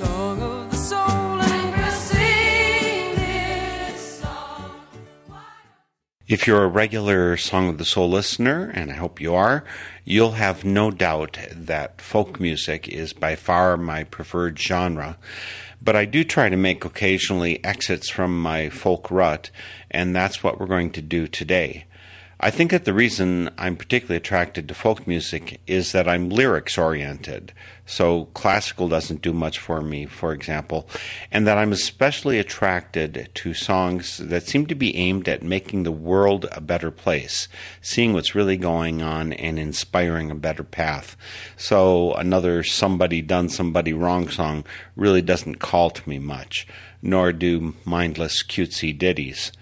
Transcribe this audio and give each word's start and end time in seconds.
Song 0.00 0.42
of 0.42 0.70
the 0.70 0.76
soul. 0.76 1.20
If 6.30 6.46
you're 6.46 6.62
a 6.62 6.68
regular 6.68 7.36
Song 7.36 7.68
of 7.68 7.78
the 7.78 7.84
Soul 7.84 8.08
listener, 8.08 8.70
and 8.72 8.92
I 8.92 8.94
hope 8.94 9.20
you 9.20 9.34
are, 9.34 9.64
you'll 10.04 10.38
have 10.38 10.64
no 10.64 10.92
doubt 10.92 11.38
that 11.50 12.00
folk 12.00 12.38
music 12.38 12.86
is 12.86 13.12
by 13.12 13.34
far 13.34 13.76
my 13.76 14.04
preferred 14.04 14.56
genre. 14.56 15.18
But 15.82 15.96
I 15.96 16.04
do 16.04 16.22
try 16.22 16.48
to 16.48 16.56
make 16.56 16.84
occasionally 16.84 17.58
exits 17.64 18.08
from 18.08 18.40
my 18.40 18.68
folk 18.68 19.10
rut, 19.10 19.50
and 19.90 20.14
that's 20.14 20.40
what 20.40 20.60
we're 20.60 20.66
going 20.66 20.92
to 20.92 21.02
do 21.02 21.26
today. 21.26 21.86
I 22.42 22.50
think 22.50 22.70
that 22.70 22.86
the 22.86 22.94
reason 22.94 23.50
I'm 23.58 23.76
particularly 23.76 24.16
attracted 24.16 24.66
to 24.66 24.74
folk 24.74 25.06
music 25.06 25.60
is 25.66 25.92
that 25.92 26.08
I'm 26.08 26.30
lyrics 26.30 26.78
oriented. 26.78 27.52
So 27.84 28.26
classical 28.32 28.88
doesn't 28.88 29.20
do 29.20 29.34
much 29.34 29.58
for 29.58 29.82
me, 29.82 30.06
for 30.06 30.32
example, 30.32 30.88
and 31.30 31.46
that 31.46 31.58
I'm 31.58 31.70
especially 31.70 32.38
attracted 32.38 33.28
to 33.34 33.52
songs 33.52 34.16
that 34.16 34.44
seem 34.44 34.64
to 34.66 34.74
be 34.74 34.96
aimed 34.96 35.28
at 35.28 35.42
making 35.42 35.82
the 35.82 35.92
world 35.92 36.46
a 36.52 36.62
better 36.62 36.90
place, 36.90 37.46
seeing 37.82 38.14
what's 38.14 38.34
really 38.34 38.56
going 38.56 39.02
on 39.02 39.34
and 39.34 39.58
inspiring 39.58 40.30
a 40.30 40.34
better 40.34 40.64
path. 40.64 41.18
So 41.58 42.14
another 42.14 42.62
somebody 42.62 43.20
done 43.20 43.50
somebody 43.50 43.92
wrong 43.92 44.30
song 44.30 44.64
really 44.96 45.20
doesn't 45.20 45.56
call 45.56 45.90
to 45.90 46.08
me 46.08 46.18
much, 46.18 46.66
nor 47.02 47.34
do 47.34 47.74
mindless 47.84 48.42
cutesy 48.42 48.96
ditties. 48.96 49.52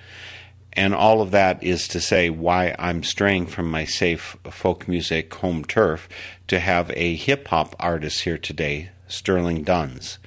And 0.79 0.95
all 0.95 1.21
of 1.21 1.33
that 1.33 1.61
is 1.61 1.89
to 1.89 2.01
say 2.01 2.31
why 2.31 2.73
I'm 2.79 3.03
straying 3.03 3.47
from 3.47 3.69
my 3.69 3.84
safe 3.84 4.37
folk 4.48 4.87
music 4.87 5.34
home 5.34 5.65
turf 5.65 6.09
to 6.47 6.61
have 6.61 6.93
a 6.95 7.17
hip 7.17 7.48
hop 7.48 7.75
artist 7.81 8.21
here 8.21 8.39
today, 8.39 8.91
Sterling 9.09 9.65
Duns. 9.65 10.21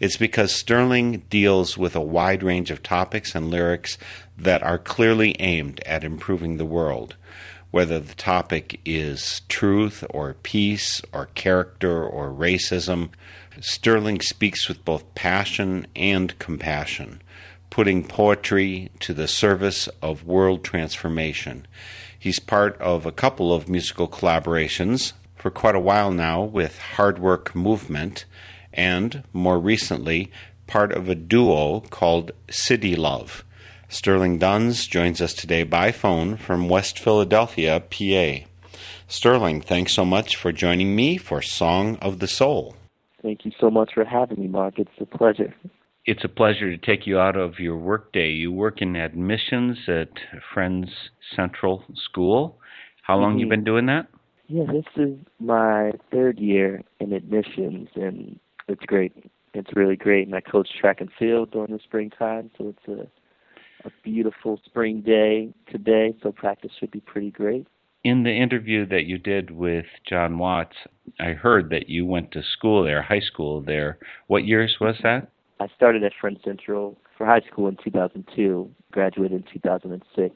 It's 0.00 0.18
because 0.18 0.54
Sterling 0.54 1.22
deals 1.30 1.78
with 1.78 1.96
a 1.96 2.02
wide 2.02 2.42
range 2.42 2.70
of 2.70 2.82
topics 2.82 3.34
and 3.34 3.50
lyrics 3.50 3.96
that 4.36 4.62
are 4.62 4.76
clearly 4.76 5.36
aimed 5.40 5.80
at 5.86 6.04
improving 6.04 6.58
the 6.58 6.66
world. 6.66 7.16
Whether 7.70 7.98
the 7.98 8.14
topic 8.14 8.82
is 8.84 9.40
truth 9.48 10.04
or 10.10 10.34
peace 10.42 11.00
or 11.14 11.30
character 11.34 12.04
or 12.04 12.28
racism, 12.28 13.08
Sterling 13.58 14.20
speaks 14.20 14.68
with 14.68 14.84
both 14.84 15.14
passion 15.14 15.86
and 15.96 16.38
compassion 16.38 17.22
putting 17.74 18.04
poetry 18.04 18.88
to 19.00 19.12
the 19.12 19.26
service 19.26 19.88
of 20.00 20.24
world 20.24 20.62
transformation. 20.62 21.66
He's 22.16 22.38
part 22.38 22.80
of 22.80 23.04
a 23.04 23.10
couple 23.10 23.52
of 23.52 23.68
musical 23.68 24.06
collaborations 24.06 25.12
for 25.34 25.50
quite 25.50 25.74
a 25.74 25.80
while 25.80 26.12
now 26.12 26.40
with 26.40 26.78
Hard 26.78 27.18
Work 27.18 27.52
Movement, 27.52 28.26
and 28.72 29.24
more 29.32 29.58
recently, 29.58 30.30
part 30.68 30.92
of 30.92 31.08
a 31.08 31.16
duo 31.16 31.80
called 31.80 32.30
City 32.48 32.94
Love. 32.94 33.44
Sterling 33.88 34.38
Duns 34.38 34.86
joins 34.86 35.20
us 35.20 35.34
today 35.34 35.64
by 35.64 35.90
phone 35.90 36.36
from 36.36 36.68
West 36.68 36.96
Philadelphia, 36.96 37.80
PA. 37.80 38.46
Sterling, 39.08 39.60
thanks 39.60 39.92
so 39.92 40.04
much 40.04 40.36
for 40.36 40.52
joining 40.52 40.94
me 40.94 41.16
for 41.16 41.42
Song 41.42 41.96
of 41.96 42.20
the 42.20 42.28
Soul. 42.28 42.76
Thank 43.20 43.44
you 43.44 43.50
so 43.58 43.68
much 43.68 43.94
for 43.94 44.04
having 44.04 44.38
me, 44.38 44.46
Mark. 44.46 44.78
It's 44.78 44.90
a 45.00 45.06
pleasure. 45.06 45.52
It's 46.06 46.24
a 46.24 46.28
pleasure 46.28 46.76
to 46.76 46.78
take 46.78 47.06
you 47.06 47.18
out 47.18 47.36
of 47.36 47.58
your 47.58 47.78
workday. 47.78 48.28
You 48.28 48.52
work 48.52 48.82
in 48.82 48.94
admissions 48.94 49.78
at 49.88 50.10
Friends 50.52 50.90
Central 51.34 51.84
School. 51.94 52.58
How 53.02 53.16
long 53.16 53.32
mm-hmm. 53.32 53.38
you 53.40 53.48
been 53.48 53.64
doing 53.64 53.86
that? 53.86 54.08
Yeah, 54.46 54.64
this 54.70 54.84
is 54.96 55.18
my 55.40 55.92
third 56.12 56.38
year 56.38 56.82
in 57.00 57.14
admissions, 57.14 57.88
and 57.94 58.38
it's 58.68 58.84
great. 58.84 59.12
It's 59.54 59.70
really 59.74 59.96
great, 59.96 60.26
and 60.26 60.36
I 60.36 60.40
coach 60.40 60.68
track 60.78 61.00
and 61.00 61.08
field 61.18 61.52
during 61.52 61.72
the 61.72 61.80
springtime, 61.82 62.50
so 62.58 62.68
it's 62.68 62.88
a 62.88 63.08
a 63.84 63.90
beautiful 64.02 64.60
spring 64.64 65.02
day 65.02 65.52
today, 65.70 66.14
so 66.22 66.32
practice 66.32 66.70
should 66.78 66.90
be 66.90 67.00
pretty 67.00 67.30
great. 67.30 67.66
In 68.02 68.22
the 68.22 68.30
interview 68.30 68.86
that 68.86 69.04
you 69.04 69.18
did 69.18 69.50
with 69.50 69.86
John 70.08 70.38
Watts, 70.38 70.76
I 71.18 71.32
heard 71.32 71.70
that 71.70 71.88
you 71.88 72.04
went 72.04 72.32
to 72.32 72.42
school 72.42 72.82
there, 72.82 73.02
high 73.02 73.20
school 73.20 73.62
there. 73.62 73.98
What 74.26 74.44
years 74.44 74.76
was 74.80 74.96
that? 75.02 75.28
I 75.60 75.68
started 75.74 76.02
at 76.02 76.12
Friends 76.20 76.40
Central 76.44 76.96
for 77.16 77.26
high 77.26 77.42
school 77.50 77.68
in 77.68 77.76
2002, 77.82 78.68
graduated 78.92 79.44
in 79.44 79.52
2006. 79.52 80.34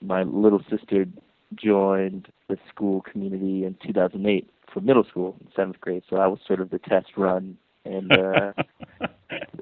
My 0.00 0.22
little 0.22 0.62
sister 0.68 1.06
joined 1.54 2.28
the 2.48 2.58
school 2.68 3.02
community 3.02 3.64
in 3.64 3.76
2008 3.86 4.48
for 4.72 4.80
middle 4.80 5.04
school, 5.04 5.36
seventh 5.54 5.80
grade. 5.80 6.02
So 6.08 6.16
I 6.16 6.26
was 6.26 6.38
sort 6.46 6.60
of 6.60 6.70
the 6.70 6.78
test 6.78 7.08
run, 7.16 7.56
and 7.84 8.12
uh, 8.12 8.52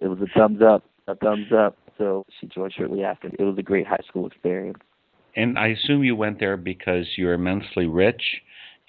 it 0.00 0.08
was 0.08 0.18
a 0.20 0.38
thumbs 0.38 0.62
up, 0.62 0.84
a 1.06 1.14
thumbs 1.14 1.52
up. 1.52 1.76
So 1.98 2.24
she 2.40 2.46
joined 2.46 2.72
shortly 2.72 3.04
after. 3.04 3.28
It 3.28 3.42
was 3.42 3.58
a 3.58 3.62
great 3.62 3.86
high 3.86 4.04
school 4.08 4.26
experience. 4.26 4.78
And 5.36 5.58
I 5.58 5.68
assume 5.68 6.02
you 6.02 6.16
went 6.16 6.40
there 6.40 6.56
because 6.56 7.06
you're 7.16 7.34
immensely 7.34 7.86
rich 7.86 8.22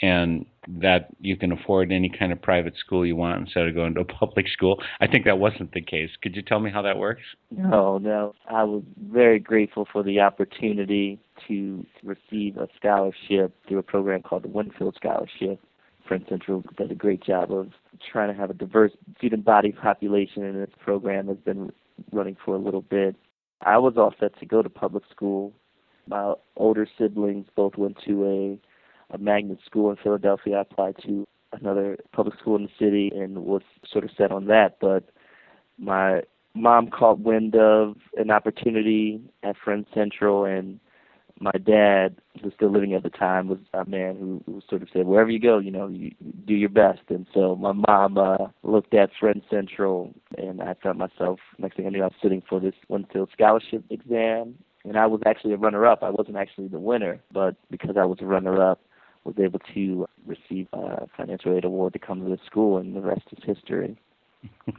and 0.01 0.45
that 0.67 1.07
you 1.19 1.35
can 1.35 1.51
afford 1.51 1.91
any 1.91 2.09
kind 2.09 2.31
of 2.31 2.41
private 2.41 2.75
school 2.77 3.05
you 3.05 3.16
want 3.16 3.41
instead 3.41 3.67
of 3.67 3.73
going 3.73 3.95
to 3.95 4.01
a 4.01 4.05
public 4.19 4.47
school. 4.47 4.81
I 4.99 5.07
think 5.07 5.25
that 5.25 5.39
wasn't 5.39 5.72
the 5.73 5.81
case. 5.81 6.09
Could 6.22 6.35
you 6.35 6.41
tell 6.41 6.59
me 6.59 6.72
how 6.72 6.81
that 6.83 6.97
works? 6.97 7.23
No, 7.49 7.97
no. 7.97 8.33
I 8.49 8.63
was 8.63 8.83
very 9.11 9.39
grateful 9.39 9.88
for 9.91 10.03
the 10.03 10.19
opportunity 10.19 11.19
to 11.47 11.85
receive 12.03 12.57
a 12.57 12.67
scholarship 12.77 13.55
through 13.67 13.79
a 13.79 13.83
program 13.83 14.21
called 14.21 14.44
the 14.44 14.50
Winfield 14.50 14.95
Scholarship. 14.95 15.59
Friends 16.07 16.25
Central 16.29 16.63
does 16.77 16.91
a 16.91 16.95
great 16.95 17.23
job 17.23 17.51
of 17.51 17.69
trying 18.11 18.33
to 18.33 18.39
have 18.39 18.50
a 18.50 18.53
diverse 18.53 18.91
student 19.17 19.45
body 19.45 19.71
population, 19.71 20.44
and 20.44 20.61
this 20.61 20.73
program 20.83 21.27
has 21.27 21.38
been 21.38 21.71
running 22.11 22.35
for 22.44 22.55
a 22.55 22.59
little 22.59 22.81
bit. 22.81 23.16
I 23.61 23.77
was 23.77 23.94
all 23.97 24.13
set 24.19 24.38
to 24.39 24.45
go 24.45 24.61
to 24.61 24.69
public 24.69 25.03
school. 25.11 25.53
My 26.07 26.33
older 26.55 26.88
siblings 26.97 27.45
both 27.55 27.77
went 27.77 27.97
to 28.05 28.25
a 28.25 28.70
a 29.11 29.17
magnet 29.17 29.59
school 29.66 29.89
in 29.89 29.97
Philadelphia. 29.97 30.57
I 30.57 30.61
applied 30.61 30.95
to 31.05 31.27
another 31.53 31.97
public 32.13 32.39
school 32.39 32.55
in 32.55 32.63
the 32.63 32.69
city 32.79 33.11
and 33.16 33.39
was 33.39 33.62
sort 33.89 34.03
of 34.03 34.12
set 34.18 34.31
on 34.31 34.45
that. 34.45 34.77
But 34.80 35.09
my 35.77 36.21
mom 36.53 36.89
caught 36.89 37.19
wind 37.19 37.56
of 37.56 37.95
an 38.18 38.31
opportunity 38.31 39.21
at 39.44 39.56
Friends 39.57 39.88
Central, 39.94 40.45
and 40.45 40.80
my 41.39 41.51
dad, 41.51 42.18
who 42.39 42.45
was 42.45 42.53
still 42.53 42.71
living 42.71 42.94
at 42.94 43.03
the 43.03 43.09
time, 43.09 43.47
was 43.47 43.57
a 43.74 43.83
man 43.86 44.15
who, 44.15 44.44
who 44.45 44.62
sort 44.69 44.81
of 44.81 44.89
said, 44.94 45.07
"Wherever 45.07 45.30
you 45.30 45.39
go, 45.39 45.57
you 45.57 45.71
know, 45.71 45.88
you 45.88 46.12
do 46.45 46.53
your 46.53 46.69
best." 46.69 47.01
And 47.09 47.25
so 47.33 47.56
my 47.56 47.71
mom 47.71 48.18
uh, 48.18 48.47
looked 48.63 48.94
at 48.94 49.09
Friends 49.19 49.44
Central, 49.50 50.13
and 50.38 50.62
I 50.62 50.75
found 50.81 51.00
myself. 51.00 51.39
Next 51.57 51.77
thing 51.77 51.88
I 51.88 51.89
knew, 51.89 52.03
I 52.03 52.07
was 52.07 52.13
sitting 52.21 52.44
for 52.47 52.59
this 52.59 52.75
Winfield 52.89 53.30
scholarship 53.33 53.83
exam, 53.89 54.56
and 54.86 54.97
I 54.97 55.07
was 55.07 55.21
actually 55.25 55.53
a 55.53 55.57
runner-up. 55.57 56.03
I 56.03 56.12
wasn't 56.12 56.38
actually 56.38 56.68
the 56.68 56.80
winner, 56.80 57.19
but 57.33 57.56
because 57.71 57.97
I 57.97 58.06
was 58.06 58.19
a 58.21 58.25
runner-up, 58.25 58.80
was 59.23 59.35
able 59.39 59.59
to 59.73 60.07
receive 60.25 60.68
a 60.73 61.07
financial 61.15 61.56
aid 61.56 61.65
award 61.65 61.94
to 61.94 62.00
come 62.00 62.23
to 62.23 62.29
the 62.29 62.39
school, 62.45 62.77
and 62.77 62.95
the 62.95 63.01
rest 63.01 63.23
is 63.31 63.44
history. 63.44 63.97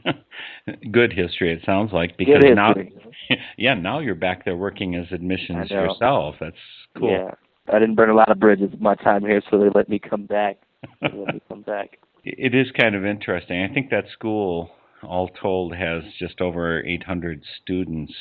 Good 0.91 1.13
history, 1.13 1.53
it 1.53 1.61
sounds 1.65 1.93
like, 1.93 2.17
because 2.17 2.43
now, 2.53 2.73
yeah, 3.57 3.73
now 3.73 3.99
you're 3.99 4.15
back 4.15 4.43
there 4.43 4.57
working 4.57 4.95
as 4.95 5.05
admissions 5.11 5.69
yourself. 5.69 6.35
That's 6.39 6.55
cool. 6.97 7.11
Yeah, 7.11 7.31
I 7.73 7.79
didn't 7.79 7.95
burn 7.95 8.09
a 8.09 8.15
lot 8.15 8.29
of 8.29 8.39
bridges 8.39 8.71
my 8.79 8.95
time 8.95 9.21
here, 9.21 9.41
so 9.49 9.57
they 9.57 9.69
let 9.73 9.87
me 9.87 9.99
come 9.99 10.25
back. 10.25 10.57
they 11.01 11.09
let 11.13 11.35
me 11.35 11.41
come 11.47 11.61
back. 11.61 11.97
It 12.25 12.55
is 12.55 12.67
kind 12.79 12.95
of 12.95 13.03
interesting. 13.03 13.61
I 13.69 13.73
think 13.73 13.89
that 13.89 14.05
school, 14.13 14.71
all 15.03 15.27
told, 15.29 15.75
has 15.75 16.03
just 16.19 16.41
over 16.41 16.83
800 16.85 17.43
students. 17.61 18.13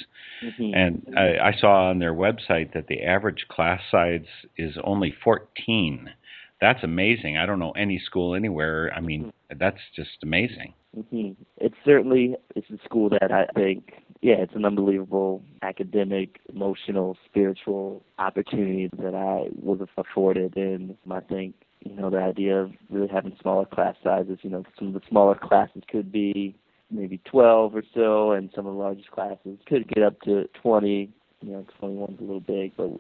Mm-hmm. 0.44 0.74
And 0.74 1.14
I, 1.16 1.48
I 1.48 1.52
saw 1.58 1.90
on 1.90 1.98
their 1.98 2.14
website 2.14 2.74
that 2.74 2.86
the 2.88 3.02
average 3.02 3.46
class 3.48 3.80
size 3.90 4.26
is 4.56 4.76
only 4.84 5.14
14. 5.22 6.10
That's 6.60 6.82
amazing. 6.84 7.38
I 7.38 7.46
don't 7.46 7.58
know 7.58 7.72
any 7.72 7.98
school 7.98 8.34
anywhere. 8.34 8.92
I 8.94 9.00
mean, 9.00 9.26
mm-hmm. 9.26 9.58
that's 9.58 9.80
just 9.94 10.22
amazing. 10.22 10.74
Mm-hmm. 10.96 11.42
It's 11.58 11.76
certainly 11.84 12.36
it's 12.54 12.70
a 12.70 12.78
school 12.84 13.08
that 13.10 13.32
I 13.32 13.46
think, 13.54 13.92
yeah, 14.20 14.34
it's 14.34 14.54
an 14.54 14.64
unbelievable 14.64 15.42
academic, 15.62 16.38
emotional, 16.52 17.16
spiritual 17.24 18.02
opportunity 18.18 18.90
that 18.98 19.14
I 19.14 19.48
was 19.60 19.80
afforded, 19.96 20.56
and 20.56 20.96
I 21.10 21.20
think 21.20 21.54
you 21.84 21.96
know, 21.96 22.10
the 22.10 22.18
idea 22.18 22.62
of 22.62 22.72
really 22.90 23.08
having 23.08 23.36
smaller 23.40 23.64
class 23.64 23.96
sizes. 24.02 24.38
You 24.42 24.50
know, 24.50 24.64
some 24.78 24.88
of 24.88 24.94
the 24.94 25.00
smaller 25.08 25.34
classes 25.34 25.82
could 25.90 26.12
be 26.12 26.54
maybe 26.92 27.20
12 27.24 27.74
or 27.74 27.82
so, 27.94 28.32
and 28.32 28.50
some 28.54 28.66
of 28.66 28.74
the 28.74 28.78
largest 28.78 29.10
classes 29.10 29.58
could 29.66 29.88
get 29.88 30.02
up 30.02 30.20
to 30.22 30.48
20. 30.62 31.10
You 31.40 31.50
know, 31.50 31.66
21's 31.82 32.20
a 32.20 32.22
little 32.22 32.40
big, 32.40 32.72
but 32.76 32.90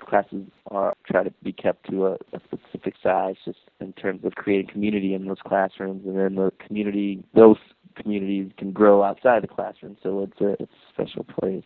classes 0.00 0.46
are 0.70 0.94
try 1.06 1.22
to 1.22 1.32
be 1.42 1.52
kept 1.52 1.88
to 1.90 2.06
a, 2.06 2.12
a 2.32 2.40
specific 2.44 2.94
size, 3.02 3.36
just 3.44 3.58
in 3.80 3.92
terms 3.92 4.24
of 4.24 4.34
creating 4.34 4.70
community 4.70 5.14
in 5.14 5.26
those 5.26 5.38
classrooms, 5.46 6.06
and 6.06 6.18
then 6.18 6.34
the 6.34 6.50
community, 6.66 7.22
those 7.34 7.58
communities 7.96 8.50
can 8.56 8.72
grow 8.72 9.02
outside 9.02 9.42
the 9.42 9.48
classroom. 9.48 9.96
So 10.02 10.22
it's 10.22 10.40
a, 10.40 10.62
it's 10.62 10.72
a 10.72 10.92
special 10.92 11.24
place. 11.24 11.64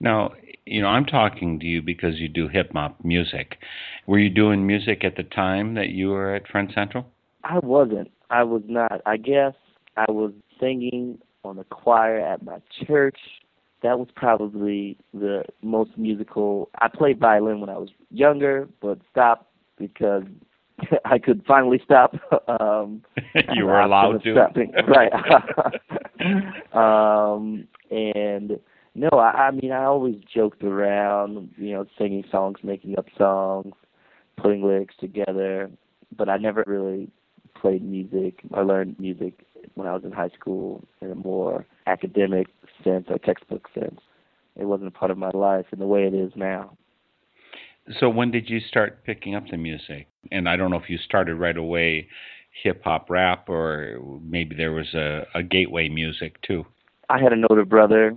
Now, 0.00 0.32
you 0.66 0.82
know, 0.82 0.88
I'm 0.88 1.04
talking 1.04 1.58
to 1.60 1.66
you 1.66 1.82
because 1.82 2.18
you 2.18 2.28
do 2.28 2.48
hip 2.48 2.72
hop 2.72 3.04
music. 3.04 3.58
Were 4.06 4.18
you 4.18 4.30
doing 4.30 4.66
music 4.66 5.04
at 5.04 5.16
the 5.16 5.22
time 5.22 5.74
that 5.74 5.88
you 5.88 6.10
were 6.10 6.34
at 6.34 6.46
Friend 6.48 6.70
Central? 6.74 7.06
I 7.42 7.58
wasn't. 7.58 8.10
I 8.30 8.42
was 8.42 8.62
not. 8.66 9.00
I 9.06 9.16
guess 9.16 9.54
I 9.96 10.10
was 10.10 10.32
singing 10.60 11.18
on 11.44 11.56
the 11.56 11.64
choir 11.64 12.18
at 12.18 12.42
my 12.42 12.58
church. 12.86 13.18
That 13.82 13.98
was 13.98 14.08
probably 14.16 14.96
the 15.12 15.44
most 15.62 15.90
musical. 15.98 16.70
I 16.80 16.88
played 16.88 17.18
violin 17.18 17.60
when 17.60 17.68
I 17.68 17.76
was 17.76 17.90
younger, 18.10 18.68
but 18.80 18.98
stopped 19.10 19.46
because 19.78 20.24
I 21.04 21.18
could 21.18 21.44
finally 21.46 21.80
stop. 21.84 22.14
um, 22.48 23.02
you 23.54 23.66
were 23.66 23.80
allowed 23.80 24.22
to. 24.24 24.32
Stopping. 24.32 24.72
right. 24.88 25.12
um, 26.72 27.68
and 27.90 28.58
no, 28.94 29.08
I, 29.12 29.48
I 29.48 29.50
mean 29.50 29.72
I 29.72 29.84
always 29.84 30.16
joked 30.32 30.64
around, 30.64 31.50
you 31.56 31.74
know, 31.74 31.84
singing 31.98 32.24
songs, 32.30 32.58
making 32.62 32.96
up 32.98 33.06
songs, 33.18 33.74
putting 34.36 34.62
lyrics 34.62 34.94
together, 34.98 35.70
but 36.16 36.28
I 36.28 36.38
never 36.38 36.64
really 36.66 37.10
played 37.54 37.82
music 37.82 38.40
I 38.52 38.60
learned 38.60 38.98
music 38.98 39.46
when 39.74 39.86
I 39.86 39.94
was 39.94 40.04
in 40.04 40.12
high 40.12 40.30
school 40.30 40.84
in 41.00 41.10
a 41.10 41.14
more 41.14 41.66
academic 41.86 42.48
sense 42.82 43.06
or 43.08 43.18
textbook 43.18 43.68
sense. 43.74 44.00
It 44.56 44.64
wasn't 44.64 44.88
a 44.88 44.92
part 44.92 45.10
of 45.10 45.18
my 45.18 45.30
life 45.30 45.66
in 45.72 45.78
the 45.78 45.86
way 45.86 46.04
it 46.04 46.14
is 46.14 46.32
now. 46.36 46.76
So 48.00 48.08
when 48.08 48.30
did 48.30 48.48
you 48.48 48.60
start 48.60 49.04
picking 49.04 49.34
up 49.34 49.44
the 49.50 49.56
music? 49.56 50.08
And 50.32 50.48
I 50.48 50.56
don't 50.56 50.70
know 50.70 50.78
if 50.78 50.88
you 50.88 50.98
started 50.98 51.34
right 51.34 51.56
away 51.56 52.08
hip 52.62 52.82
hop 52.84 53.10
rap 53.10 53.48
or 53.48 53.98
maybe 54.22 54.54
there 54.54 54.72
was 54.72 54.94
a, 54.94 55.26
a 55.34 55.42
gateway 55.42 55.88
music 55.88 56.40
too. 56.42 56.64
I 57.10 57.20
had 57.20 57.32
an 57.32 57.44
older 57.50 57.64
brother 57.64 58.16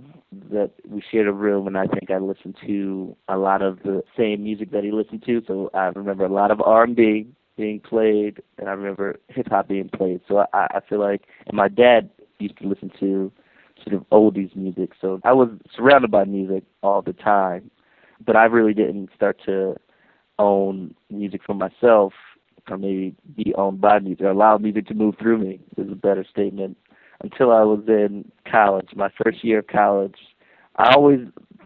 that 0.50 0.70
we 0.86 1.02
shared 1.10 1.26
a 1.26 1.32
room, 1.32 1.66
and 1.66 1.76
I 1.76 1.86
think 1.86 2.10
I 2.10 2.18
listened 2.18 2.56
to 2.66 3.16
a 3.28 3.36
lot 3.36 3.62
of 3.62 3.82
the 3.82 4.02
same 4.16 4.42
music 4.42 4.70
that 4.72 4.84
he 4.84 4.92
listened 4.92 5.24
to. 5.26 5.42
So 5.46 5.70
I 5.74 5.86
remember 5.86 6.24
a 6.24 6.32
lot 6.32 6.50
of 6.50 6.60
R&B 6.60 7.26
being 7.58 7.80
played, 7.80 8.40
and 8.56 8.68
I 8.68 8.72
remember 8.72 9.18
hip 9.28 9.48
hop 9.50 9.68
being 9.68 9.90
played. 9.90 10.20
So 10.26 10.46
I, 10.54 10.66
I 10.70 10.80
feel 10.88 11.00
like, 11.00 11.24
and 11.46 11.56
my 11.56 11.68
dad 11.68 12.08
used 12.38 12.56
to 12.58 12.66
listen 12.66 12.90
to 13.00 13.30
sort 13.84 13.94
of 13.94 14.08
oldies 14.10 14.54
music. 14.56 14.92
So 15.00 15.20
I 15.24 15.32
was 15.32 15.50
surrounded 15.76 16.10
by 16.10 16.24
music 16.24 16.64
all 16.82 17.02
the 17.02 17.12
time, 17.12 17.70
but 18.24 18.36
I 18.36 18.44
really 18.44 18.72
didn't 18.72 19.10
start 19.14 19.40
to 19.44 19.76
own 20.38 20.94
music 21.10 21.42
for 21.44 21.54
myself, 21.54 22.14
or 22.70 22.78
maybe 22.78 23.14
be 23.36 23.52
owned 23.56 23.80
by 23.80 23.98
music, 23.98 24.24
or 24.24 24.30
allow 24.30 24.56
music 24.56 24.86
to 24.86 24.94
move 24.94 25.16
through 25.20 25.38
me. 25.38 25.60
Is 25.76 25.90
a 25.90 25.96
better 25.96 26.24
statement 26.30 26.78
until 27.22 27.50
I 27.50 27.62
was 27.62 27.82
in 27.88 28.30
college, 28.50 28.88
my 28.94 29.10
first 29.22 29.44
year 29.44 29.58
of 29.58 29.66
college. 29.66 30.16
I 30.76 30.94
always 30.94 31.20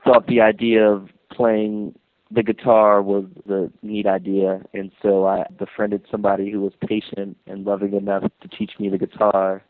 thought 0.04 0.26
the 0.26 0.40
idea 0.40 0.88
of 0.88 1.08
playing 1.30 1.94
the 2.34 2.42
guitar 2.42 3.02
was 3.02 3.24
a 3.48 3.68
neat 3.82 4.06
idea, 4.06 4.62
and 4.72 4.90
so 5.02 5.26
I 5.26 5.44
befriended 5.58 6.06
somebody 6.10 6.50
who 6.50 6.60
was 6.60 6.72
patient 6.86 7.36
and 7.46 7.64
loving 7.64 7.94
enough 7.94 8.24
to 8.40 8.48
teach 8.48 8.72
me 8.78 8.88
the 8.88 8.98
guitar 8.98 9.62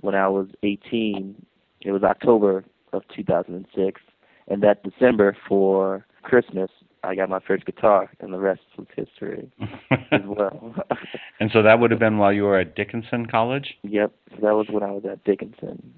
when 0.00 0.14
I 0.14 0.28
was 0.28 0.48
18. 0.62 1.34
It 1.80 1.92
was 1.92 2.02
October 2.02 2.64
of 2.92 3.02
2006, 3.14 4.00
and 4.48 4.62
that 4.62 4.84
December 4.84 5.36
for 5.48 6.06
Christmas, 6.22 6.70
I 7.02 7.14
got 7.14 7.28
my 7.28 7.40
first 7.40 7.66
guitar, 7.66 8.10
and 8.20 8.32
the 8.32 8.38
rest 8.38 8.60
was 8.78 8.86
history 8.94 9.50
as 10.12 10.20
well. 10.26 10.74
and 11.40 11.50
so 11.52 11.62
that 11.62 11.80
would 11.80 11.90
have 11.90 12.00
been 12.00 12.18
while 12.18 12.32
you 12.32 12.44
were 12.44 12.58
at 12.58 12.76
Dickinson 12.76 13.26
College. 13.26 13.74
Yep, 13.82 14.12
so 14.30 14.36
that 14.36 14.54
was 14.54 14.66
when 14.70 14.82
I 14.82 14.90
was 14.90 15.04
at 15.10 15.24
Dickinson. 15.24 15.92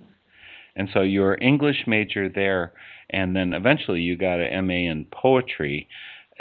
And 0.76 0.88
so 0.92 1.00
you 1.02 1.20
were 1.20 1.38
English 1.40 1.84
major 1.86 2.28
there, 2.28 2.72
and 3.10 3.34
then 3.34 3.52
eventually 3.52 4.00
you 4.00 4.16
got 4.16 4.40
an 4.40 4.66
MA 4.66 4.90
in 4.90 5.06
poetry. 5.10 5.88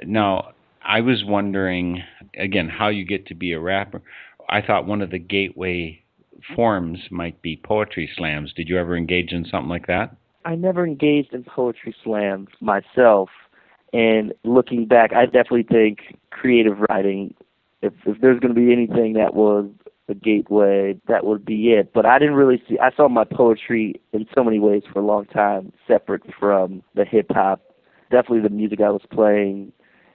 Now, 0.04 0.54
I 0.84 1.02
was 1.02 1.24
wondering 1.26 2.04
again 2.38 2.70
how 2.70 2.90
you 2.90 3.06
get 3.06 3.28
to 3.28 3.36
be 3.36 3.54
a 3.54 3.60
rapper. 3.60 4.02
I 4.50 4.62
thought 4.62 4.86
one 4.86 5.02
of 5.02 5.10
the 5.10 5.20
gateway 5.20 6.04
forms 6.56 7.00
might 7.10 7.42
be 7.42 7.58
poetry 7.58 8.10
slams. 8.16 8.54
Did 8.54 8.70
you 8.70 8.78
ever 8.78 8.96
engage 8.96 9.32
in 9.32 9.46
something 9.46 9.70
like 9.70 9.88
that? 9.88 10.16
I 10.44 10.56
never 10.56 10.86
engaged 10.86 11.34
in 11.34 11.44
poetry 11.44 11.96
slams 12.04 12.50
myself. 12.62 13.30
And 13.94 14.34
looking 14.44 14.86
back, 14.86 15.14
I 15.14 15.26
definitely 15.26 15.64
think 15.64 16.18
creative 16.30 16.78
writing, 16.90 17.34
if, 17.82 17.94
if 18.06 18.20
there's 18.22 18.40
going 18.40 18.54
to 18.54 18.60
be 18.60 18.72
anything 18.72 19.14
that 19.14 19.34
was 19.34 19.70
a 20.07 20.13
gateway, 20.13 21.00
that 21.07 21.25
would 21.25 21.46
be 21.46 21.72
it. 21.72 21.94
But 21.94 22.06
I 22.06 22.19
didn't 22.19 22.36
really 22.36 22.62
see, 22.68 22.78
I 22.80 22.92
saw 22.96 23.07
my 23.07 23.24
poetry 23.24 24.00
in 24.13 24.25
so 24.36 24.44
many 24.44 24.60
ways 24.60 24.84
for 24.92 25.00
a 25.00 25.06
long 25.06 25.25
time, 25.25 25.72
separate 25.88 26.24
from 26.40 26.84
the 26.94 27.06
hip 27.06 27.28
hop. 27.31 27.62
Definitely 28.12 28.42
the 28.42 28.50
music 28.50 28.81
I 28.81 28.92
was 28.92 29.02
playing 29.12 29.72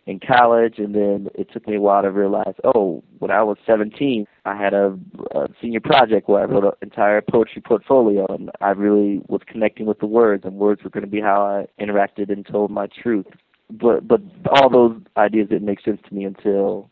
in 0.07 0.21
college, 0.21 0.79
and 0.79 0.95
then 0.95 1.29
it 1.35 1.53
took 1.53 1.69
me 1.69 1.77
a 1.77 1.81
while 1.81 2.03
to 2.03 2.11
realize, 2.11 2.55
oh, 2.65 3.03
when 3.19 3.31
I 3.31 3.43
was 3.43 3.59
17, 3.67 4.27
I 4.45 4.57
had 4.57 4.73
a, 4.73 4.97
a 5.33 5.49
senior 5.61 5.81
project 5.81 6.29
where 6.29 6.43
I 6.43 6.47
wrote 6.47 6.65
an 6.65 6.73
entire 6.83 7.21
poetry 7.21 7.61
portfolio, 7.61 8.27
and 8.29 8.51
I 8.61 8.71
really 8.71 9.21
was 9.29 9.43
connecting 9.47 9.87
with 9.87 9.99
the 9.99 10.07
words, 10.07 10.45
and 10.45 10.55
words 10.55 10.83
were 10.83 10.91
going 10.91 11.05
to 11.05 11.11
be 11.11 11.21
how 11.21 11.43
I 11.43 11.83
interacted 11.83 12.33
and 12.33 12.47
told 12.47 12.71
my 12.71 12.87
truth 13.03 13.27
but 13.71 14.07
but 14.07 14.21
all 14.51 14.69
those 14.69 15.01
ideas 15.17 15.49
didn't 15.49 15.67
make 15.67 15.81
sense 15.81 16.01
to 16.09 16.15
me 16.15 16.25
until 16.25 16.91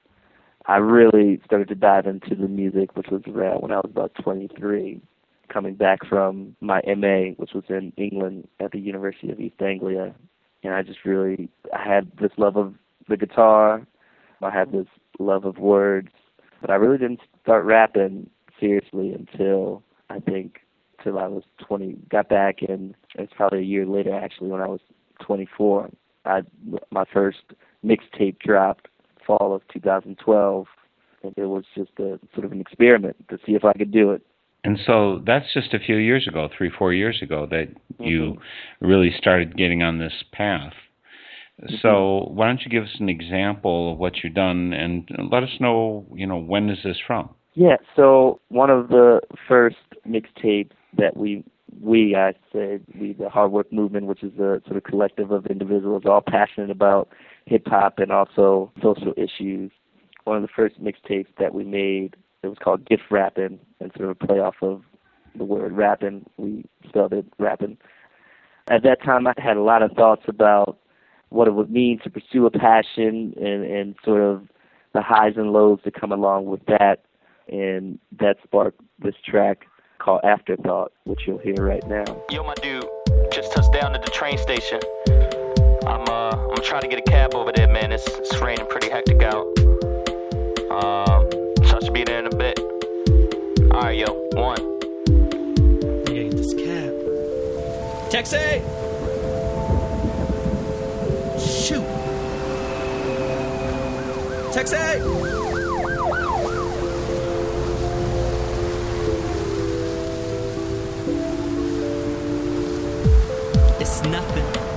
I 0.69 0.77
really 0.77 1.41
started 1.47 1.69
to 1.69 1.75
dive 1.75 2.07
into 2.07 2.35
the 2.35 2.47
music, 2.47 2.95
which 2.95 3.09
was 3.11 3.23
around 3.27 3.63
when 3.63 3.73
I 3.73 3.77
was 3.77 3.91
about 3.91 4.13
23, 4.23 5.01
coming 5.49 5.75
back 5.75 6.07
from 6.07 6.55
my 6.61 6.83
MA, 6.87 7.33
which 7.39 7.55
was 7.55 7.65
in 7.71 7.93
England 7.97 8.47
at 8.61 8.73
the 8.73 8.79
University 8.79 9.33
of 9.33 9.41
East 9.41 9.63
Anglia, 9.63 10.15
and 10.63 10.75
I 10.75 10.83
just 10.83 11.07
really 11.07 11.49
I 11.75 11.83
had 11.83 12.13
this 12.21 12.33
love 12.37 12.57
of 12.57 12.75
the 13.09 13.17
guitar, 13.17 13.87
I 14.43 14.51
had 14.51 14.71
this 14.71 14.87
love 15.19 15.47
of 15.47 15.57
words, 15.57 16.11
but 16.61 16.69
I 16.71 16.75
really 16.75 16.99
didn't 16.99 17.21
start 17.43 17.65
rapping 17.65 18.29
seriously 18.61 19.15
until 19.15 19.83
I 20.11 20.21
think 20.21 20.61
till 21.03 21.19
I 21.19 21.29
was 21.29 21.45
20. 21.67 21.97
Got 22.11 22.29
back, 22.29 22.59
and 22.69 22.95
it's 23.15 23.33
probably 23.35 23.61
a 23.61 23.63
year 23.63 23.87
later 23.87 24.15
actually 24.15 24.51
when 24.51 24.61
I 24.61 24.67
was 24.67 24.81
24 25.21 25.91
I 26.25 26.43
my 26.91 27.05
first 27.11 27.39
mixtape 27.85 28.39
dropped 28.39 28.89
fall 29.29 29.55
of 29.55 29.63
2012, 29.73 30.67
and 31.23 31.35
it 31.37 31.47
was 31.47 31.65
just 31.77 31.93
a 32.01 32.19
sort 32.35 32.45
of 32.45 32.53
an 32.53 32.61
experiment 32.61 33.17
to 33.29 33.39
see 33.47 33.53
if 33.53 33.65
I 33.65 33.73
could 33.75 33.93
do 33.93 34.11
it. 34.11 34.23
And 34.65 34.79
so 34.85 35.23
that's 35.25 35.47
just 35.55 35.73
a 35.73 35.79
few 35.79 35.97
years 35.97 36.27
ago, 36.27 36.49
three, 36.57 36.71
four 36.77 36.93
years 36.93 37.21
ago, 37.23 37.47
that 37.51 37.69
mm-hmm. 37.69 38.05
you 38.05 38.39
really 38.81 39.15
started 39.17 39.57
getting 39.57 39.83
on 39.83 39.99
this 39.99 40.25
path. 40.33 40.73
Mm-hmm. 41.63 41.77
So 41.83 42.31
why 42.33 42.47
don't 42.47 42.63
you 42.63 42.71
give 42.71 42.85
us 42.85 42.97
an 42.99 43.09
example 43.09 43.93
of 43.93 43.99
what 43.99 44.15
you've 44.23 44.35
done 44.35 44.73
and 44.73 45.09
let 45.31 45.43
us 45.43 45.61
know, 45.61 46.07
you 46.15 46.27
know, 46.27 46.39
when 46.39 46.71
is 46.71 46.79
this 46.83 46.97
from? 47.07 47.31
Yeah, 47.55 47.77
so 47.97 48.41
one 48.49 48.71
of 48.71 48.89
the 48.89 49.21
first 49.49 49.77
mixtapes 50.07 50.71
that 50.97 51.17
we 51.17 51.45
we, 51.81 52.17
I 52.17 52.35
said 52.53 52.83
we, 52.99 53.13
the 53.13 53.29
Hard 53.29 53.53
Work 53.53 53.73
Movement, 53.73 54.07
which 54.07 54.23
is 54.23 54.33
a 54.35 54.61
sort 54.65 54.77
of 54.77 54.85
collective 54.85 55.31
of 55.31 55.47
individuals 55.47 56.05
all 56.07 56.23
passionate 56.27 56.71
about 56.71 57.09
hip 57.49 57.67
hop 57.67 57.99
and 57.99 58.13
also 58.13 58.73
social 58.83 59.13
issues. 59.17 59.71
One 60.25 60.37
of 60.37 60.43
the 60.43 60.49
first 60.55 60.83
mixtapes 60.83 61.29
that 61.39 61.55
we 61.55 61.65
made, 61.65 62.17
it 62.43 62.49
was 62.49 62.59
called 62.63 62.87
Gift 62.87 63.05
Rapping, 63.11 63.59
and 63.81 63.91
sort 63.97 64.11
of 64.11 64.17
a 64.21 64.27
play 64.27 64.39
off 64.39 64.57
of 64.63 64.83
the 65.37 65.45
word 65.45 65.73
rapping. 65.73 66.29
We 66.37 66.65
spelled 66.89 67.13
it 67.13 67.27
rapping. 67.39 67.79
At 68.71 68.83
that 68.83 69.03
time, 69.03 69.27
I 69.27 69.33
had 69.39 69.57
a 69.57 69.63
lot 69.63 69.83
of 69.83 69.93
thoughts 69.93 70.23
about 70.29 70.79
what 71.31 71.49
it 71.49 71.55
would 71.55 71.71
mean 71.71 71.99
to 72.05 72.11
pursue 72.11 72.47
a 72.47 72.51
passion 72.51 73.35
and, 73.37 73.65
and 73.65 73.95
sort 74.05 74.23
of 74.23 74.49
the 74.95 75.03
highs 75.03 75.35
and 75.37 75.53
lows 75.53 75.79
that 75.85 75.95
come 75.95 76.13
along 76.13 76.47
with 76.47 76.65
that 76.67 77.05
and 77.49 77.99
that 78.19 78.37
sparked 78.45 78.81
this 78.99 79.15
track 79.25 79.67
called 79.99 80.21
Afterthought, 80.25 80.93
which 81.05 81.23
you'll 81.27 81.39
hear 81.39 81.55
right 81.59 81.87
now. 81.89 82.05
Yo, 82.31 82.45
my 82.45 82.55
dude, 82.55 82.85
just 83.33 83.53
touched 83.53 83.73
down 83.73 83.95
at 83.95 84.05
the 84.05 84.11
train 84.11 84.39
station. 84.39 84.81
I'm 85.89 86.07
uh, 86.07 86.37
I'm 86.51 86.63
trying 86.63 86.83
to 86.83 86.89
get 86.89 86.99
a 86.99 87.11
cab 87.11 87.35
over 87.35 87.51
there, 87.51 87.67
man. 87.67 87.93
It's, 87.93 88.07
it's 88.07 88.39
raining 88.41 88.67
pretty 88.67 88.91
hectic 88.91 89.23
out. 89.23 89.47
Um, 90.71 91.27
so 91.67 91.77
I 91.77 91.81
should 91.83 91.95
be 91.95 92.05
there 92.05 92.19
in 92.19 92.27
a 92.27 92.37
bit. 92.37 92.59
All 93.73 93.81
right, 93.81 93.97
yo, 93.97 94.13
one. 94.35 94.61
Yeah, 96.09 96.29
this 96.29 96.53
cab. 96.53 96.93
Taxi! 98.11 98.63
Shoot! 101.39 101.87
Taxi! 104.53 104.77
It's 113.81 114.03
nothing. 114.03 114.68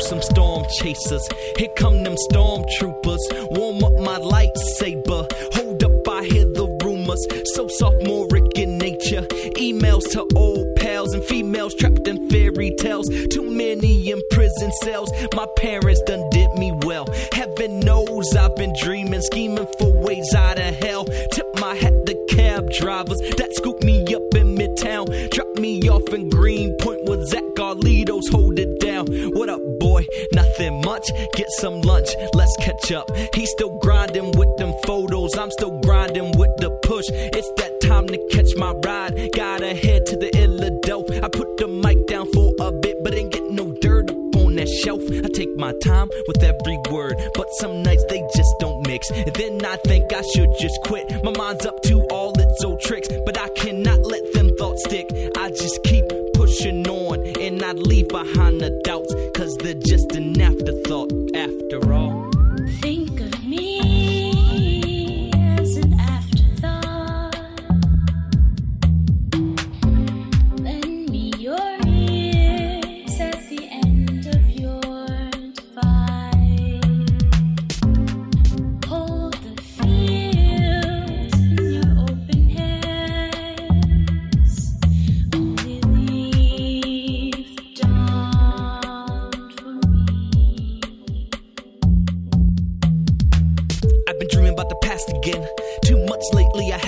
Some 0.00 0.22
storm 0.22 0.64
chasers. 0.78 1.26
Here 1.56 1.68
come 1.76 2.02
them 2.02 2.16
storm 2.16 2.64
troopers. 2.78 3.20
Warm 3.50 3.84
up 3.84 3.92
my 4.00 4.18
lightsaber. 4.18 5.26
Hold 5.54 5.84
up, 5.84 6.08
I 6.08 6.24
hear 6.24 6.44
the 6.44 6.66
rumors. 6.82 7.24
So 7.54 7.68
sophomoric 7.68 8.58
in 8.58 8.78
nature. 8.78 9.22
Emails 9.56 10.10
to 10.12 10.26
old 10.36 10.76
pals 10.76 11.14
and 11.14 11.24
females 11.24 11.74
trapped 11.74 12.06
in 12.08 12.28
fairy 12.28 12.74
tales. 12.78 13.08
Too 13.30 13.48
many 13.50 14.10
in 14.10 14.20
prison 14.30 14.72
cells. 14.82 15.10
My 15.34 15.46
parents 15.56 16.02
done 16.02 16.28
did 16.30 16.52
me 16.54 16.72
well. 16.82 17.06
Heaven 17.32 17.80
knows 17.80 18.34
I've 18.36 18.56
been 18.56 18.74
dreaming, 18.82 19.22
scheming 19.22 19.68
for 19.78 19.92
ways 19.92 20.34
out 20.34 20.58
of 20.58 20.74
hell. 20.76 21.04
Tip 21.32 21.46
my 21.60 21.74
hat 21.74 22.06
to 22.06 22.26
cab 22.28 22.70
drivers 22.70 23.20
that 23.38 23.54
scoop 23.54 23.82
me 23.82 24.02
up 24.14 24.34
in 24.34 24.56
midtown. 24.56 25.30
Drop 25.30 25.56
me 25.58 25.88
off 25.88 26.08
in 26.12 26.28
Nothing 30.64 30.80
much. 30.84 31.10
Get 31.34 31.50
some 31.50 31.80
lunch. 31.82 32.08
Let's 32.32 32.56
catch 32.56 32.92
up. 32.92 33.10
He's 33.34 33.50
still 33.50 33.78
grinding 33.80 34.32
with 34.32 34.56
them 34.56 34.72
photos. 34.84 35.36
I'm 35.36 35.50
still 35.50 35.78
grinding 35.80 36.38
with 36.38 36.56
the 36.58 36.70
push. 36.82 37.06
It's 37.10 37.50
that 37.58 37.80
time 37.82 38.06
to 38.06 38.18
catch 38.30 38.56
my 38.56 38.72
ride. 38.72 39.30
Gotta 39.34 39.74
head 39.74 40.06
to 40.06 40.16
the 40.16 40.34
illa 40.36 40.70
dope. 40.82 41.10
I 41.10 41.28
put 41.28 41.56
the 41.58 41.68
mic 41.68 42.06
down 42.06 42.30
for 42.32 42.52
a 42.60 42.72
bit, 42.72 42.96
but 43.04 43.14
ain't 43.14 43.32
get 43.32 43.50
no 43.50 43.72
dirt 43.80 44.10
on 44.36 44.54
that 44.54 44.68
shelf. 44.68 45.02
I 45.10 45.28
take 45.28 45.54
my 45.56 45.74
time 45.82 46.08
with 46.26 46.42
every 46.42 46.78
word, 46.90 47.16
but 47.34 47.46
some 47.60 47.82
nights 47.82 48.04
they 48.08 48.22
just 48.34 48.54
don't 48.58 48.86
mix. 48.86 49.10
And 49.10 49.34
then 49.34 49.64
I 49.64 49.76
think 49.84 50.12
I 50.12 50.22
should 50.34 50.50
just 50.58 50.78
quit. 50.84 51.04
My 51.22 51.32
mind's 51.32 51.66
up 51.66 51.82
to 51.82 52.00
all 52.10 52.32
its 52.38 52.64
old 52.64 52.80
tricks, 52.80 53.08
but 53.26 53.38
I 53.38 53.48
cannot 53.50 54.00
let 54.00 54.32
them 54.32 54.56
thoughts 54.56 54.84
stick. 54.84 55.10
I 55.36 55.50
just 55.50 55.82
keep 55.84 56.04
pushing 56.34 56.86
on, 56.88 57.26
and 57.40 57.62
I 57.62 57.72
leave 57.72 58.08
behind 58.08 58.60
the 58.60 58.70
doubts, 58.84 59.14
they're 59.64 59.72
just 59.72 60.14
an 60.14 60.38
afterthought 60.42 61.13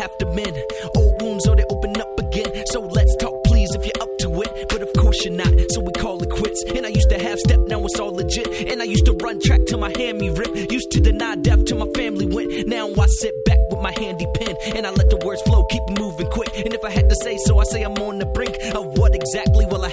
have 0.06 0.18
to 0.18 0.26
mend. 0.26 0.56
Old 0.94 1.20
wounds, 1.20 1.46
or 1.48 1.56
they 1.56 1.64
open 1.70 2.00
up 2.00 2.18
again. 2.18 2.50
So 2.66 2.80
let's 2.80 3.14
talk, 3.16 3.34
please, 3.44 3.74
if 3.74 3.84
you're 3.84 4.02
up 4.02 4.12
to 4.18 4.28
it. 4.42 4.68
But 4.68 4.82
of 4.82 4.92
course 4.94 5.24
you're 5.24 5.34
not, 5.34 5.52
so 5.70 5.80
we 5.80 5.92
call 5.92 6.22
it 6.22 6.30
quits. 6.30 6.62
And 6.74 6.86
I 6.86 6.90
used 6.90 7.10
to 7.10 7.18
have 7.18 7.38
step, 7.40 7.60
now 7.66 7.84
it's 7.84 7.98
all 7.98 8.14
legit. 8.14 8.46
And 8.70 8.80
I 8.80 8.84
used 8.84 9.06
to 9.06 9.12
run 9.12 9.40
track 9.40 9.60
till 9.66 9.78
my 9.78 9.92
hand 9.96 10.18
me 10.18 10.30
rip. 10.30 10.70
Used 10.70 10.90
to 10.92 11.00
deny 11.00 11.34
death 11.36 11.64
till 11.64 11.78
my 11.78 11.90
family 11.94 12.26
went. 12.26 12.68
Now 12.68 12.88
I 12.88 13.06
sit 13.06 13.34
back 13.44 13.58
with 13.70 13.80
my 13.80 13.92
handy 13.98 14.26
pen 14.34 14.54
and 14.76 14.86
I 14.86 14.90
let 14.90 15.10
the 15.10 15.18
words 15.26 15.42
flow, 15.42 15.64
keep 15.64 15.82
moving 15.98 16.30
quick. 16.30 16.50
And 16.56 16.72
if 16.72 16.84
I 16.84 16.90
had 16.90 17.08
to 17.08 17.16
say 17.16 17.36
so, 17.44 17.58
I 17.58 17.64
say 17.64 17.82
I'm 17.82 17.98
on 17.98 18.18
the 18.18 18.26
brink 18.26 18.54
of 18.74 18.98
what 18.98 19.14
exactly 19.14 19.66
will 19.66 19.84
I 19.84 19.85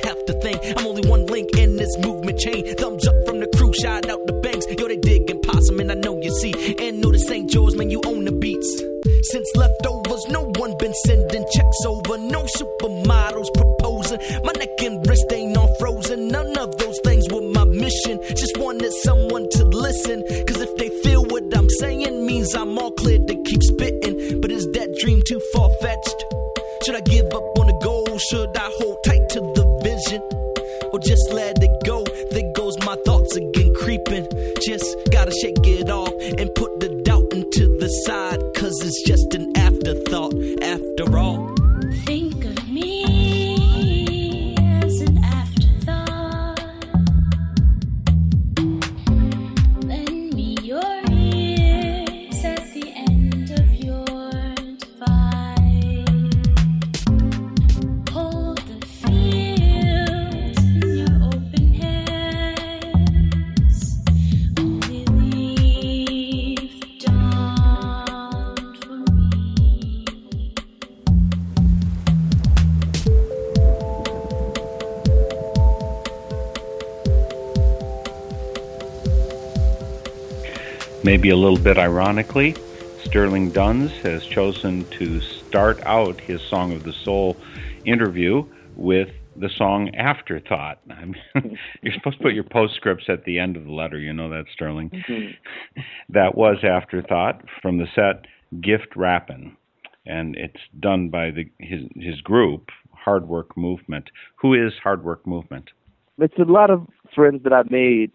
Maybe 81.05 81.31
a 81.31 81.35
little 81.35 81.59
bit 81.59 81.77
ironically, 81.77 82.55
Sterling 83.03 83.51
Duns 83.51 83.91
has 84.03 84.25
chosen 84.25 84.85
to 84.91 85.19
start 85.19 85.81
out 85.85 86.21
his 86.21 86.41
Song 86.41 86.71
of 86.71 86.83
the 86.83 86.93
Soul 86.93 87.35
interview 87.83 88.45
with 88.77 89.09
the 89.35 89.49
song 89.57 89.93
Afterthought. 89.95 90.79
I 90.89 91.03
mean, 91.03 91.57
you're 91.81 91.93
supposed 91.93 92.19
to 92.19 92.23
put 92.23 92.33
your 92.33 92.45
postscripts 92.45 93.05
at 93.09 93.25
the 93.25 93.37
end 93.37 93.57
of 93.57 93.65
the 93.65 93.71
letter, 93.71 93.99
you 93.99 94.13
know 94.13 94.29
that, 94.29 94.45
Sterling. 94.53 94.91
Mm-hmm. 94.91 95.81
that 96.09 96.35
was 96.35 96.63
Afterthought 96.63 97.41
from 97.61 97.79
the 97.79 97.87
set 97.93 98.25
Gift 98.61 98.95
Rappin', 98.95 99.57
and 100.05 100.37
it's 100.37 100.61
done 100.79 101.09
by 101.09 101.31
the 101.31 101.49
his 101.59 101.81
his 101.95 102.21
group 102.21 102.69
Hard 102.91 103.27
Work 103.27 103.57
Movement. 103.57 104.09
Who 104.37 104.53
is 104.53 104.71
Hard 104.81 105.03
Work 105.03 105.27
Movement? 105.27 105.69
It's 106.17 106.37
a 106.39 106.49
lot 106.49 106.69
of 106.69 106.87
friends 107.13 107.43
that 107.43 107.51
I've 107.51 107.71
made 107.71 108.11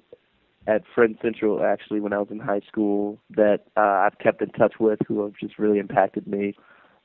at 0.69 0.83
Friend 0.95 1.17
Central 1.21 1.65
actually 1.65 1.99
when 1.99 2.13
I 2.13 2.19
was 2.19 2.29
in 2.31 2.39
high 2.39 2.61
school 2.69 3.19
that 3.31 3.65
uh, 3.77 3.81
I've 4.07 4.19
kept 4.19 4.43
in 4.43 4.51
touch 4.51 4.75
with 4.79 5.01
who 5.09 5.25
have 5.25 5.33
just 5.41 5.59
really 5.59 5.79
impacted 5.79 6.27
me. 6.27 6.55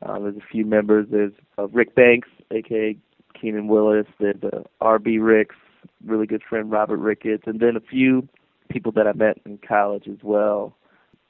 Uh, 0.05 0.19
there's 0.19 0.35
a 0.35 0.51
few 0.51 0.65
members. 0.65 1.07
There's 1.09 1.31
uh, 1.57 1.69
Rick 1.69 1.95
Banks, 1.95 2.27
aka 2.51 2.97
Keenan 3.39 3.67
Willis. 3.67 4.05
There's 4.19 4.43
uh, 4.43 4.63
R.B. 4.81 5.17
Ricks, 5.19 5.55
really 6.05 6.27
good 6.27 6.43
friend 6.47 6.69
Robert 6.69 6.97
Ricketts, 6.97 7.43
and 7.45 7.61
then 7.61 7.77
a 7.77 7.81
few 7.81 8.27
people 8.69 8.91
that 8.91 9.07
I 9.07 9.13
met 9.13 9.37
in 9.45 9.57
college 9.65 10.07
as 10.09 10.19
well. 10.21 10.75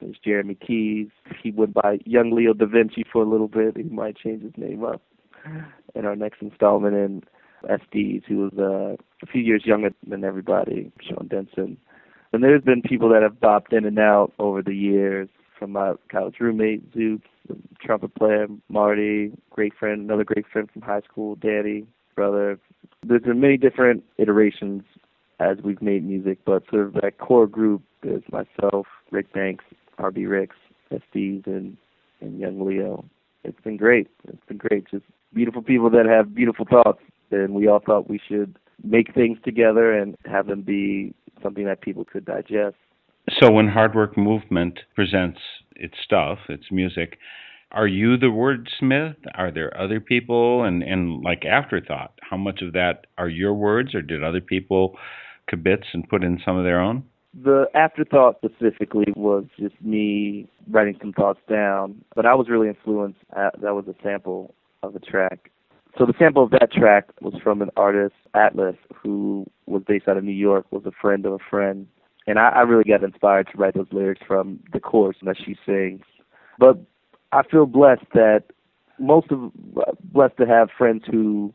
There's 0.02 0.18
Jeremy 0.26 0.56
Keys. 0.56 1.10
He 1.42 1.52
went 1.52 1.76
by 1.76 2.00
Young 2.04 2.32
Leo 2.32 2.54
Da 2.54 2.66
Vinci 2.66 3.06
for 3.10 3.22
a 3.22 3.30
little 3.30 3.48
bit. 3.48 3.78
He 3.78 3.84
might 3.84 4.18
change 4.18 4.42
his 4.42 4.52
name 4.58 4.84
up 4.84 5.02
in 5.94 6.06
our 6.06 6.16
next 6.16 6.42
installment. 6.42 6.96
And 6.96 7.26
SDs, 7.70 8.24
who 8.26 8.38
was 8.40 8.54
uh, 8.58 8.98
a 9.22 9.32
few 9.32 9.42
years 9.42 9.64
younger 9.66 9.92
than 10.06 10.24
everybody, 10.24 10.92
Sean 11.02 11.28
Denson. 11.28 11.78
And 12.34 12.44
there's 12.44 12.64
been 12.64 12.82
people 12.82 13.10
that 13.10 13.22
have 13.22 13.34
bopped 13.34 13.78
in 13.78 13.86
and 13.86 14.00
out 14.00 14.34
over 14.40 14.64
the 14.64 14.76
years 14.76 15.30
from 15.58 15.72
my 15.72 15.94
college 16.12 16.38
roommate, 16.40 16.82
Zook, 16.92 17.22
trumpet 17.80 18.16
player, 18.16 18.48
Marty, 18.70 19.32
great 19.52 19.74
friend, 19.80 20.02
another 20.02 20.24
great 20.24 20.46
friend 20.52 20.68
from 20.72 20.82
high 20.82 21.02
school, 21.02 21.36
Daddy, 21.36 21.86
brother. 22.16 22.60
There's 23.06 23.22
been 23.22 23.40
many 23.40 23.58
different 23.58 24.04
iterations 24.18 24.82
as 25.40 25.58
we've 25.64 25.82
made 25.82 26.04
music, 26.04 26.40
but 26.44 26.64
sort 26.72 26.88
of 26.88 26.94
that 26.96 27.20
core 27.20 27.46
group 27.46 27.84
is 28.02 28.24
myself, 28.32 28.88
Rick 29.12 29.32
Banks, 29.32 29.66
RB 30.00 30.28
Ricks, 30.28 30.56
SDs, 30.92 31.46
and, 31.46 31.78
and 32.20 32.40
Young 32.40 32.66
Leo. 32.66 33.06
It's 33.44 33.62
been 33.62 33.78
great. 33.78 34.08
It's 34.28 34.46
been 34.48 34.58
great. 34.58 34.90
Just 34.90 35.06
beautiful 35.34 35.62
people 35.62 35.90
that 35.92 36.08
have 36.08 36.34
beautiful 36.34 36.66
thoughts, 36.66 37.02
and 37.30 37.54
we 37.54 37.68
all 37.68 37.80
thought 37.80 38.10
we 38.10 38.20
should 38.28 38.58
make 38.84 39.14
things 39.14 39.38
together 39.44 39.94
and 39.94 40.16
have 40.26 40.48
them 40.48 40.62
be 40.62 41.14
something 41.44 41.66
that 41.66 41.82
people 41.82 42.06
could 42.06 42.26
digest. 42.26 42.78
So 43.40 43.52
when 43.52 43.68
Hard 43.68 43.94
Work 43.96 44.18
Movement 44.18 44.80
presents 44.96 45.40
its 45.76 45.96
stuff, 46.04 46.40
its 46.50 46.66
music, 46.72 47.18
are 47.72 47.88
you 47.88 48.18
the 48.18 48.28
wordsmith? 48.28 49.16
Are 49.36 49.52
there 49.52 49.76
other 49.80 50.00
people? 50.00 50.64
And, 50.64 50.84
and 50.84 51.22
like 51.24 51.46
Afterthought, 51.46 52.14
how 52.22 52.38
much 52.38 52.62
of 52.62 52.74
that 52.74 53.08
are 53.18 53.30
your 53.30 53.54
words, 53.54 53.96
or 53.96 54.02
did 54.02 54.24
other 54.24 54.42
people 54.42 54.98
kibitz 55.52 55.86
and 55.94 56.08
put 56.08 56.24
in 56.24 56.40
some 56.46 56.58
of 56.58 56.64
their 56.64 56.80
own? 56.80 57.04
The 57.44 57.66
afterthought 57.74 58.38
specifically 58.38 59.12
was 59.16 59.46
just 59.60 59.74
me 59.82 60.48
writing 60.70 60.96
some 61.02 61.14
thoughts 61.14 61.40
down, 61.50 62.04
but 62.16 62.28
I 62.28 62.36
was 62.36 62.48
really 62.48 62.68
influenced. 62.68 63.18
Uh, 63.36 63.50
that 63.62 63.74
was 63.74 63.86
a 63.88 63.96
sample 64.04 64.54
of 64.84 64.94
the 64.94 65.00
track. 65.00 65.50
So 65.98 66.06
the 66.06 66.14
sample 66.18 66.44
of 66.44 66.52
that 66.52 66.72
track 66.72 67.10
was 67.22 67.34
from 67.44 67.62
an 67.62 67.70
artist, 67.78 68.16
Atlas, 68.34 68.76
who 68.96 69.46
was 69.68 69.84
based 69.88 70.08
out 70.08 70.18
of 70.18 70.24
New 70.24 70.32
York, 70.32 70.66
was 70.72 70.84
a 70.86 70.92
friend 70.92 71.26
of 71.26 71.34
a 71.34 71.40
friend, 71.50 71.88
and 72.26 72.40
I, 72.40 72.50
I 72.50 72.62
really 72.62 72.84
got 72.84 73.04
inspired 73.04 73.48
to 73.52 73.58
write 73.58 73.76
those 73.76 73.88
lyrics 73.92 74.22
from 74.26 74.60
the 74.72 74.80
chorus 74.80 75.18
that 75.22 75.38
she 75.38 75.56
sings. 75.66 76.02
But 76.58 76.80
I 77.32 77.44
feel 77.44 77.66
blessed 77.66 78.06
that 78.14 78.44
most 79.00 79.32
of 79.32 79.52
blessed 80.12 80.38
to 80.38 80.48
have 80.48 80.70
friends 80.76 81.04
who 81.10 81.54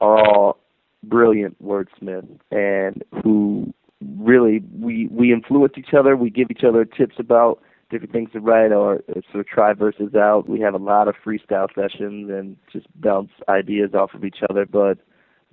are 0.00 0.18
all 0.18 0.58
brilliant 1.02 1.62
wordsmiths 1.62 2.38
and 2.50 3.02
who 3.22 3.72
really 4.18 4.62
we 4.78 5.08
we 5.10 5.32
influence 5.32 5.74
each 5.76 5.94
other. 5.98 6.16
We 6.16 6.30
give 6.30 6.50
each 6.50 6.64
other 6.66 6.84
tips 6.84 7.16
about 7.18 7.60
different 7.90 8.12
things 8.12 8.30
to 8.32 8.40
write 8.40 8.72
or 8.72 8.96
uh, 9.08 9.20
sort 9.30 9.40
of 9.40 9.46
try 9.46 9.72
verses 9.72 10.14
out. 10.14 10.48
We 10.48 10.60
have 10.60 10.74
a 10.74 10.78
lot 10.78 11.08
of 11.08 11.14
freestyle 11.24 11.68
sessions 11.74 12.30
and 12.30 12.56
just 12.72 12.86
bounce 13.00 13.30
ideas 13.48 13.90
off 13.94 14.14
of 14.14 14.24
each 14.24 14.38
other. 14.48 14.66
But 14.66 14.98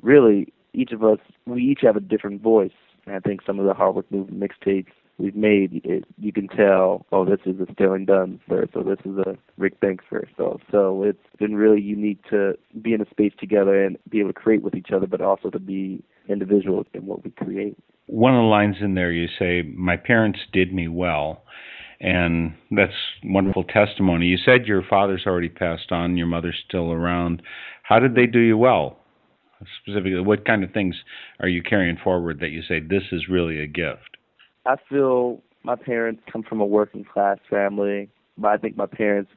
really, 0.01 0.53
each 0.73 0.91
of 0.91 1.03
us 1.03 1.19
we 1.45 1.63
each 1.63 1.81
have 1.81 1.95
a 1.95 2.01
different 2.01 2.41
voice. 2.41 2.71
And 3.05 3.15
I 3.15 3.19
think 3.19 3.41
some 3.45 3.59
of 3.59 3.65
the 3.65 3.73
hard 3.73 3.95
work 3.95 4.11
movement 4.11 4.39
mixtapes 4.39 4.91
we've 5.17 5.35
made, 5.35 5.81
it, 5.83 6.05
you 6.17 6.33
can 6.33 6.47
tell, 6.47 7.05
oh, 7.11 7.25
this 7.25 7.39
is 7.45 7.59
a 7.59 7.71
Sterling 7.73 8.05
Dunn 8.05 8.39
verse, 8.49 8.69
or 8.73 8.83
this 8.83 8.99
is 9.05 9.17
a 9.17 9.37
Rick 9.57 9.79
Banks 9.79 10.05
verse. 10.09 10.29
So, 10.37 10.59
so 10.71 11.03
it's 11.03 11.19
been 11.39 11.55
really 11.55 11.81
unique 11.81 12.23
to 12.29 12.53
be 12.81 12.93
in 12.93 13.01
a 13.01 13.09
space 13.09 13.33
together 13.39 13.83
and 13.83 13.97
be 14.09 14.19
able 14.19 14.29
to 14.29 14.39
create 14.39 14.63
with 14.63 14.75
each 14.75 14.91
other, 14.93 15.07
but 15.07 15.21
also 15.21 15.49
to 15.49 15.59
be 15.59 16.03
individuals 16.27 16.87
in 16.93 17.05
what 17.05 17.23
we 17.23 17.31
create. 17.31 17.77
One 18.07 18.33
of 18.33 18.39
the 18.39 18.47
lines 18.47 18.77
in 18.81 18.95
there, 18.95 19.11
you 19.11 19.27
say, 19.39 19.61
"My 19.61 19.95
parents 19.95 20.39
did 20.51 20.73
me 20.73 20.87
well." 20.87 21.43
And 22.01 22.55
that's 22.71 22.93
wonderful 23.23 23.63
testimony. 23.63 24.25
You 24.25 24.37
said 24.43 24.65
your 24.65 24.81
father's 24.89 25.23
already 25.27 25.49
passed 25.49 25.91
on, 25.91 26.17
your 26.17 26.25
mother's 26.25 26.57
still 26.67 26.91
around. 26.91 27.43
How 27.83 27.99
did 27.99 28.15
they 28.15 28.25
do 28.25 28.39
you 28.39 28.57
well? 28.57 28.97
Specifically, 29.83 30.19
what 30.19 30.43
kind 30.43 30.63
of 30.63 30.71
things 30.71 30.95
are 31.39 31.47
you 31.47 31.61
carrying 31.61 31.97
forward 32.03 32.39
that 32.39 32.49
you 32.49 32.63
say 32.67 32.79
this 32.79 33.03
is 33.11 33.29
really 33.29 33.59
a 33.59 33.67
gift? 33.67 34.17
I 34.65 34.77
feel 34.89 35.43
my 35.63 35.75
parents 35.75 36.23
come 36.31 36.41
from 36.41 36.59
a 36.59 36.65
working 36.65 37.05
class 37.05 37.37
family, 37.47 38.09
but 38.35 38.47
I 38.47 38.57
think 38.57 38.75
my 38.75 38.87
parents 38.87 39.29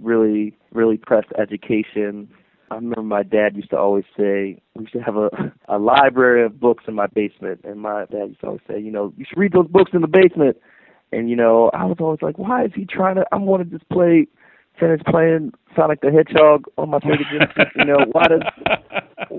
really, 0.00 0.56
really 0.72 0.96
pressed 0.96 1.28
education. 1.40 2.28
I 2.72 2.76
remember 2.76 3.02
my 3.02 3.22
dad 3.22 3.54
used 3.54 3.70
to 3.70 3.78
always 3.78 4.04
say 4.16 4.60
we 4.74 4.86
to 4.86 4.98
have 4.98 5.16
a 5.16 5.28
a 5.68 5.78
library 5.78 6.44
of 6.44 6.58
books 6.58 6.84
in 6.88 6.94
my 6.94 7.06
basement, 7.06 7.60
and 7.62 7.80
my 7.80 8.06
dad 8.06 8.30
used 8.30 8.40
to 8.40 8.46
always 8.46 8.62
say, 8.68 8.80
you 8.80 8.90
know, 8.90 9.12
you 9.16 9.24
should 9.28 9.38
read 9.38 9.52
those 9.52 9.68
books 9.68 9.92
in 9.94 10.00
the 10.00 10.08
basement. 10.08 10.56
And 11.14 11.30
you 11.30 11.36
know, 11.36 11.70
I 11.72 11.84
was 11.84 11.96
always 12.00 12.22
like, 12.22 12.38
why 12.38 12.64
is 12.64 12.72
he 12.74 12.84
trying 12.84 13.16
to? 13.16 13.24
I 13.32 13.36
want 13.36 13.62
to 13.68 13.78
just 13.78 13.88
play, 13.88 14.26
finish 14.78 15.00
playing 15.08 15.52
Sonic 15.76 16.00
the 16.00 16.10
Hedgehog 16.10 16.64
on 16.78 16.90
my 16.90 16.98
Sega 16.98 17.22
Genesis. 17.30 17.72
you 17.76 17.84
know, 17.84 18.04
why 18.12 18.24
does 18.24 18.42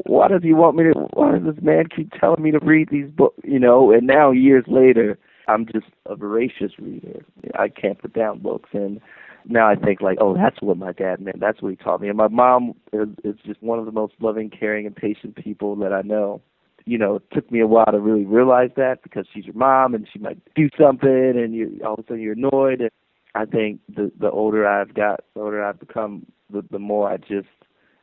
why 0.05 0.27
does 0.27 0.43
he 0.43 0.53
want 0.53 0.75
me 0.77 0.83
to? 0.85 0.91
Why 1.13 1.33
does 1.37 1.43
this 1.55 1.63
man 1.63 1.85
keep 1.93 2.11
telling 2.19 2.41
me 2.41 2.51
to 2.51 2.59
read 2.59 2.89
these 2.89 3.09
books? 3.09 3.37
You 3.43 3.59
know, 3.59 3.91
and 3.91 4.07
now 4.07 4.31
years 4.31 4.65
later, 4.67 5.17
I'm 5.47 5.65
just 5.65 5.87
a 6.05 6.15
voracious 6.15 6.71
reader. 6.79 7.25
I 7.57 7.69
can't 7.69 7.99
put 7.99 8.13
down 8.13 8.39
books, 8.39 8.69
and 8.73 8.99
now 9.47 9.67
I 9.69 9.75
think 9.75 10.01
like, 10.01 10.17
oh, 10.19 10.33
that's 10.33 10.61
what 10.61 10.77
my 10.77 10.91
dad 10.91 11.21
meant. 11.21 11.39
That's 11.39 11.61
what 11.61 11.69
he 11.69 11.75
taught 11.75 12.01
me. 12.01 12.09
And 12.09 12.17
my 12.17 12.27
mom 12.27 12.73
is, 12.93 13.09
is 13.23 13.35
just 13.45 13.61
one 13.61 13.79
of 13.79 13.85
the 13.85 13.91
most 13.91 14.13
loving, 14.19 14.49
caring, 14.49 14.85
and 14.85 14.95
patient 14.95 15.35
people 15.35 15.75
that 15.77 15.93
I 15.93 16.01
know. 16.01 16.41
You 16.85 16.97
know, 16.99 17.15
it 17.15 17.23
took 17.33 17.51
me 17.51 17.59
a 17.61 17.67
while 17.67 17.87
to 17.91 17.99
really 17.99 18.25
realize 18.25 18.69
that 18.77 19.01
because 19.01 19.25
she's 19.33 19.45
your 19.45 19.55
mom 19.55 19.95
and 19.95 20.07
she 20.11 20.19
might 20.19 20.37
do 20.53 20.69
something 20.79 21.09
and 21.09 21.53
you 21.53 21.79
all 21.83 21.95
of 21.95 21.99
a 21.99 22.03
sudden 22.03 22.21
you're 22.21 22.33
annoyed. 22.33 22.81
And 22.81 22.91
I 23.33 23.45
think 23.45 23.79
the 23.93 24.11
the 24.19 24.29
older 24.29 24.67
I've 24.67 24.93
got, 24.93 25.21
the 25.33 25.41
older 25.41 25.63
I've 25.63 25.79
become, 25.79 26.25
the 26.51 26.63
the 26.69 26.79
more 26.79 27.09
I 27.09 27.17
just 27.17 27.47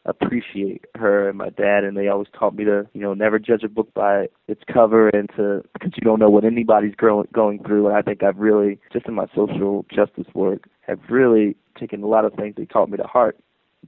appreciate 0.04 0.84
her 0.96 1.28
and 1.28 1.38
my 1.38 1.50
dad. 1.50 1.84
And 1.84 1.96
they 1.96 2.08
always 2.08 2.28
taught 2.36 2.56
me 2.56 2.64
to 2.64 2.88
you 2.92 3.00
know 3.00 3.14
never 3.14 3.38
judge 3.38 3.62
a 3.62 3.68
book 3.68 3.94
by 3.94 4.26
its 4.48 4.62
cover 4.72 5.08
and 5.10 5.28
to 5.36 5.62
because 5.74 5.92
you 5.94 6.02
don't 6.02 6.18
know 6.18 6.30
what 6.30 6.44
anybody's 6.44 6.94
growing 6.96 7.28
going 7.32 7.62
through. 7.62 7.86
And 7.86 7.96
i 7.96 8.02
think 8.02 8.22
i've 8.22 8.38
really 8.38 8.80
just 8.92 9.06
in 9.06 9.14
my 9.14 9.26
social 9.34 9.86
justice 9.94 10.26
work 10.34 10.64
have 10.80 10.98
really 11.08 11.56
taken 11.78 12.02
a 12.02 12.06
lot 12.06 12.24
of 12.24 12.34
things 12.34 12.54
they 12.56 12.64
taught 12.64 12.90
me 12.90 12.96
to 12.96 13.04
heart 13.04 13.38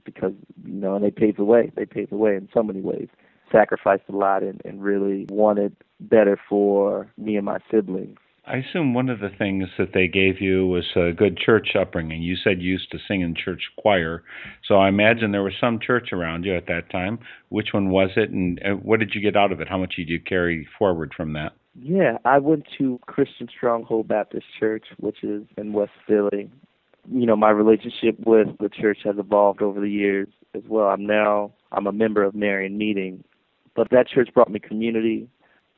because 0.05 0.33
you 0.65 0.73
know 0.73 0.95
and 0.95 1.03
they 1.03 1.11
paved 1.11 1.37
the 1.37 1.43
way. 1.43 1.71
They 1.75 1.85
paved 1.85 2.11
the 2.11 2.17
way 2.17 2.35
in 2.35 2.47
so 2.53 2.63
many 2.63 2.79
ways 2.79 3.09
sacrificed 3.51 4.03
a 4.09 4.15
lot 4.15 4.43
and, 4.43 4.61
and 4.65 4.83
really 4.83 5.25
wanted 5.29 5.75
better 5.99 6.39
for 6.49 7.07
me 7.17 7.35
and 7.35 7.45
my 7.45 7.59
siblings 7.71 8.17
I 8.47 8.57
assume 8.57 8.93
one 8.93 9.09
of 9.09 9.19
the 9.19 9.31
things 9.35 9.69
that 9.79 9.93
they 9.93 10.07
gave 10.07 10.39
you 10.39 10.67
was 10.67 10.85
a 10.95 11.11
good 11.11 11.37
church 11.37 11.69
upbringing. 11.79 12.21
You 12.21 12.35
said 12.35 12.61
you 12.61 12.73
used 12.73 12.91
to 12.91 12.99
sing 13.07 13.21
in 13.21 13.33
church 13.33 13.63
choir, 13.77 14.23
so 14.67 14.75
I 14.75 14.87
imagine 14.87 15.31
there 15.31 15.41
was 15.41 15.55
some 15.59 15.79
church 15.79 16.09
around 16.13 16.43
you 16.45 16.55
at 16.55 16.67
that 16.67 16.91
time. 16.91 17.17
Which 17.49 17.69
one 17.71 17.89
was 17.89 18.11
it, 18.15 18.29
and 18.29 18.59
what 18.83 18.99
did 18.99 19.15
you 19.15 19.21
get 19.21 19.35
out 19.35 19.51
of 19.51 19.61
it? 19.61 19.67
How 19.67 19.79
much 19.79 19.95
did 19.95 20.09
you 20.09 20.19
carry 20.19 20.67
forward 20.77 21.11
from 21.17 21.33
that? 21.33 21.53
Yeah, 21.81 22.17
I 22.23 22.37
went 22.37 22.67
to 22.77 22.99
Christian 23.07 23.47
Stronghold 23.49 24.07
Baptist 24.07 24.45
Church, 24.59 24.85
which 24.97 25.23
is 25.23 25.43
in 25.57 25.73
West 25.73 25.91
Philly. 26.07 26.51
You 27.11 27.25
know, 27.25 27.35
my 27.35 27.49
relationship 27.49 28.15
with 28.25 28.47
the 28.59 28.69
church 28.69 28.99
has 29.05 29.15
evolved 29.17 29.63
over 29.63 29.79
the 29.79 29.89
years 29.89 30.27
as 30.53 30.63
well. 30.67 30.87
I'm 30.87 31.05
now 31.05 31.51
I'm 31.71 31.87
a 31.87 31.91
member 31.91 32.23
of 32.23 32.35
Merion 32.35 32.77
Meeting, 32.77 33.23
but 33.75 33.89
that 33.91 34.07
church 34.07 34.29
brought 34.33 34.49
me 34.49 34.59
community 34.59 35.27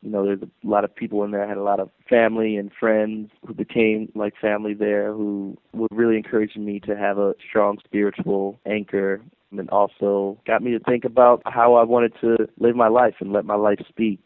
you 0.01 0.11
know, 0.11 0.23
there's 0.23 0.41
a 0.41 0.67
lot 0.67 0.83
of 0.83 0.95
people 0.95 1.23
in 1.23 1.31
there. 1.31 1.43
I 1.43 1.47
had 1.47 1.57
a 1.57 1.63
lot 1.63 1.79
of 1.79 1.89
family 2.09 2.55
and 2.57 2.71
friends 2.79 3.31
who 3.45 3.53
became 3.53 4.11
like 4.15 4.33
family 4.39 4.73
there 4.73 5.11
who 5.11 5.57
were 5.73 5.87
really 5.91 6.17
encouraging 6.17 6.65
me 6.65 6.79
to 6.81 6.95
have 6.95 7.17
a 7.17 7.33
strong 7.49 7.77
spiritual 7.83 8.59
anchor 8.65 9.21
and 9.51 9.69
also 9.69 10.37
got 10.45 10.61
me 10.61 10.71
to 10.71 10.79
think 10.79 11.03
about 11.03 11.41
how 11.45 11.75
I 11.75 11.83
wanted 11.83 12.13
to 12.21 12.47
live 12.59 12.75
my 12.75 12.89
life 12.89 13.15
and 13.19 13.33
let 13.33 13.45
my 13.45 13.55
life 13.55 13.79
speak. 13.87 14.19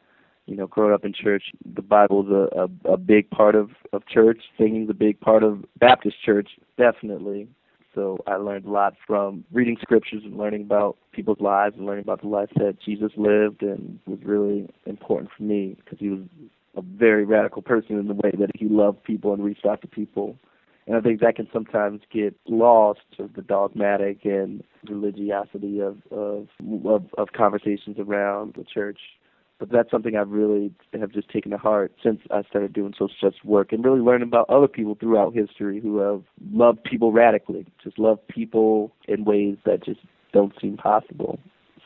You 0.47 0.57
know, 0.57 0.67
growing 0.67 0.93
up 0.93 1.05
in 1.05 1.13
church, 1.13 1.43
the 1.75 1.83
Bible's 1.83 2.27
a, 2.29 2.67
a, 2.87 2.93
a 2.93 2.97
big 2.97 3.29
part 3.29 3.55
of, 3.55 3.69
of 3.93 4.05
church. 4.07 4.39
Singing's 4.57 4.89
a 4.89 4.93
big 4.93 5.19
part 5.21 5.43
of 5.43 5.63
Baptist 5.79 6.17
church, 6.25 6.49
definitely. 6.77 7.47
So 7.93 8.17
I 8.25 8.35
learned 8.35 8.65
a 8.65 8.69
lot 8.69 8.95
from 9.05 9.43
reading 9.51 9.77
scriptures 9.81 10.21
and 10.23 10.37
learning 10.37 10.61
about 10.61 10.97
people's 11.11 11.41
lives 11.41 11.75
and 11.77 11.85
learning 11.85 12.03
about 12.03 12.21
the 12.21 12.27
life 12.27 12.49
that 12.55 12.77
Jesus 12.83 13.11
lived 13.17 13.61
and 13.63 13.99
was 14.05 14.19
really 14.23 14.69
important 14.85 15.29
for 15.35 15.43
me 15.43 15.75
because 15.83 15.99
he 15.99 16.09
was 16.09 16.21
a 16.75 16.81
very 16.81 17.25
radical 17.25 17.61
person 17.61 17.99
in 17.99 18.07
the 18.07 18.13
way 18.13 18.31
that 18.39 18.51
he 18.55 18.67
loved 18.67 19.03
people 19.03 19.33
and 19.33 19.43
reached 19.43 19.65
out 19.65 19.81
to 19.81 19.87
people. 19.87 20.37
And 20.87 20.95
I 20.95 21.01
think 21.01 21.19
that 21.19 21.35
can 21.35 21.47
sometimes 21.53 22.01
get 22.11 22.35
lost 22.47 23.01
of 23.19 23.33
the 23.33 23.41
dogmatic 23.41 24.25
and 24.25 24.63
religiosity 24.89 25.79
of, 25.79 25.97
of 26.11 26.47
of 26.85 27.05
of 27.17 27.27
conversations 27.33 27.97
around 27.99 28.55
the 28.57 28.63
church 28.63 28.99
but 29.61 29.69
that's 29.71 29.91
something 29.91 30.15
I 30.15 30.21
really 30.21 30.73
have 30.99 31.11
just 31.11 31.29
taken 31.29 31.51
to 31.51 31.57
heart 31.57 31.93
since 32.03 32.19
I 32.31 32.41
started 32.49 32.73
doing 32.73 32.93
social 32.93 33.13
justice 33.21 33.43
work 33.43 33.71
and 33.71 33.85
really 33.85 33.99
learning 33.99 34.27
about 34.27 34.49
other 34.49 34.67
people 34.67 34.97
throughout 34.99 35.35
history 35.35 35.79
who 35.79 35.99
have 35.99 36.23
loved 36.51 36.83
people 36.83 37.11
radically, 37.11 37.67
just 37.83 37.99
loved 37.99 38.27
people 38.27 38.91
in 39.07 39.23
ways 39.23 39.57
that 39.65 39.85
just 39.85 39.99
don't 40.33 40.51
seem 40.59 40.77
possible. 40.77 41.39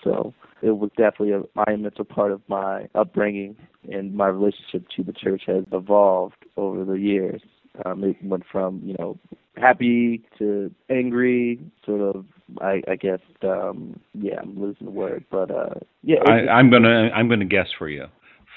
So 0.06 0.34
it 0.62 0.78
was 0.78 0.90
definitely 0.96 1.34
a 1.34 1.42
monumental 1.54 2.06
part 2.06 2.32
of 2.32 2.42
my 2.48 2.88
upbringing, 2.96 3.58
and 3.92 4.16
my 4.16 4.28
relationship 4.28 4.88
to 4.96 5.04
the 5.04 5.12
church 5.12 5.42
has 5.48 5.66
evolved 5.74 6.46
over 6.56 6.86
the 6.86 6.94
years. 6.94 7.42
Um, 7.84 8.06
it 8.06 8.16
went 8.24 8.46
from 8.50 8.80
you 8.86 8.96
know 8.98 9.20
happy 9.58 10.24
to 10.38 10.72
angry, 10.90 11.60
sort 11.86 12.02
of. 12.02 12.26
I, 12.62 12.82
I 12.88 12.96
guess, 12.96 13.20
um, 13.44 14.00
yeah, 14.14 14.40
I'm 14.42 14.60
losing 14.60 14.86
the 14.86 14.92
word, 14.92 15.26
but 15.32 15.50
uh, 15.50 15.74
yeah. 16.04 16.20
I, 16.28 16.48
I'm 16.48 16.70
gonna 16.70 17.10
I'm 17.14 17.28
gonna 17.28 17.46
guess 17.46 17.68
for 17.78 17.90
you. 17.90 18.06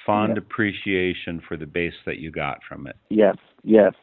Fond 0.05 0.35
yeah. 0.37 0.43
appreciation 0.43 1.43
for 1.47 1.57
the 1.57 1.67
base 1.67 1.95
that 2.05 2.19
you 2.19 2.31
got 2.31 2.59
from 2.69 2.87
it. 2.87 2.97
Yes, 3.09 3.37
yes, 3.65 3.95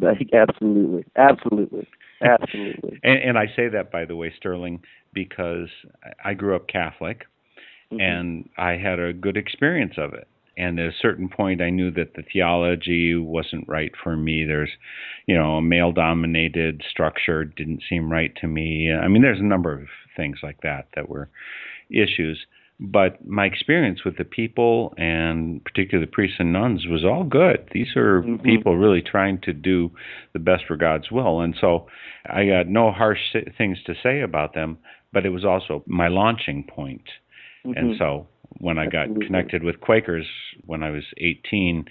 Like, 0.00 0.28
absolutely, 0.32 1.04
absolutely, 1.16 1.88
absolutely. 2.22 3.00
And, 3.04 3.18
and 3.18 3.38
I 3.38 3.46
say 3.56 3.68
that, 3.68 3.90
by 3.90 4.04
the 4.04 4.16
way, 4.16 4.32
Sterling, 4.36 4.80
because 5.12 5.68
I 6.24 6.34
grew 6.34 6.54
up 6.56 6.68
Catholic, 6.68 7.26
Mhm. 7.92 8.00
and 8.00 8.48
I 8.56 8.72
had 8.72 8.98
a 8.98 9.12
good 9.12 9.36
experience 9.36 9.94
of 9.98 10.14
it. 10.14 10.26
And 10.56 10.78
at 10.78 10.88
a 10.88 10.96
certain 11.00 11.28
point, 11.28 11.62
I 11.62 11.70
knew 11.70 11.90
that 11.92 12.14
the 12.14 12.22
theology 12.22 13.14
wasn't 13.14 13.68
right 13.68 13.92
for 14.02 14.16
me. 14.16 14.44
There's, 14.44 14.70
you 15.26 15.34
know, 15.34 15.56
a 15.56 15.62
male 15.62 15.92
dominated 15.92 16.82
structure 16.88 17.44
didn't 17.44 17.82
seem 17.88 18.12
right 18.12 18.34
to 18.40 18.46
me. 18.46 18.92
I 18.92 19.08
mean, 19.08 19.22
there's 19.22 19.40
a 19.40 19.44
number 19.44 19.72
of 19.72 19.88
things 20.16 20.38
like 20.42 20.60
that 20.62 20.88
that 20.94 21.08
were 21.08 21.30
issues. 21.90 22.46
But 22.80 23.24
my 23.26 23.46
experience 23.46 24.04
with 24.04 24.16
the 24.16 24.24
people, 24.24 24.92
and 24.98 25.62
particularly 25.64 26.04
the 26.04 26.10
priests 26.12 26.36
and 26.40 26.52
nuns, 26.52 26.86
was 26.86 27.04
all 27.04 27.22
good. 27.22 27.68
These 27.70 27.94
are 27.96 28.22
Mhm. 28.22 28.42
people 28.42 28.76
really 28.76 29.02
trying 29.02 29.38
to 29.42 29.52
do 29.52 29.92
the 30.32 30.40
best 30.40 30.64
for 30.64 30.76
God's 30.76 31.10
will. 31.10 31.40
And 31.40 31.54
so 31.54 31.86
I 32.26 32.46
got 32.46 32.66
no 32.66 32.90
harsh 32.90 33.36
things 33.56 33.82
to 33.84 33.94
say 33.94 34.20
about 34.20 34.54
them, 34.54 34.78
but 35.12 35.24
it 35.24 35.28
was 35.28 35.44
also 35.44 35.84
my 35.86 36.08
launching 36.08 36.64
point. 36.64 37.08
And 37.64 37.92
Mhm. 37.92 37.98
so 37.98 38.26
when 38.58 38.78
I 38.78 38.84
got 38.86 39.02
Absolutely. 39.02 39.26
connected 39.26 39.62
with 39.64 39.80
Quakers 39.80 40.26
when 40.66 40.82
I 40.82 40.90
was 40.90 41.04
18, 41.18 41.86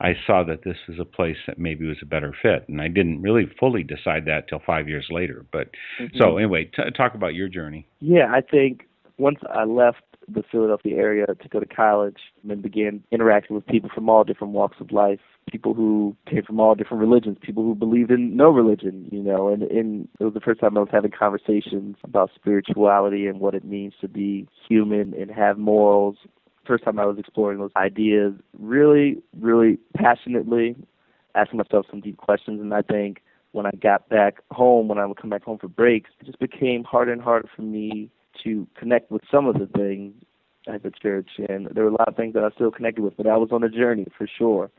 I 0.00 0.14
saw 0.26 0.42
that 0.44 0.64
this 0.64 0.76
was 0.88 0.98
a 0.98 1.04
place 1.04 1.36
that 1.46 1.58
maybe 1.58 1.86
was 1.86 1.98
a 2.02 2.06
better 2.06 2.34
fit. 2.42 2.68
And 2.68 2.80
I 2.80 2.88
didn't 2.88 3.22
really 3.22 3.46
fully 3.58 3.84
decide 3.84 4.24
that 4.26 4.48
till 4.48 4.58
five 4.58 4.88
years 4.88 5.06
later. 5.10 5.44
But 5.52 5.70
Mhm. 5.98 6.16
so 6.18 6.36
anyway, 6.38 6.64
t- 6.64 6.90
talk 6.90 7.14
about 7.14 7.34
your 7.34 7.48
journey. 7.48 7.86
Yeah, 8.00 8.32
I 8.32 8.40
think 8.40 8.86
once 9.18 9.38
I 9.50 9.64
left 9.64 10.02
the 10.28 10.42
Philadelphia 10.42 10.96
area 10.96 11.26
to 11.26 11.48
go 11.48 11.60
to 11.60 11.66
college 11.66 12.18
and 12.42 12.50
then 12.50 12.60
began 12.60 13.02
interacting 13.10 13.54
with 13.54 13.66
people 13.66 13.90
from 13.90 14.08
all 14.08 14.24
different 14.24 14.52
walks 14.52 14.80
of 14.80 14.92
life, 14.92 15.20
people 15.52 15.74
who 15.74 16.16
came 16.28 16.42
from 16.42 16.58
all 16.58 16.74
different 16.74 17.02
religions, 17.02 17.36
people 17.42 17.62
who 17.62 17.74
believed 17.74 18.10
in 18.10 18.34
no 18.34 18.48
religion, 18.48 19.06
you 19.12 19.22
know, 19.22 19.48
and, 19.48 19.62
and 19.64 20.08
it 20.18 20.24
was 20.24 20.32
the 20.32 20.40
first 20.40 20.60
time 20.60 20.76
I 20.78 20.80
was 20.80 20.88
having 20.90 21.10
conversations 21.10 21.96
about 22.02 22.30
spirituality 22.34 23.26
and 23.26 23.38
what 23.38 23.54
it 23.54 23.62
means 23.62 23.92
to 24.00 24.08
be 24.08 24.48
human 24.66 25.12
and 25.12 25.30
have 25.30 25.58
morals. 25.58 26.16
First 26.66 26.84
time 26.84 26.98
I 26.98 27.04
was 27.04 27.18
exploring 27.18 27.58
those 27.58 27.70
ideas 27.76 28.32
really, 28.58 29.22
really 29.38 29.78
passionately, 29.94 30.74
asking 31.34 31.58
myself 31.58 31.84
some 31.90 32.00
deep 32.00 32.16
questions 32.16 32.60
and 32.60 32.72
I 32.72 32.80
think 32.80 33.22
when 33.52 33.66
I 33.66 33.72
got 33.72 34.08
back 34.08 34.38
home, 34.50 34.88
when 34.88 34.96
I 34.96 35.04
would 35.04 35.20
come 35.20 35.28
back 35.28 35.44
home 35.44 35.58
for 35.58 35.68
breaks, 35.68 36.08
it 36.20 36.24
just 36.24 36.38
became 36.38 36.84
harder 36.84 37.12
and 37.12 37.20
harder 37.20 37.48
for 37.54 37.60
me 37.60 38.10
to 38.42 38.66
connect 38.78 39.10
with 39.10 39.20
some 39.30 39.46
of 39.46 39.58
the 39.58 39.66
things 39.66 40.14
at 40.66 40.82
the 40.82 40.90
church. 40.90 41.28
And 41.50 41.68
there 41.74 41.84
were 41.84 41.90
a 41.90 41.96
lot 41.98 42.08
of 42.08 42.16
things 42.16 42.32
that 42.32 42.44
I 42.44 42.50
still 42.54 42.70
connected 42.70 43.02
with, 43.02 43.16
but 43.18 43.26
I 43.26 43.36
was 43.36 43.50
on 43.52 43.62
a 43.62 43.68
journey 43.68 44.06
for 44.16 44.26
sure. 44.26 44.70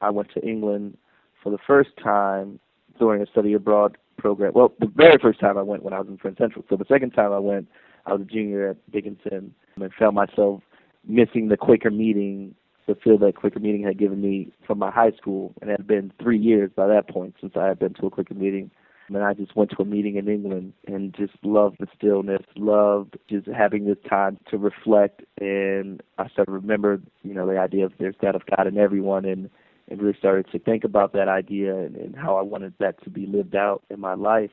I 0.00 0.10
went 0.10 0.30
to 0.34 0.46
England 0.46 0.96
for 1.42 1.50
the 1.50 1.58
first 1.66 1.90
time 2.02 2.58
during 2.98 3.22
a 3.22 3.26
study 3.26 3.52
abroad 3.52 3.96
program. 4.18 4.52
Well, 4.54 4.72
the 4.80 4.90
very 4.94 5.18
first 5.20 5.40
time 5.40 5.58
I 5.58 5.62
went 5.62 5.82
when 5.82 5.92
I 5.92 6.00
was 6.00 6.08
in 6.08 6.16
Friend 6.16 6.36
Central. 6.38 6.64
So 6.68 6.76
the 6.76 6.84
second 6.88 7.10
time 7.10 7.32
I 7.32 7.38
went, 7.38 7.68
I 8.06 8.12
was 8.12 8.22
a 8.22 8.24
junior 8.24 8.70
at 8.70 8.90
Dickinson 8.92 9.54
and 9.76 9.92
found 9.98 10.14
myself 10.14 10.62
missing 11.06 11.48
the 11.48 11.56
Quaker 11.56 11.90
meeting, 11.90 12.54
the 12.86 12.94
feel 12.94 13.18
that 13.18 13.36
Quaker 13.36 13.60
meeting 13.60 13.82
had 13.82 13.98
given 13.98 14.20
me 14.20 14.52
from 14.66 14.78
my 14.78 14.90
high 14.90 15.12
school. 15.12 15.52
And 15.60 15.70
it 15.70 15.78
had 15.78 15.86
been 15.86 16.12
three 16.20 16.38
years 16.38 16.70
by 16.74 16.86
that 16.86 17.08
point 17.08 17.34
since 17.40 17.52
I 17.56 17.66
had 17.66 17.78
been 17.78 17.94
to 17.94 18.06
a 18.06 18.10
Quaker 18.10 18.34
meeting. 18.34 18.70
And 19.08 19.18
I 19.18 19.34
just 19.34 19.54
went 19.54 19.70
to 19.70 19.82
a 19.82 19.84
meeting 19.84 20.16
in 20.16 20.28
England 20.28 20.72
and 20.88 21.14
just 21.14 21.34
loved 21.44 21.76
the 21.78 21.86
stillness, 21.96 22.42
loved 22.56 23.16
just 23.30 23.46
having 23.46 23.84
this 23.84 23.98
time 24.08 24.38
to 24.50 24.58
reflect. 24.58 25.22
And 25.40 26.02
I 26.18 26.28
started 26.28 26.50
to 26.50 26.58
remember, 26.58 27.00
you 27.22 27.34
know, 27.34 27.46
the 27.46 27.58
idea 27.58 27.84
of 27.84 27.92
there's 28.00 28.16
that 28.22 28.34
of 28.34 28.42
God 28.56 28.66
in 28.66 28.78
everyone 28.78 29.24
and, 29.24 29.48
and 29.88 30.00
really 30.00 30.16
started 30.18 30.50
to 30.52 30.58
think 30.58 30.84
about 30.84 31.12
that 31.12 31.28
idea 31.28 31.76
and, 31.76 31.96
and 31.96 32.16
how 32.16 32.36
I 32.36 32.42
wanted 32.42 32.74
that 32.80 33.02
to 33.04 33.10
be 33.10 33.26
lived 33.26 33.54
out 33.54 33.82
in 33.90 34.00
my 34.00 34.14
life. 34.14 34.50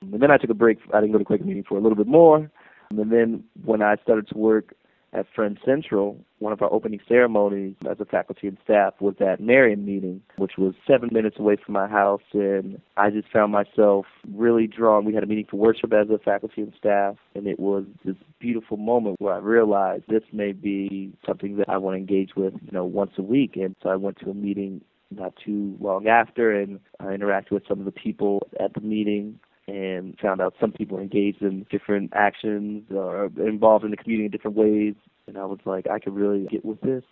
And 0.00 0.20
then 0.20 0.30
I 0.30 0.36
took 0.36 0.50
a 0.50 0.54
break. 0.54 0.78
I 0.92 1.00
didn't 1.00 1.12
go 1.12 1.18
to 1.18 1.24
Quaker 1.24 1.44
meeting 1.44 1.64
for 1.68 1.76
a 1.76 1.80
little 1.80 1.96
bit 1.96 2.08
more. 2.08 2.50
And 2.90 3.10
then 3.10 3.44
when 3.64 3.82
I 3.82 3.96
started 4.02 4.28
to 4.28 4.36
work 4.36 4.74
at 5.12 5.26
Friend 5.34 5.58
Central, 5.64 6.18
one 6.38 6.52
of 6.52 6.62
our 6.62 6.72
opening 6.72 7.00
ceremonies 7.06 7.74
as 7.88 8.00
a 8.00 8.04
faculty 8.04 8.48
and 8.48 8.56
staff 8.64 8.94
was 9.00 9.14
that 9.18 9.40
Merion 9.40 9.84
meeting, 9.84 10.22
which 10.36 10.52
was 10.56 10.74
seven 10.86 11.10
minutes 11.12 11.38
away 11.38 11.56
from 11.56 11.74
my 11.74 11.86
house. 11.86 12.22
And 12.32 12.80
I 12.96 13.10
just 13.10 13.28
found 13.30 13.52
myself 13.52 14.06
really 14.32 14.66
drawn. 14.66 15.04
We 15.04 15.14
had 15.14 15.22
a 15.22 15.26
meeting 15.26 15.46
for 15.50 15.56
worship 15.58 15.92
as 15.92 16.08
a 16.08 16.18
faculty 16.18 16.62
and 16.62 16.72
staff, 16.78 17.16
and 17.34 17.46
it 17.46 17.60
was 17.60 17.84
this 18.04 18.16
beautiful 18.40 18.76
moment 18.76 19.20
where 19.20 19.34
I 19.34 19.38
realized 19.38 20.04
this 20.08 20.24
may 20.32 20.52
be 20.52 21.12
something 21.26 21.56
that 21.56 21.68
I 21.68 21.76
want 21.76 21.94
to 21.94 21.98
engage 21.98 22.34
with, 22.34 22.54
you 22.54 22.72
know, 22.72 22.84
once 22.84 23.12
a 23.18 23.22
week. 23.22 23.56
And 23.56 23.76
so 23.82 23.90
I 23.90 23.96
went 23.96 24.18
to 24.20 24.30
a 24.30 24.34
meeting 24.34 24.80
not 25.10 25.34
too 25.44 25.76
long 25.78 26.06
after, 26.06 26.52
and 26.52 26.80
I 26.98 27.04
interacted 27.06 27.50
with 27.50 27.64
some 27.68 27.78
of 27.78 27.84
the 27.84 27.92
people 27.92 28.48
at 28.58 28.72
the 28.72 28.80
meeting 28.80 29.38
and 29.72 30.18
found 30.20 30.42
out 30.42 30.54
some 30.60 30.70
people 30.70 30.98
engaged 30.98 31.40
in 31.40 31.64
different 31.70 32.12
actions 32.14 32.84
or 32.94 33.30
involved 33.38 33.84
in 33.86 33.90
the 33.90 33.96
community 33.96 34.26
in 34.26 34.30
different 34.30 34.56
ways. 34.56 34.94
And 35.26 35.38
I 35.38 35.46
was 35.46 35.60
like, 35.64 35.86
I 35.88 35.98
could 35.98 36.14
really 36.14 36.46
get 36.50 36.62
with 36.64 36.80
this. 36.82 37.02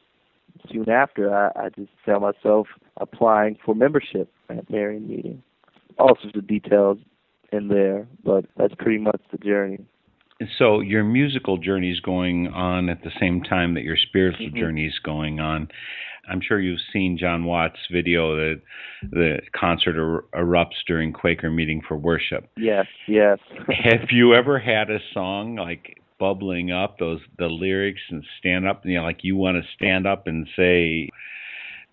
Soon 0.71 0.91
after, 0.91 1.35
I, 1.35 1.53
I 1.59 1.69
just 1.71 1.91
found 2.05 2.23
myself 2.23 2.67
applying 2.99 3.57
for 3.65 3.75
membership 3.75 4.31
at 4.51 4.69
Merion 4.69 5.09
meeting. 5.09 5.43
All 5.99 6.19
sorts 6.21 6.37
of 6.37 6.47
details 6.47 6.99
in 7.51 7.69
there, 7.69 8.07
but 8.25 8.45
that's 8.59 8.75
pretty 8.79 8.99
much 8.99 9.23
the 9.33 9.39
journey. 9.39 9.79
So 10.59 10.81
your 10.81 11.05
musical 11.05 11.57
journey 11.57 11.91
is 11.91 12.01
going 12.01 12.49
on 12.49 12.91
at 12.91 13.03
the 13.03 13.11
same 13.19 13.43
time 13.43 13.75
that 13.75 13.85
your 13.85 13.97
spiritual 13.97 14.49
Mhm. 14.49 14.59
journey 14.59 14.87
is 14.87 14.99
going 14.99 15.41
on. 15.41 15.69
I'm 16.31 16.41
sure 16.41 16.61
you've 16.61 16.81
seen 16.93 17.19
John 17.19 17.45
Watts' 17.45 17.79
video 17.91 18.37
that 18.37 18.61
the 19.11 19.39
concert 19.59 19.97
er- 19.97 20.25
erupts 20.35 20.79
during 20.87 21.13
Quaker 21.13 21.51
meeting 21.51 21.83
for 21.87 21.97
worship. 21.97 22.49
Yes, 22.57 22.87
yes. 23.09 23.39
Have 23.85 24.11
you 24.11 24.35
ever 24.35 24.59
had 24.59 24.91
a 24.91 24.99
song 25.13 25.57
like 25.57 25.99
bubbling 26.19 26.71
up 26.71 26.99
those 26.99 27.21
the 27.39 27.47
lyrics 27.47 28.01
and 28.11 28.25
stand 28.39 28.69
up, 28.69 28.83
you 28.85 28.97
know, 28.97 29.03
like 29.03 29.21
you 29.23 29.37
want 29.37 29.57
to 29.57 29.69
stand 29.75 30.07
up 30.07 30.27
and 30.27 30.47
say, 30.57 31.09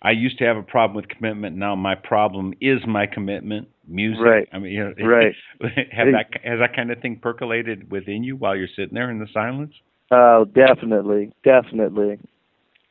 "I 0.01 0.11
used 0.11 0.37
to 0.39 0.45
have 0.45 0.57
a 0.57 0.63
problem 0.63 0.95
with 0.95 1.07
commitment. 1.07 1.55
Now 1.57 1.75
my 1.75 1.95
problem 1.95 2.53
is 2.61 2.79
my 2.87 3.07
commitment." 3.07 3.69
Music. 3.89 4.21
Right. 4.21 4.49
I 4.51 4.59
mean, 4.59 4.73
you 4.73 4.83
know, 4.83 4.93
Right. 5.07 5.33
have 5.91 6.07
that 6.11 6.41
has 6.43 6.59
that 6.59 6.75
kind 6.75 6.91
of 6.91 6.99
thing 7.01 7.19
percolated 7.21 7.89
within 7.89 8.23
you 8.23 8.35
while 8.35 8.55
you're 8.55 8.67
sitting 8.75 8.93
there 8.93 9.09
in 9.09 9.19
the 9.19 9.27
silence? 9.33 9.73
Oh, 10.11 10.45
definitely, 10.45 11.31
definitely. 11.43 12.19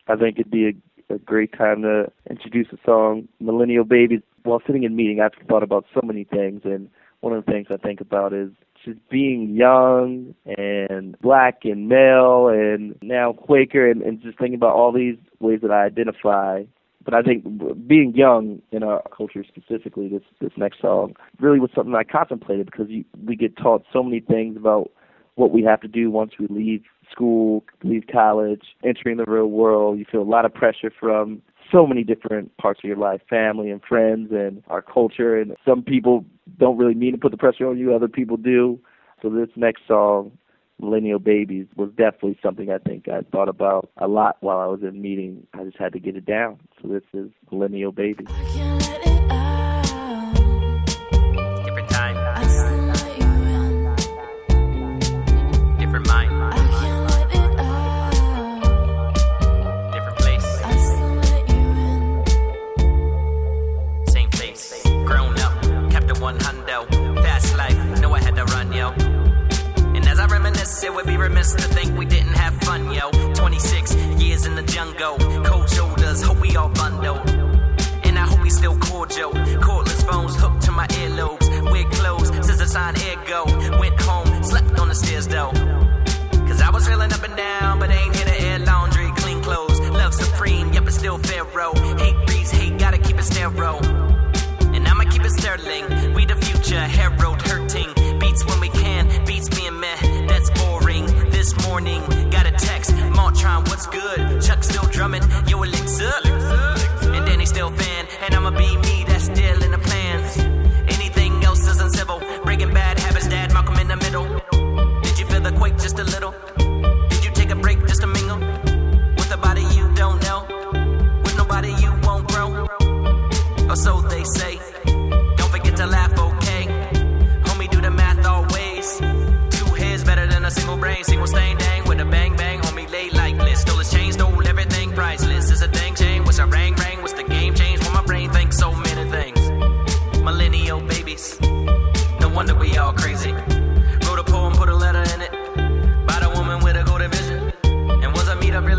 I 0.08 0.16
think 0.16 0.38
it'd 0.38 0.50
be 0.50 0.76
a, 1.10 1.18
great 1.18 1.52
time 1.52 1.82
to 1.82 2.10
introduce 2.28 2.68
a 2.72 2.78
song, 2.84 3.28
"Millennial 3.40 3.84
Babies." 3.84 4.20
While 4.42 4.62
sitting 4.66 4.84
in 4.84 4.96
meeting, 4.96 5.20
I've 5.20 5.32
thought 5.48 5.62
about 5.62 5.86
so 5.94 6.00
many 6.02 6.24
things, 6.24 6.62
and 6.64 6.88
one 7.20 7.32
of 7.32 7.44
the 7.44 7.50
things 7.50 7.66
I 7.70 7.76
think 7.76 8.00
about 8.00 8.32
is 8.32 8.50
just 8.84 8.98
being 9.08 9.50
young 9.50 10.34
and 10.58 11.18
black 11.20 11.64
and 11.64 11.88
male, 11.88 12.48
and 12.48 12.96
now 13.02 13.32
Quaker, 13.32 13.90
and, 13.90 14.02
and 14.02 14.22
just 14.22 14.38
thinking 14.38 14.54
about 14.54 14.74
all 14.74 14.92
these 14.92 15.16
ways 15.40 15.60
that 15.62 15.70
I 15.70 15.84
identify. 15.84 16.64
But 17.04 17.14
I 17.14 17.22
think 17.22 17.44
being 17.86 18.14
young 18.14 18.60
in 18.72 18.82
our 18.82 19.02
culture 19.16 19.44
specifically, 19.44 20.08
this 20.08 20.22
this 20.40 20.52
next 20.56 20.80
song 20.80 21.14
really 21.38 21.60
was 21.60 21.70
something 21.74 21.94
I 21.94 22.02
contemplated 22.02 22.66
because 22.66 22.88
you, 22.88 23.04
we 23.24 23.36
get 23.36 23.56
taught 23.56 23.84
so 23.92 24.02
many 24.02 24.20
things 24.20 24.56
about 24.56 24.90
what 25.36 25.52
we 25.52 25.62
have 25.62 25.80
to 25.82 25.88
do 25.88 26.10
once 26.10 26.32
we 26.38 26.46
leave 26.48 26.82
school, 27.10 27.64
leave 27.84 28.04
college, 28.10 28.62
entering 28.84 29.18
the 29.18 29.24
real 29.26 29.46
world. 29.46 29.98
You 29.98 30.04
feel 30.10 30.22
a 30.22 30.24
lot 30.24 30.44
of 30.44 30.52
pressure 30.52 30.90
from 30.98 31.40
so 31.70 31.86
many 31.86 32.02
different 32.02 32.56
parts 32.56 32.80
of 32.82 32.88
your 32.88 32.96
life, 32.96 33.20
family 33.28 33.70
and 33.70 33.82
friends 33.82 34.30
and 34.32 34.62
our 34.68 34.82
culture. 34.82 35.38
And 35.38 35.56
some 35.64 35.82
people 35.82 36.24
don't 36.58 36.76
really 36.76 36.94
mean 36.94 37.12
to 37.12 37.18
put 37.18 37.30
the 37.30 37.36
pressure 37.36 37.68
on 37.68 37.78
you, 37.78 37.94
other 37.94 38.08
people 38.08 38.36
do. 38.36 38.78
So 39.22 39.30
this 39.30 39.48
next 39.56 39.82
song, 39.86 40.32
Millennial 40.80 41.18
Babies, 41.18 41.66
was 41.76 41.90
definitely 41.90 42.38
something 42.42 42.70
I 42.70 42.78
think 42.78 43.08
I 43.08 43.20
thought 43.32 43.48
about 43.48 43.90
a 43.98 44.08
lot 44.08 44.36
while 44.40 44.58
I 44.58 44.66
was 44.66 44.80
in 44.82 45.00
meeting. 45.00 45.46
I 45.54 45.64
just 45.64 45.78
had 45.78 45.92
to 45.92 46.00
get 46.00 46.16
it 46.16 46.26
down. 46.26 46.58
So 46.82 46.88
this 46.88 47.02
is 47.12 47.30
Millennial 47.50 47.92
Babies. 47.92 48.26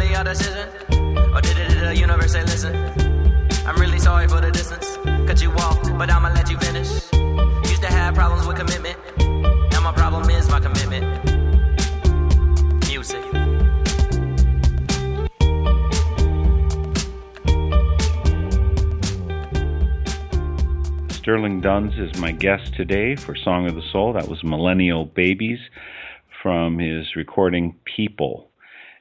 Really 0.07 0.15
our 0.15 0.23
decision? 0.23 0.69
Or 1.33 1.41
did 1.41 1.57
it 1.57 1.79
the 1.79 1.95
universe 1.95 2.31
say, 2.31 2.43
listen? 2.43 2.75
I'm 3.65 3.79
really 3.79 3.99
sorry 3.99 4.27
for 4.27 4.39
the 4.39 4.51
distance. 4.51 4.97
Cut 5.27 5.41
you 5.41 5.51
off, 5.51 5.81
but 5.97 6.09
I'ma 6.09 6.29
let 6.29 6.49
you 6.49 6.57
finish. 6.57 6.89
Used 7.69 7.81
to 7.81 7.91
have 7.91 8.15
problems 8.15 8.47
with 8.47 8.57
commitment. 8.57 8.97
Now 9.71 9.81
my 9.81 9.91
problem 9.91 10.29
is 10.29 10.49
my 10.49 10.59
commitment. 10.59 11.05
Music. 12.87 13.23
Sterling 21.11 21.59
Duns 21.59 21.97
is 21.97 22.17
my 22.19 22.31
guest 22.31 22.73
today 22.75 23.15
for 23.17 23.35
Song 23.35 23.67
of 23.67 23.75
the 23.75 23.83
Soul. 23.91 24.13
That 24.13 24.29
was 24.29 24.43
Millennial 24.43 25.05
Babies 25.05 25.59
from 26.41 26.79
his 26.79 27.15
recording 27.17 27.75
People. 27.83 28.49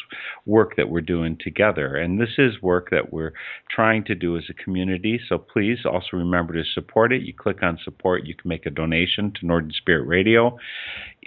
work 0.45 0.75
that 0.77 0.89
we're 0.89 1.03
doing 1.03 1.37
together. 1.39 1.97
And 1.97 2.21
this 2.21 2.37
is 2.39 2.63
work 2.63 2.89
that 2.91 3.13
we're 3.13 3.33
trying 3.71 4.05
to 4.05 4.15
do 4.15 4.37
as 4.37 4.45
a 4.51 4.55
community, 4.65 5.21
so 5.29 5.39
please 5.39 5.79
also 5.85 6.17
remember 6.17 6.55
to 6.55 6.65
support 6.65 7.13
it. 7.13 7.23
You 7.23 7.35
click 7.35 7.63
on 7.63 7.79
support, 7.85 8.27
you 8.27 8.35
can 8.35 8.49
make 8.49 8.67
a 8.67 8.71
donation 8.71 9.33
to 9.39 9.47
Northern 9.47 9.73
Spirit 9.73 10.07
Radio. 10.07 10.59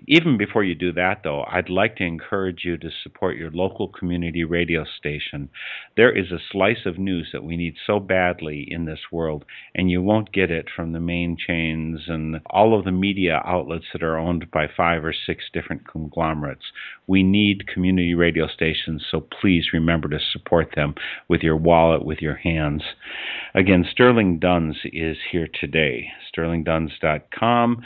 Even 0.08 0.38
before 0.38 0.64
you 0.64 0.76
do 0.76 0.92
that, 0.92 1.22
though, 1.24 1.44
I'd 1.44 1.70
like 1.70 1.96
to 1.98 2.04
encourage 2.04 2.66
you 2.66 2.78
to 2.78 2.90
support 3.04 3.38
your 3.38 3.50
local 3.52 3.88
community 3.88 4.44
radio 4.44 4.84
station. 4.84 5.50
There 5.96 6.12
is 6.16 6.32
a 6.32 6.44
slice 6.52 6.86
of 6.86 7.00
news 7.00 7.30
that 7.32 7.46
we 7.46 7.56
need 7.56 7.76
so 7.88 8.00
badly 8.00 8.68
in 8.70 8.86
this 8.86 9.00
world, 9.12 9.46
and 9.74 9.90
you 9.90 10.02
won't 10.02 10.34
get 10.34 10.52
it 10.52 10.68
from 10.76 10.92
the 10.92 11.00
main 11.00 11.38
chains 11.38 12.02
and 12.08 12.42
all 12.48 12.78
of 12.78 12.84
the 12.84 12.92
media 12.92 13.42
outlets 13.46 13.86
that 13.94 14.04
are 14.04 14.18
owned 14.18 14.52
by 14.52 14.68
five 14.68 15.06
or 15.06 15.14
six 15.14 15.46
different 15.54 15.88
conglomerates. 15.88 16.66
We 17.08 17.24
need 17.24 17.68
community 17.68 18.16
radio 18.16 18.48
stations, 18.48 19.06
so 19.10 19.22
please 19.22 19.68
remember 19.72 20.10
to 20.10 20.20
support 20.20 20.74
them 20.76 20.96
with 21.30 21.42
your 21.42 21.58
wallet, 21.58 22.04
with 22.04 22.22
your 22.22 22.36
hands. 22.36 22.84
Again, 23.54 23.86
Sterling 23.90 24.40
Duns 24.40 24.78
is 24.84 25.18
here 25.32 25.48
today. 25.48 26.10
SterlingDuns.com 26.36 27.86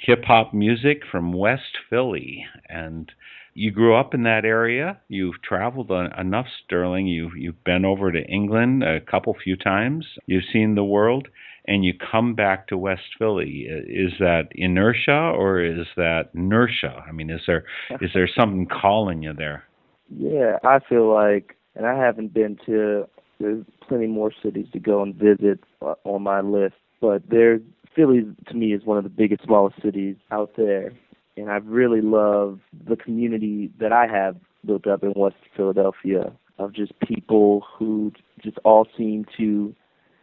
hip 0.00 0.24
hop 0.24 0.54
music 0.54 1.02
from 1.10 1.32
West 1.32 1.78
Philly. 1.88 2.46
And 2.68 3.10
you 3.54 3.70
grew 3.70 3.94
up 3.94 4.14
in 4.14 4.22
that 4.24 4.44
area. 4.44 5.00
You've 5.08 5.42
traveled 5.42 5.90
enough, 5.90 6.46
Sterling. 6.64 7.06
You've 7.06 7.36
you've 7.36 7.62
been 7.64 7.84
over 7.84 8.12
to 8.12 8.22
England 8.24 8.82
a 8.82 9.00
couple 9.00 9.34
few 9.42 9.56
times. 9.56 10.06
You've 10.26 10.44
seen 10.52 10.74
the 10.74 10.84
world, 10.84 11.28
and 11.66 11.84
you 11.84 11.92
come 12.10 12.34
back 12.34 12.68
to 12.68 12.78
West 12.78 13.02
Philly. 13.18 13.66
Is 13.68 14.12
that 14.18 14.48
inertia 14.52 15.32
or 15.36 15.60
is 15.62 15.86
that 15.96 16.30
inertia? 16.34 17.04
I 17.06 17.12
mean, 17.12 17.30
is 17.30 17.42
there 17.46 17.64
is 18.00 18.10
there 18.14 18.28
something 18.28 18.66
calling 18.66 19.22
you 19.22 19.32
there? 19.34 19.64
Yeah, 20.08 20.58
I 20.64 20.80
feel 20.88 21.12
like, 21.12 21.56
and 21.74 21.86
I 21.86 21.96
haven't 21.96 22.32
been 22.32 22.58
to. 22.66 23.06
There's 23.38 23.64
plenty 23.88 24.06
more 24.06 24.32
cities 24.42 24.66
to 24.74 24.78
go 24.78 25.02
and 25.02 25.14
visit 25.14 25.60
uh, 25.80 25.94
on 26.04 26.22
my 26.22 26.40
list, 26.42 26.74
but 27.00 27.22
there's 27.28 27.62
Philly 27.94 28.24
to 28.48 28.54
me 28.54 28.72
is 28.72 28.84
one 28.84 28.98
of 28.98 29.04
the 29.04 29.10
biggest, 29.10 29.44
smallest 29.44 29.80
cities 29.82 30.16
out 30.30 30.52
there, 30.56 30.92
and 31.36 31.50
I 31.50 31.56
really 31.56 32.00
love 32.00 32.60
the 32.86 32.96
community 32.96 33.70
that 33.80 33.92
I 33.92 34.06
have 34.06 34.36
built 34.64 34.86
up 34.86 35.02
in 35.02 35.12
West 35.16 35.36
Philadelphia 35.56 36.32
of 36.58 36.72
just 36.72 36.92
people 37.00 37.64
who 37.78 38.12
just 38.42 38.58
all 38.64 38.86
seem 38.96 39.24
to 39.38 39.74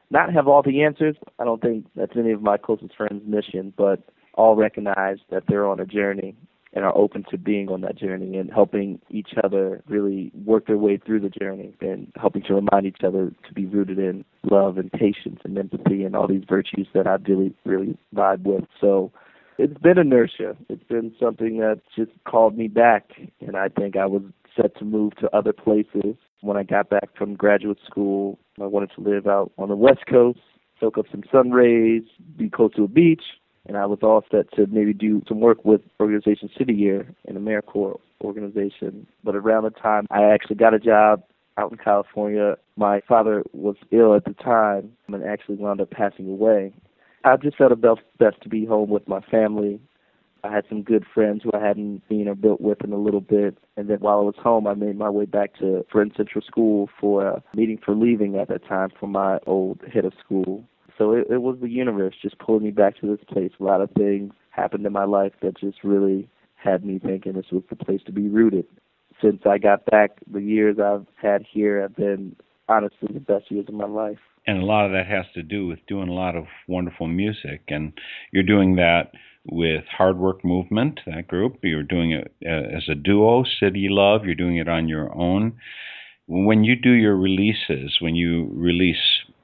not 0.09 0.31
have 0.33 0.47
all 0.47 0.61
the 0.61 0.83
answers. 0.83 1.15
I 1.39 1.43
don't 1.43 1.61
think 1.61 1.85
that's 1.95 2.15
any 2.15 2.31
of 2.31 2.41
my 2.41 2.57
closest 2.57 2.95
friends' 2.95 3.23
mission, 3.25 3.73
but 3.75 4.01
all 4.35 4.55
recognize 4.55 5.17
that 5.31 5.43
they're 5.47 5.67
on 5.67 5.79
a 5.79 5.85
journey 5.85 6.35
and 6.73 6.83
are 6.83 6.95
open 6.97 7.23
to 7.31 7.37
being 7.37 7.69
on 7.69 7.81
that 7.81 7.97
journey 7.97 8.37
and 8.37 8.51
helping 8.51 8.99
each 9.09 9.29
other 9.43 9.81
really 9.87 10.31
work 10.45 10.67
their 10.67 10.77
way 10.77 10.97
through 10.97 11.19
the 11.19 11.29
journey 11.29 11.73
and 11.81 12.11
helping 12.19 12.43
to 12.43 12.53
remind 12.53 12.85
each 12.85 13.03
other 13.03 13.31
to 13.47 13.53
be 13.53 13.65
rooted 13.65 13.97
in 13.97 14.25
love 14.43 14.77
and 14.77 14.91
patience 14.91 15.39
and 15.43 15.57
empathy 15.57 16.03
and 16.03 16.15
all 16.15 16.27
these 16.27 16.43
virtues 16.47 16.87
that 16.93 17.07
I 17.07 17.15
really, 17.27 17.53
really 17.65 17.97
vibe 18.13 18.43
with. 18.43 18.65
So 18.81 19.11
it's 19.57 19.77
been 19.79 19.97
inertia. 19.97 20.55
It's 20.69 20.83
been 20.83 21.13
something 21.19 21.57
that 21.59 21.81
just 21.95 22.11
called 22.25 22.57
me 22.57 22.67
back, 22.67 23.11
and 23.39 23.55
I 23.57 23.69
think 23.69 23.97
I 23.97 24.05
was 24.05 24.21
set 24.55 24.77
to 24.77 24.85
move 24.85 25.15
to 25.17 25.35
other 25.35 25.53
places. 25.53 26.15
When 26.41 26.57
I 26.57 26.63
got 26.63 26.89
back 26.89 27.09
from 27.17 27.35
graduate 27.35 27.79
school, 27.85 28.37
I 28.61 28.65
wanted 28.65 28.91
to 28.95 29.01
live 29.01 29.25
out 29.25 29.51
on 29.57 29.69
the 29.69 29.75
West 29.75 30.05
Coast, 30.07 30.39
soak 30.79 30.97
up 30.97 31.05
some 31.09 31.23
sun 31.31 31.51
rays, 31.51 32.03
be 32.37 32.49
close 32.49 32.73
to 32.75 32.83
a 32.83 32.87
beach, 32.87 33.23
and 33.67 33.77
I 33.77 33.85
was 33.85 33.99
all 34.01 34.23
set 34.31 34.51
to 34.53 34.65
maybe 34.67 34.93
do 34.93 35.21
some 35.27 35.39
work 35.39 35.63
with 35.65 35.81
Organization 35.99 36.49
City 36.57 36.73
Year 36.73 37.07
in 37.25 37.35
AmeriCorps 37.35 37.99
organization. 38.23 39.07
But 39.23 39.35
around 39.35 39.63
the 39.63 39.69
time 39.71 40.07
I 40.09 40.23
actually 40.23 40.55
got 40.55 40.73
a 40.73 40.79
job 40.79 41.23
out 41.57 41.71
in 41.71 41.77
California, 41.77 42.55
my 42.75 43.01
father 43.07 43.43
was 43.53 43.75
ill 43.91 44.15
at 44.15 44.25
the 44.25 44.33
time 44.33 44.91
and 45.07 45.23
actually 45.23 45.55
wound 45.55 45.81
up 45.81 45.91
passing 45.91 46.27
away. 46.27 46.73
I 47.23 47.35
just 47.37 47.57
felt 47.57 47.71
it 47.71 47.81
best, 47.81 48.41
to 48.41 48.49
be 48.49 48.65
home 48.65 48.89
with 48.89 49.07
my 49.07 49.21
family. 49.21 49.79
I 50.43 50.53
had 50.53 50.65
some 50.69 50.83
good 50.83 51.03
friends 51.13 51.41
who 51.43 51.51
I 51.53 51.65
hadn't 51.65 52.03
seen 52.07 52.27
or 52.27 52.35
built 52.35 52.61
with 52.61 52.83
in 52.83 52.93
a 52.93 52.97
little 52.97 53.21
bit. 53.21 53.57
And 53.75 53.89
then 53.89 53.97
while 53.99 54.19
I 54.19 54.21
was 54.21 54.35
home, 54.37 54.67
I 54.67 54.75
made 54.75 54.97
my 54.97 55.09
way 55.09 55.25
back 55.25 55.57
to 55.59 55.85
Friend 55.91 56.11
Central 56.15 56.43
School 56.43 56.89
for 57.01 57.25
a 57.25 57.43
meeting 57.55 57.79
for 57.83 57.95
leaving 57.95 58.37
at 58.37 58.47
that 58.49 58.65
time 58.65 58.89
for 58.97 59.07
my 59.07 59.39
old 59.45 59.81
head 59.91 60.05
of 60.05 60.13
school. 60.23 60.63
So 60.97 61.13
it, 61.13 61.27
it 61.29 61.41
was 61.41 61.57
the 61.61 61.69
universe 61.69 62.15
just 62.21 62.39
pulling 62.39 62.63
me 62.63 62.71
back 62.71 62.99
to 62.99 63.07
this 63.07 63.23
place. 63.27 63.51
A 63.59 63.63
lot 63.63 63.81
of 63.81 63.91
things 63.91 64.33
happened 64.49 64.85
in 64.85 64.93
my 64.93 65.05
life 65.05 65.33
that 65.41 65.57
just 65.57 65.83
really 65.83 66.29
had 66.55 66.83
me 66.83 66.99
thinking 66.99 67.33
this 67.33 67.51
was 67.51 67.63
the 67.69 67.75
place 67.75 68.01
to 68.05 68.11
be 68.11 68.27
rooted. 68.27 68.65
Since 69.21 69.41
I 69.45 69.57
got 69.57 69.85
back, 69.85 70.11
the 70.31 70.41
years 70.41 70.77
I've 70.83 71.05
had 71.21 71.43
here 71.51 71.81
have 71.81 71.95
been 71.95 72.35
honestly 72.67 73.09
the 73.13 73.19
best 73.19 73.49
years 73.51 73.65
of 73.67 73.73
my 73.73 73.85
life. 73.85 74.17
And 74.45 74.61
a 74.61 74.65
lot 74.65 74.85
of 74.85 74.91
that 74.91 75.07
has 75.07 75.25
to 75.35 75.43
do 75.43 75.67
with 75.67 75.79
doing 75.87 76.09
a 76.09 76.13
lot 76.13 76.35
of 76.35 76.45
wonderful 76.67 77.07
music. 77.07 77.63
And 77.67 77.93
you're 78.31 78.43
doing 78.43 78.75
that 78.77 79.11
with 79.45 79.83
Hard 79.85 80.17
Work 80.17 80.43
Movement, 80.43 80.99
that 81.05 81.27
group. 81.27 81.57
You're 81.63 81.83
doing 81.83 82.11
it 82.11 82.33
uh, 82.45 82.75
as 82.75 82.83
a 82.89 82.95
duo, 82.95 83.43
City 83.59 83.87
Love. 83.89 84.25
You're 84.25 84.35
doing 84.35 84.57
it 84.57 84.67
on 84.67 84.87
your 84.87 85.15
own. 85.15 85.57
When 86.27 86.63
you 86.63 86.75
do 86.75 86.91
your 86.91 87.15
releases, 87.15 87.97
when 88.01 88.15
you 88.15 88.49
release 88.53 88.97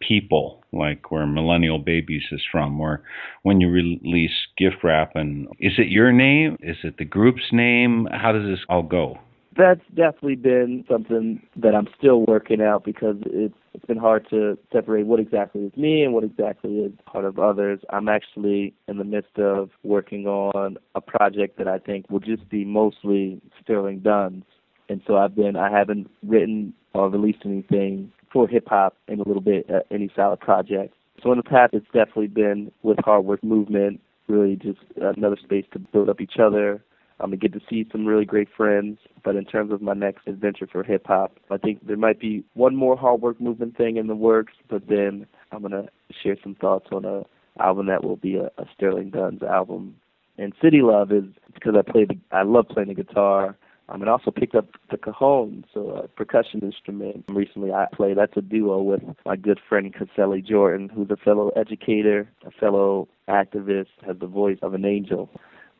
people, 0.07 0.63
like 0.71 1.11
where 1.11 1.25
Millennial 1.25 1.79
Babies 1.79 2.23
is 2.31 2.41
from, 2.51 2.77
where 2.77 3.01
when 3.43 3.61
you 3.61 3.69
release 3.69 4.31
gift 4.57 4.77
wrap, 4.83 5.15
and 5.15 5.47
is 5.59 5.73
it 5.77 5.87
your 5.87 6.11
name? 6.11 6.57
Is 6.61 6.77
it 6.83 6.97
the 6.97 7.05
group's 7.05 7.51
name? 7.51 8.07
How 8.11 8.31
does 8.31 8.45
this 8.45 8.65
all 8.69 8.83
go? 8.83 9.19
That's 9.55 9.81
definitely 9.89 10.35
been 10.35 10.83
something 10.89 11.41
that 11.57 11.75
I'm 11.75 11.87
still 11.97 12.25
working 12.27 12.59
out 12.61 12.83
because 12.83 13.17
it's 13.27 13.53
it's 13.73 13.85
been 13.85 13.97
hard 13.97 14.27
to 14.29 14.57
separate 14.71 15.07
what 15.07 15.19
exactly 15.19 15.61
is 15.61 15.75
me 15.75 16.03
and 16.03 16.13
what 16.13 16.23
exactly 16.23 16.79
is 16.79 16.91
part 17.05 17.25
of 17.25 17.39
others. 17.39 17.79
I'm 17.89 18.07
actually 18.07 18.73
in 18.87 18.97
the 18.97 19.03
midst 19.03 19.37
of 19.37 19.69
working 19.83 20.27
on 20.27 20.77
a 20.93 21.01
project 21.01 21.57
that 21.57 21.67
I 21.67 21.79
think 21.79 22.09
will 22.09 22.19
just 22.19 22.47
be 22.49 22.65
mostly 22.65 23.41
Sterling 23.61 23.99
Duns. 23.99 24.43
And 24.89 25.01
so 25.07 25.17
I've 25.17 25.35
been 25.35 25.55
I 25.55 25.71
haven't 25.71 26.09
written 26.25 26.73
or 26.93 27.09
released 27.09 27.39
anything 27.45 28.11
for 28.33 28.47
hip 28.47 28.67
hop 28.67 28.97
and 29.07 29.21
a 29.21 29.23
little 29.23 29.41
bit 29.41 29.69
uh, 29.69 29.79
any 29.91 30.11
solid 30.15 30.41
project. 30.41 30.95
So 31.21 31.31
in 31.31 31.37
the 31.37 31.43
past 31.43 31.73
it's 31.73 31.85
definitely 31.93 32.27
been 32.27 32.71
with 32.81 32.97
hard 33.05 33.23
work 33.23 33.43
movement, 33.43 34.01
really 34.27 34.55
just 34.55 34.79
another 34.97 35.37
space 35.41 35.65
to 35.73 35.79
build 35.79 36.09
up 36.09 36.19
each 36.19 36.37
other, 36.39 36.83
I'm 37.19 37.29
gonna 37.29 37.37
get 37.37 37.53
to 37.53 37.61
see 37.69 37.87
some 37.91 38.05
really 38.05 38.25
great 38.25 38.49
friends. 38.55 38.99
But 39.23 39.35
in 39.35 39.45
terms 39.45 39.71
of 39.71 39.81
my 39.81 39.93
next 39.93 40.27
adventure 40.27 40.67
for 40.69 40.83
hip 40.83 41.05
hop, 41.07 41.37
I 41.49 41.57
think 41.57 41.85
there 41.87 41.95
might 41.95 42.19
be 42.19 42.43
one 42.53 42.75
more 42.75 42.97
hard 42.97 43.21
work 43.21 43.39
movement 43.39 43.77
thing 43.77 43.97
in 43.97 44.07
the 44.07 44.15
works. 44.15 44.53
But 44.69 44.87
then 44.87 45.25
I'm 45.51 45.61
gonna 45.61 45.85
share 46.21 46.35
some 46.43 46.55
thoughts 46.55 46.87
on 46.91 47.05
a 47.05 47.23
album 47.61 47.85
that 47.85 48.03
will 48.03 48.15
be 48.15 48.35
a, 48.35 48.45
a 48.57 48.65
Sterling 48.75 49.11
Duns 49.11 49.43
album. 49.43 49.95
And 50.37 50.53
City 50.61 50.81
Love 50.81 51.11
is 51.11 51.25
because 51.53 51.75
I 51.77 51.89
play 51.89 52.05
the 52.05 52.17
I 52.31 52.43
love 52.43 52.67
playing 52.67 52.89
the 52.89 52.95
guitar. 52.95 53.55
Um, 53.89 54.01
and 54.01 54.09
also 54.09 54.31
picked 54.31 54.55
up 54.55 54.67
the 54.91 54.97
cajon, 54.97 55.65
so 55.73 55.89
a 55.89 56.07
percussion 56.07 56.61
instrument. 56.61 57.25
Recently, 57.27 57.73
I 57.73 57.87
play. 57.93 58.13
That's 58.13 58.37
a 58.37 58.41
duo 58.41 58.81
with 58.81 59.01
my 59.25 59.35
good 59.35 59.59
friend 59.67 59.93
Caselli 59.93 60.41
Jordan, 60.41 60.87
who's 60.87 61.11
a 61.11 61.17
fellow 61.17 61.49
educator, 61.49 62.29
a 62.45 62.51
fellow 62.51 63.09
activist, 63.27 63.87
has 64.05 64.17
the 64.19 64.27
voice 64.27 64.57
of 64.61 64.73
an 64.73 64.85
angel 64.85 65.29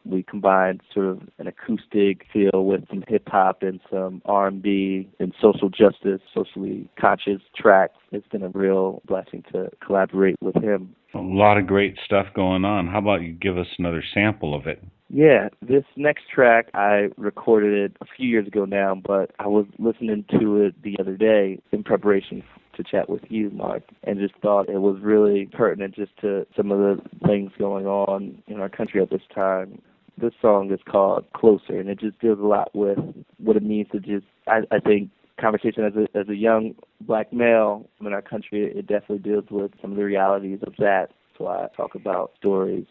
we 0.06 0.24
combined 0.24 0.82
sort 0.94 1.06
of 1.08 1.22
an 1.39 1.48
acoustic 1.48 2.26
feel 2.32 2.66
with 2.66 2.88
some 2.89 3.04
hip 3.08 3.28
hop 3.28 3.63
and 3.63 3.80
some 3.92 4.22
R 4.26 4.48
and 4.48 4.62
B 4.62 5.10
and 5.20 5.34
social 5.42 5.70
justice, 5.70 6.22
socially 6.34 6.89
conscious 7.00 7.42
tracks. 7.56 7.96
It's 8.12 8.28
been 8.28 8.44
a 8.44 8.50
real 8.50 9.02
blessing 9.06 9.44
to 9.52 9.70
collaborate 9.86 10.36
with 10.42 10.56
him. 10.56 10.96
A 11.13 11.20
lot 11.20 11.58
of 11.58 11.68
great 11.68 11.98
stuff 12.04 12.28
going 12.36 12.66
on. 12.66 12.88
How 12.88 13.00
about 13.00 13.22
you 13.22 13.34
give 13.34 13.58
us 13.58 13.68
another 13.78 14.04
sample 14.13 14.56
of 14.56 14.68
it? 14.68 14.84
Yeah, 15.15 15.49
this 15.62 15.84
next 15.95 16.23
track 16.34 16.69
I 16.73 17.10
recorded 17.17 17.73
it 17.91 17.97
a 18.02 18.06
few 18.17 18.28
years 18.28 18.47
ago 18.47 18.65
now, 18.65 18.95
but 18.95 19.30
I 19.38 19.45
was 19.45 19.67
listening 19.78 20.26
to 20.32 20.63
it 20.63 20.82
the 20.82 20.97
other 20.99 21.15
day 21.15 21.60
in 21.71 21.84
preparation 21.84 22.41
to 22.76 22.84
chat 22.84 23.08
with 23.08 23.21
you, 23.30 23.52
Mark, 23.52 23.84
and 24.06 24.19
just 24.19 24.34
thought 24.41 24.69
it 24.69 24.82
was 24.82 24.99
really 25.04 25.47
pertinent 25.54 25.93
just 25.93 26.17
to 26.21 26.47
some 26.58 26.71
of 26.71 26.80
the 26.80 27.28
things 27.28 27.52
going 27.60 27.86
on 27.86 28.41
in 28.47 28.60
our 28.60 28.69
country 28.69 29.04
at 29.04 29.12
this 29.12 29.21
time 29.36 29.80
this 30.17 30.34
song 30.41 30.71
is 30.71 30.80
called 30.89 31.26
Closer, 31.36 31.80
and 31.80 31.89
it 31.89 31.99
just 31.99 32.19
deals 32.19 32.39
a 32.39 32.43
lot 32.43 32.73
with 32.76 32.97
what 33.38 33.56
it 33.58 33.63
means 33.63 33.88
to 33.91 33.99
just, 33.99 34.26
I, 34.47 34.62
I 34.71 34.80
think, 34.80 35.10
conversation 35.39 35.84
as 35.84 35.93
a 35.95 36.17
as 36.17 36.30
a 36.30 36.36
young 36.36 36.76
black 37.02 37.34
male 37.34 37.89
in 37.99 38.13
our 38.13 38.21
country. 38.21 38.65
It 38.65 38.88
definitely 38.88 39.19
deals 39.19 39.45
with 39.49 39.71
some 39.82 39.91
of 39.91 39.97
the 39.97 40.04
realities 40.04 40.60
of 40.65 40.73
that. 40.78 41.08
So 41.38 41.47
I 41.47 41.67
talk 41.76 41.95
about 41.95 42.32
stories, 42.38 42.86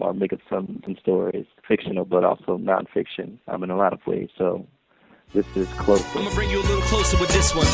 or 0.00 0.12
make 0.14 0.32
up 0.32 0.40
some 0.48 0.80
some 0.84 0.96
stories, 1.00 1.46
fictional 1.66 2.04
but 2.04 2.24
also 2.24 2.58
nonfiction, 2.58 3.38
um, 3.48 3.62
in 3.62 3.70
a 3.70 3.76
lot 3.76 3.92
of 3.92 4.00
ways. 4.06 4.28
So 4.36 4.66
this 5.32 5.46
is 5.56 5.68
Closer. 5.74 6.06
I'm 6.18 6.24
gonna 6.24 6.34
bring 6.34 6.50
you 6.50 6.60
a 6.60 6.66
little 6.66 6.82
closer 6.82 7.18
with 7.18 7.30
this 7.30 7.54
one. 7.54 7.66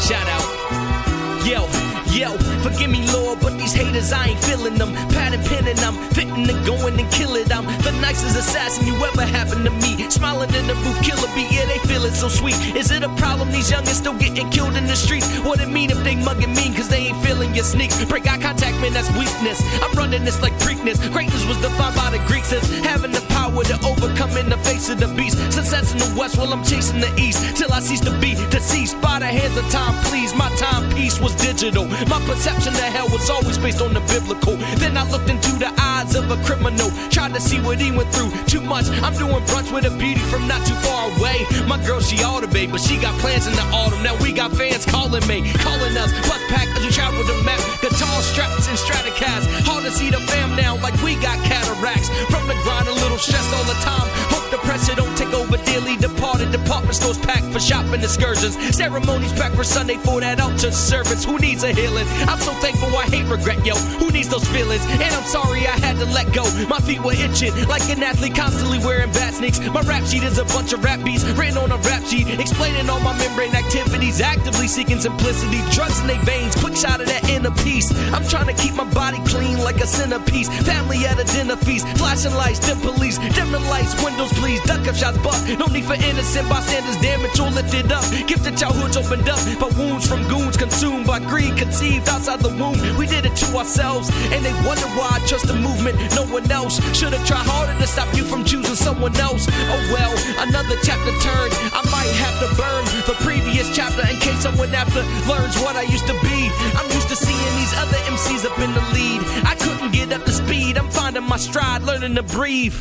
Shout 0.00 0.28
out, 0.28 1.46
yo. 1.46 1.97
Yo, 2.18 2.36
forgive 2.66 2.90
me, 2.90 3.06
Lord, 3.12 3.38
but 3.38 3.56
these 3.56 3.72
haters, 3.72 4.10
I 4.10 4.30
ain't 4.30 4.40
feeling 4.42 4.74
them. 4.74 4.92
Pad 5.14 5.34
and 5.34 5.68
and 5.68 5.78
I'm 5.78 5.94
fitting 6.10 6.48
to 6.48 6.52
go 6.66 6.74
in 6.88 6.98
and 6.98 7.08
kill 7.12 7.36
it. 7.36 7.54
I'm 7.54 7.64
the 7.84 7.92
nicest 8.02 8.36
assassin 8.36 8.88
you 8.88 8.94
ever 9.06 9.22
happened 9.22 9.64
to 9.66 9.70
me. 9.70 10.10
Smiling 10.10 10.52
in 10.52 10.66
the 10.66 10.74
booth, 10.82 11.00
killer 11.00 11.30
beat, 11.36 11.46
yeah, 11.52 11.66
they 11.66 11.78
feel 11.86 12.02
it 12.02 12.14
so 12.14 12.28
sweet. 12.28 12.56
Is 12.74 12.90
it 12.90 13.04
a 13.04 13.08
problem 13.22 13.52
these 13.52 13.70
youngins 13.70 14.02
still 14.02 14.18
getting 14.18 14.50
killed 14.50 14.76
in 14.76 14.88
the 14.88 14.96
streets? 14.96 15.28
What 15.46 15.60
it 15.60 15.68
mean 15.68 15.92
if 15.92 16.02
they 16.02 16.16
mugging 16.16 16.54
mean, 16.56 16.74
cause 16.74 16.88
they 16.88 17.06
ain't 17.06 17.22
feeling 17.24 17.54
your 17.54 17.62
sneaks? 17.62 18.04
Break 18.06 18.26
eye 18.26 18.38
contact, 18.38 18.80
man, 18.80 18.94
that's 18.94 19.10
weakness. 19.12 19.62
I'm 19.80 19.92
running 19.92 20.24
this 20.24 20.42
like 20.42 20.54
Preakness. 20.54 20.98
Greatness 21.12 21.46
was 21.46 21.58
defined 21.58 21.94
by 21.94 22.10
the 22.10 22.18
Greeks 22.26 22.52
as 22.52 22.68
having 22.80 23.12
the 23.12 23.27
power 23.58 23.78
to 23.78 23.86
overcome 23.86 24.36
in 24.36 24.48
the 24.48 24.56
face 24.58 24.88
of 24.88 24.98
the 24.98 25.08
beast. 25.08 25.36
Success 25.52 25.92
in 25.92 25.98
the 25.98 26.18
west 26.18 26.36
while 26.38 26.52
I'm 26.52 26.64
chasing 26.64 27.00
the 27.00 27.12
east. 27.20 27.56
Till 27.56 27.72
I 27.72 27.80
cease 27.80 28.00
to 28.00 28.12
be 28.20 28.34
deceased 28.50 29.00
by 29.00 29.18
the 29.18 29.26
hands 29.26 29.56
of 29.56 29.68
time, 29.70 29.94
please. 30.04 30.34
My 30.34 30.48
timepiece 30.56 31.20
was 31.20 31.34
digital. 31.36 31.86
My 32.08 32.20
perception 32.26 32.74
of 32.74 32.88
hell 32.94 33.08
was 33.08 33.28
always 33.30 33.58
based 33.58 33.80
on 33.80 33.94
the 33.94 34.00
biblical. 34.00 34.56
Then 34.78 34.96
I 34.96 35.08
looked 35.10 35.30
into 35.30 35.52
the 35.58 35.72
eyes 35.78 36.14
of 36.14 36.30
a 36.30 36.36
criminal, 36.44 36.90
tried 37.10 37.34
to 37.34 37.40
see 37.40 37.60
what 37.60 37.80
he 37.80 37.90
went 37.90 38.12
through. 38.12 38.30
Too 38.46 38.60
much. 38.60 38.86
I'm 39.02 39.14
doing 39.14 39.42
brunch 39.50 39.72
with 39.72 39.86
a 39.86 39.94
beauty 39.96 40.20
from 40.30 40.46
not 40.46 40.64
too 40.66 40.78
far 40.86 41.10
away. 41.16 41.46
My 41.66 41.78
girl, 41.84 42.00
she 42.00 42.22
ought 42.22 42.40
to 42.40 42.48
be, 42.48 42.66
but 42.66 42.80
she 42.80 42.98
got 42.98 43.18
plans 43.20 43.46
in 43.46 43.54
the 43.54 43.66
autumn. 43.72 44.02
Now 44.02 44.16
we 44.22 44.32
got 44.32 44.52
fans 44.52 44.84
calling 44.86 45.26
me, 45.26 45.42
calling 45.58 45.96
us. 45.96 46.12
Bus 46.28 46.42
pack 46.48 46.68
as 46.76 46.84
we 46.84 46.90
travel 46.90 47.24
the 47.24 47.42
map. 47.42 47.60
Guitar 47.80 48.22
straps 48.22 48.68
and 48.68 48.78
Stratocasts. 48.78 49.46
Hard 49.66 49.84
to 49.84 49.90
see 49.90 50.10
the 50.10 50.20
fam 50.30 50.54
now, 50.56 50.76
like 50.76 50.94
we 51.02 51.14
got 51.16 51.38
cataracts. 51.44 52.08
From 52.30 52.46
the 52.46 52.54
grind, 52.62 52.88
a 52.88 52.94
little 53.02 53.18
all 53.52 53.64
the 53.64 53.78
time. 53.80 54.08
Hope 54.32 54.50
the 54.50 54.58
pressure 54.58 54.94
don't 54.94 55.16
take 55.16 55.32
over 55.32 55.56
dearly. 55.64 55.96
Departed 55.96 56.52
department 56.52 56.94
stores 56.94 57.18
packed 57.18 57.46
for 57.52 57.60
shopping 57.60 58.02
excursions. 58.02 58.56
Ceremonies 58.76 59.32
packed 59.32 59.56
for 59.56 59.64
Sunday 59.64 59.96
for 59.96 60.20
that 60.20 60.40
altar 60.40 60.70
service. 60.70 61.24
Who 61.24 61.38
needs 61.38 61.64
a 61.64 61.72
healing? 61.72 62.06
I'm 62.28 62.38
so 62.38 62.52
thankful 62.60 62.88
I 62.96 63.04
hate 63.04 63.26
regret, 63.26 63.64
yo. 63.64 63.74
Who 64.00 64.10
needs 64.10 64.28
those 64.28 64.46
feelings? 64.48 64.84
And 64.86 65.12
I'm 65.14 65.24
sorry 65.24 65.66
I 65.66 65.76
had 65.78 65.96
to 65.98 66.06
let 66.06 66.32
go. 66.32 66.44
My 66.68 66.78
feet 66.80 67.02
were 67.02 67.12
itching 67.12 67.54
like 67.66 67.88
an 67.90 68.02
athlete 68.02 68.34
constantly 68.34 68.78
wearing 68.78 69.10
bat 69.12 69.34
sneaks. 69.34 69.60
My 69.60 69.80
rap 69.82 70.04
sheet 70.04 70.22
is 70.22 70.38
a 70.38 70.44
bunch 70.44 70.72
of 70.72 70.84
rap 70.84 71.02
beats 71.04 71.24
written 71.24 71.58
on 71.58 71.72
a 71.72 71.78
rap 71.88 72.04
sheet, 72.04 72.28
explaining 72.40 72.88
all 72.88 73.00
my 73.00 73.16
membrane 73.18 73.54
activities, 73.54 74.20
actively 74.20 74.68
seeking 74.68 75.00
simplicity. 75.00 75.60
Drugs 75.70 76.00
in 76.00 76.06
their 76.06 76.22
veins, 76.24 76.54
quick 76.56 76.76
shot 76.76 77.00
of 77.00 77.06
that 77.06 77.28
inner 77.28 77.52
peace. 77.62 77.90
I'm 78.12 78.26
trying 78.26 78.46
to 78.46 78.54
keep 78.54 78.74
my 78.74 78.88
body 78.92 79.18
clean 79.26 79.58
like 79.58 79.80
a 79.80 79.86
centerpiece. 79.86 80.48
Family 80.66 81.04
at 81.06 81.18
a 81.18 81.24
dinner 81.24 81.56
feast, 81.56 81.86
flashing 81.98 82.34
lights, 82.34 82.60
dim 82.60 82.80
police, 82.80 83.18
dim 83.38 83.52
the 83.52 83.58
lights, 83.70 83.94
windows 84.02 84.32
please, 84.34 84.60
duck 84.62 84.86
up 84.88 84.96
shots, 84.96 85.18
buck. 85.18 85.38
No 85.58 85.66
need 85.66 85.84
for 85.84 85.94
innocent 85.94 86.48
bystanders, 86.48 86.98
damage 86.98 87.38
or 87.38 87.50
lifted 87.50 87.90
up. 87.92 88.04
Gifted 88.26 88.56
childhoods 88.58 88.96
opened 88.96 89.28
up, 89.28 89.38
but 89.60 89.70
wounds 89.78 90.06
from 90.06 90.26
goons 90.28 90.56
consumed 90.56 91.06
by 91.06 91.20
greed, 91.20 91.56
conceived 91.56 92.08
outside 92.08 92.40
the 92.40 92.50
womb. 92.60 92.78
We 92.98 93.06
did 93.06 93.24
it 93.26 93.36
to 93.42 93.46
ourselves, 93.56 94.10
and 94.34 94.44
they 94.44 94.54
wonder 94.66 94.88
why 94.98 95.08
I 95.16 95.18
trust 95.26 95.46
the 95.46 95.54
movement. 95.54 95.96
No 96.18 96.26
one 96.26 96.50
else 96.50 96.82
should 96.96 97.12
have 97.14 97.24
tried 97.26 97.46
harder 97.46 97.78
to 97.78 97.86
stop 97.86 98.10
you 98.16 98.24
from 98.24 98.44
choosing 98.44 98.74
someone 98.74 99.14
else. 99.16 99.46
Oh 99.70 99.82
well, 99.94 100.12
another 100.42 100.76
chapter 100.82 101.14
turned. 101.22 101.52
I 101.70 101.82
might 101.94 102.12
have 102.18 102.36
to 102.42 102.48
burn 102.58 102.84
the 103.06 103.14
previous 103.24 103.74
chapter 103.74 104.02
in 104.02 104.16
case 104.18 104.42
someone 104.42 104.74
after 104.74 105.00
learns 105.30 105.56
what 105.62 105.76
I 105.76 105.82
used 105.82 106.06
to 106.08 106.16
be. 106.20 106.50
I'm 106.74 106.90
used 106.90 107.08
to 107.08 107.16
seeing 107.16 107.54
these 107.56 107.74
other 107.78 107.98
MCs 108.12 108.44
up 108.44 108.58
in 108.58 108.74
the 108.74 108.84
lead. 108.92 109.22
I 109.46 109.54
couldn't 109.54 109.92
get 109.92 110.12
up 110.12 110.24
to 110.24 110.32
speed. 110.32 110.76
I'm 110.76 110.90
finding 110.90 111.24
my 111.24 111.38
stride, 111.38 111.82
learning 111.82 112.16
to 112.16 112.22
breathe. 112.22 112.76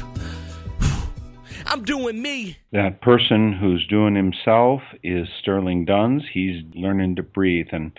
I'm 1.70 1.84
doing 1.84 2.22
me. 2.22 2.58
That 2.72 3.02
person 3.02 3.54
who's 3.54 3.86
doing 3.88 4.16
himself 4.16 4.82
is 5.04 5.28
Sterling 5.40 5.86
Duns. 5.86 6.24
He's 6.34 6.64
learning 6.74 7.18
to 7.18 7.24
breathe. 7.24 7.68
And 7.72 7.92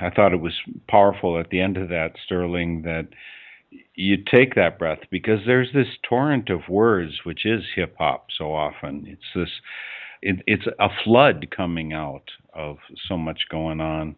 I 0.00 0.10
thought 0.10 0.32
it 0.32 0.40
was 0.40 0.54
powerful 0.88 1.38
at 1.38 1.50
the 1.50 1.60
end 1.60 1.76
of 1.76 1.88
that, 1.90 2.12
Sterling, 2.24 2.82
that 2.82 3.08
you 3.94 4.16
take 4.16 4.54
that 4.54 4.78
breath 4.78 5.00
because 5.10 5.40
there's 5.46 5.72
this 5.72 5.86
torrent 6.08 6.50
of 6.50 6.68
words, 6.68 7.20
which 7.24 7.46
is 7.46 7.62
hip 7.74 7.94
hop 7.98 8.26
so 8.36 8.52
often. 8.52 9.04
It's 9.06 9.22
this, 9.34 9.50
it, 10.20 10.42
it's 10.46 10.66
a 10.78 10.88
flood 11.04 11.46
coming 11.54 11.92
out 11.92 12.28
of 12.54 12.78
so 13.08 13.16
much 13.16 13.42
going 13.50 13.80
on. 13.80 14.16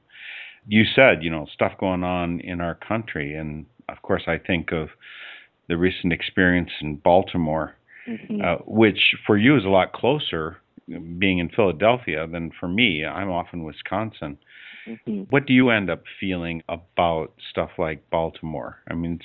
You 0.67 0.85
said, 0.95 1.23
you 1.23 1.31
know, 1.31 1.47
stuff 1.53 1.73
going 1.79 2.05
on 2.05 2.41
in 2.41 2.61
our 2.61 2.75
country. 2.75 3.35
And 3.35 3.67
of 3.89 4.01
course, 4.03 4.23
I 4.27 4.39
think 4.39 4.73
of 4.73 4.89
the 5.69 5.77
recent 5.77 6.13
experience 6.13 6.71
in 6.81 6.97
Baltimore, 6.97 7.77
mm-hmm. 8.09 8.41
uh, 8.43 8.57
which 8.67 9.15
for 9.27 9.37
you 9.37 9.57
is 9.57 9.65
a 9.65 9.69
lot 9.69 9.93
closer 9.93 10.59
being 11.19 11.39
in 11.39 11.49
Philadelphia 11.49 12.27
than 12.27 12.51
for 12.59 12.69
me. 12.69 13.05
I'm 13.05 13.31
off 13.31 13.49
in 13.53 13.65
Wisconsin. 13.65 14.39
Mm-hmm. 14.87 15.23
What 15.31 15.47
do 15.47 15.55
you 15.55 15.71
end 15.71 15.89
up 15.89 16.03
feeling 16.21 16.63
about 16.69 17.33
stuff 17.51 17.71
like 17.79 18.09
Baltimore? 18.11 18.83
I 18.91 18.95
mean, 18.95 19.19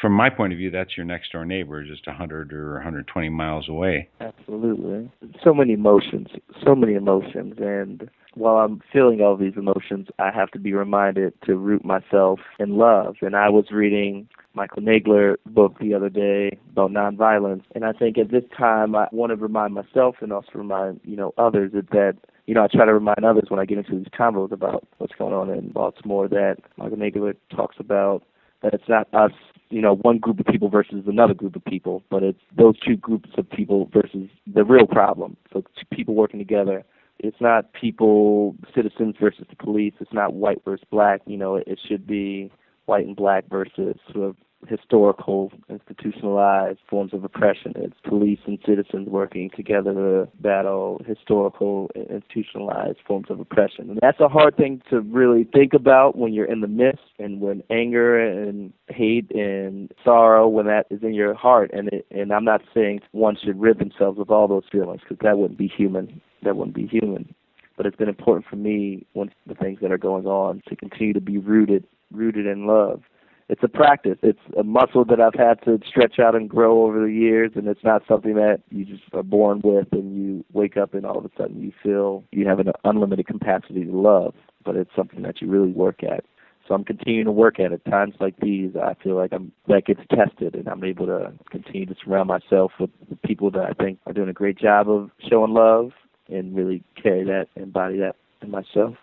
from 0.00 0.12
my 0.12 0.28
point 0.28 0.52
of 0.52 0.58
view, 0.58 0.70
that's 0.70 0.96
your 0.96 1.06
next 1.06 1.32
door 1.32 1.44
neighbor, 1.44 1.84
just 1.84 2.06
100 2.06 2.52
or 2.52 2.74
120 2.74 3.28
miles 3.28 3.68
away. 3.68 4.08
Absolutely. 4.20 5.10
So 5.42 5.54
many 5.54 5.72
emotions, 5.72 6.28
so 6.64 6.74
many 6.74 6.94
emotions. 6.94 7.54
And 7.58 8.10
while 8.34 8.56
I'm 8.56 8.82
feeling 8.92 9.20
all 9.20 9.36
these 9.36 9.54
emotions, 9.56 10.08
I 10.18 10.30
have 10.32 10.50
to 10.52 10.58
be 10.58 10.72
reminded 10.72 11.34
to 11.46 11.56
root 11.56 11.84
myself 11.84 12.40
in 12.58 12.76
love. 12.76 13.16
And 13.22 13.36
I 13.36 13.48
was 13.48 13.66
reading 13.70 14.28
Michael 14.54 14.82
Nagler 14.82 15.36
book 15.46 15.78
the 15.80 15.94
other 15.94 16.08
day 16.08 16.58
about 16.72 16.90
nonviolence, 16.90 17.62
and 17.74 17.84
I 17.84 17.92
think 17.92 18.18
at 18.18 18.30
this 18.30 18.44
time 18.56 18.94
I 18.94 19.08
want 19.10 19.30
to 19.30 19.36
remind 19.36 19.74
myself 19.74 20.16
and 20.20 20.32
also 20.32 20.50
remind 20.54 21.00
you 21.02 21.16
know 21.16 21.34
others 21.38 21.72
that, 21.74 21.90
that 21.90 22.16
you 22.46 22.54
know, 22.54 22.62
I 22.62 22.68
try 22.68 22.84
to 22.84 22.94
remind 22.94 23.24
others 23.24 23.44
when 23.48 23.58
I 23.58 23.64
get 23.64 23.78
into 23.78 23.96
these 23.96 24.06
convos 24.08 24.52
about 24.52 24.86
what's 24.98 25.14
going 25.18 25.32
on 25.32 25.50
in 25.50 25.70
Baltimore 25.70 26.28
that 26.28 26.56
Michael 26.76 26.98
Nagler 26.98 27.34
talks 27.54 27.76
about 27.78 28.22
that 28.64 28.74
it's 28.74 28.88
not 28.88 29.06
us, 29.12 29.32
you 29.68 29.80
know, 29.80 29.94
one 29.96 30.18
group 30.18 30.40
of 30.40 30.46
people 30.46 30.68
versus 30.68 31.04
another 31.06 31.34
group 31.34 31.54
of 31.54 31.64
people, 31.64 32.02
but 32.10 32.22
it's 32.22 32.40
those 32.56 32.78
two 32.80 32.96
groups 32.96 33.30
of 33.36 33.48
people 33.48 33.88
versus 33.92 34.28
the 34.52 34.64
real 34.64 34.86
problem. 34.86 35.36
So 35.52 35.60
two 35.60 35.86
people 35.96 36.14
working 36.14 36.40
together. 36.40 36.82
It's 37.18 37.40
not 37.40 37.72
people, 37.74 38.56
citizens 38.74 39.14
versus 39.20 39.46
the 39.48 39.56
police. 39.56 39.92
It's 40.00 40.12
not 40.12 40.34
white 40.34 40.62
versus 40.64 40.84
black. 40.90 41.20
You 41.26 41.36
know, 41.36 41.56
it, 41.56 41.78
should 41.86 42.06
be 42.06 42.50
white 42.86 43.06
and 43.06 43.14
black 43.14 43.44
versus 43.48 43.96
sort 44.12 44.30
of 44.30 44.36
historical, 44.68 45.52
institutionalized 45.68 46.78
forms 46.88 47.12
of 47.12 47.24
oppression. 47.24 47.72
It's 47.76 47.96
police 48.04 48.38
and 48.46 48.58
citizens 48.66 49.08
working 49.08 49.50
together 49.54 49.92
to 49.92 50.28
battle 50.40 51.00
historical, 51.06 51.90
institutionalized 51.94 52.98
forms 53.06 53.26
of 53.30 53.40
oppression. 53.40 53.90
And 53.90 53.98
that's 54.00 54.20
a 54.20 54.28
hard 54.28 54.56
thing 54.56 54.82
to 54.90 55.00
really 55.00 55.44
think 55.44 55.74
about 55.74 56.16
when 56.16 56.32
you're 56.32 56.50
in 56.50 56.60
the 56.60 56.68
midst 56.68 57.04
and 57.18 57.40
when 57.40 57.62
anger 57.70 58.18
and 58.18 58.72
hate 58.88 59.30
and 59.34 59.92
sorrow, 60.04 60.48
when 60.48 60.66
that 60.66 60.86
is 60.90 61.02
in 61.02 61.14
your 61.14 61.34
heart. 61.34 61.70
And 61.72 61.88
it, 61.88 62.06
and 62.10 62.32
I'm 62.32 62.44
not 62.44 62.62
saying 62.74 63.00
one 63.12 63.36
should 63.42 63.60
rid 63.60 63.78
themselves 63.78 64.18
of 64.18 64.30
all 64.30 64.48
those 64.48 64.64
feelings 64.70 65.00
because 65.02 65.18
that 65.22 65.38
wouldn't 65.38 65.58
be 65.58 65.68
human. 65.68 66.20
That 66.42 66.56
wouldn't 66.56 66.76
be 66.76 66.86
human. 66.86 67.34
But 67.76 67.86
it's 67.86 67.96
been 67.96 68.08
important 68.08 68.46
for 68.48 68.56
me, 68.56 69.04
once 69.14 69.32
the 69.46 69.54
things 69.54 69.80
that 69.82 69.90
are 69.90 69.98
going 69.98 70.26
on, 70.26 70.62
to 70.68 70.76
continue 70.76 71.12
to 71.12 71.20
be 71.20 71.38
rooted, 71.38 71.84
rooted 72.12 72.46
in 72.46 72.66
love 72.66 73.02
it's 73.48 73.62
a 73.62 73.68
practice. 73.68 74.16
It's 74.22 74.40
a 74.58 74.62
muscle 74.62 75.04
that 75.04 75.20
I've 75.20 75.34
had 75.34 75.62
to 75.64 75.78
stretch 75.86 76.18
out 76.18 76.34
and 76.34 76.48
grow 76.48 76.84
over 76.84 77.00
the 77.00 77.12
years, 77.12 77.52
and 77.54 77.68
it's 77.68 77.84
not 77.84 78.02
something 78.08 78.34
that 78.34 78.62
you 78.70 78.84
just 78.84 79.02
are 79.12 79.22
born 79.22 79.60
with 79.62 79.88
and 79.92 80.16
you 80.16 80.44
wake 80.52 80.76
up 80.76 80.94
and 80.94 81.04
all 81.04 81.18
of 81.18 81.24
a 81.24 81.30
sudden 81.36 81.60
you 81.60 81.72
feel 81.82 82.24
you 82.32 82.46
have 82.46 82.58
an 82.58 82.72
unlimited 82.84 83.26
capacity 83.26 83.84
to 83.84 83.92
love. 83.92 84.34
But 84.64 84.76
it's 84.76 84.90
something 84.96 85.22
that 85.22 85.42
you 85.42 85.48
really 85.48 85.72
work 85.72 86.02
at. 86.02 86.24
So 86.66 86.74
I'm 86.74 86.84
continuing 86.84 87.26
to 87.26 87.32
work 87.32 87.60
at 87.60 87.72
it. 87.72 87.84
Times 87.84 88.14
like 88.20 88.38
these, 88.40 88.70
I 88.76 88.94
feel 89.02 89.16
like 89.16 89.32
I'm 89.32 89.52
that 89.68 89.84
gets 89.84 90.00
tested, 90.10 90.54
and 90.54 90.66
I'm 90.66 90.82
able 90.82 91.04
to 91.06 91.32
continue 91.50 91.84
to 91.84 91.94
surround 92.02 92.28
myself 92.28 92.72
with 92.80 92.90
people 93.24 93.50
that 93.50 93.64
I 93.64 93.72
think 93.82 93.98
are 94.06 94.14
doing 94.14 94.30
a 94.30 94.34
great 94.34 94.56
job 94.56 94.88
of 94.88 95.10
showing 95.28 95.52
love 95.52 95.90
and 96.28 96.56
really 96.56 96.82
carry 97.00 97.24
that, 97.24 97.48
embody 97.56 97.98
that 97.98 98.16
in 98.40 98.50
myself. 98.50 98.94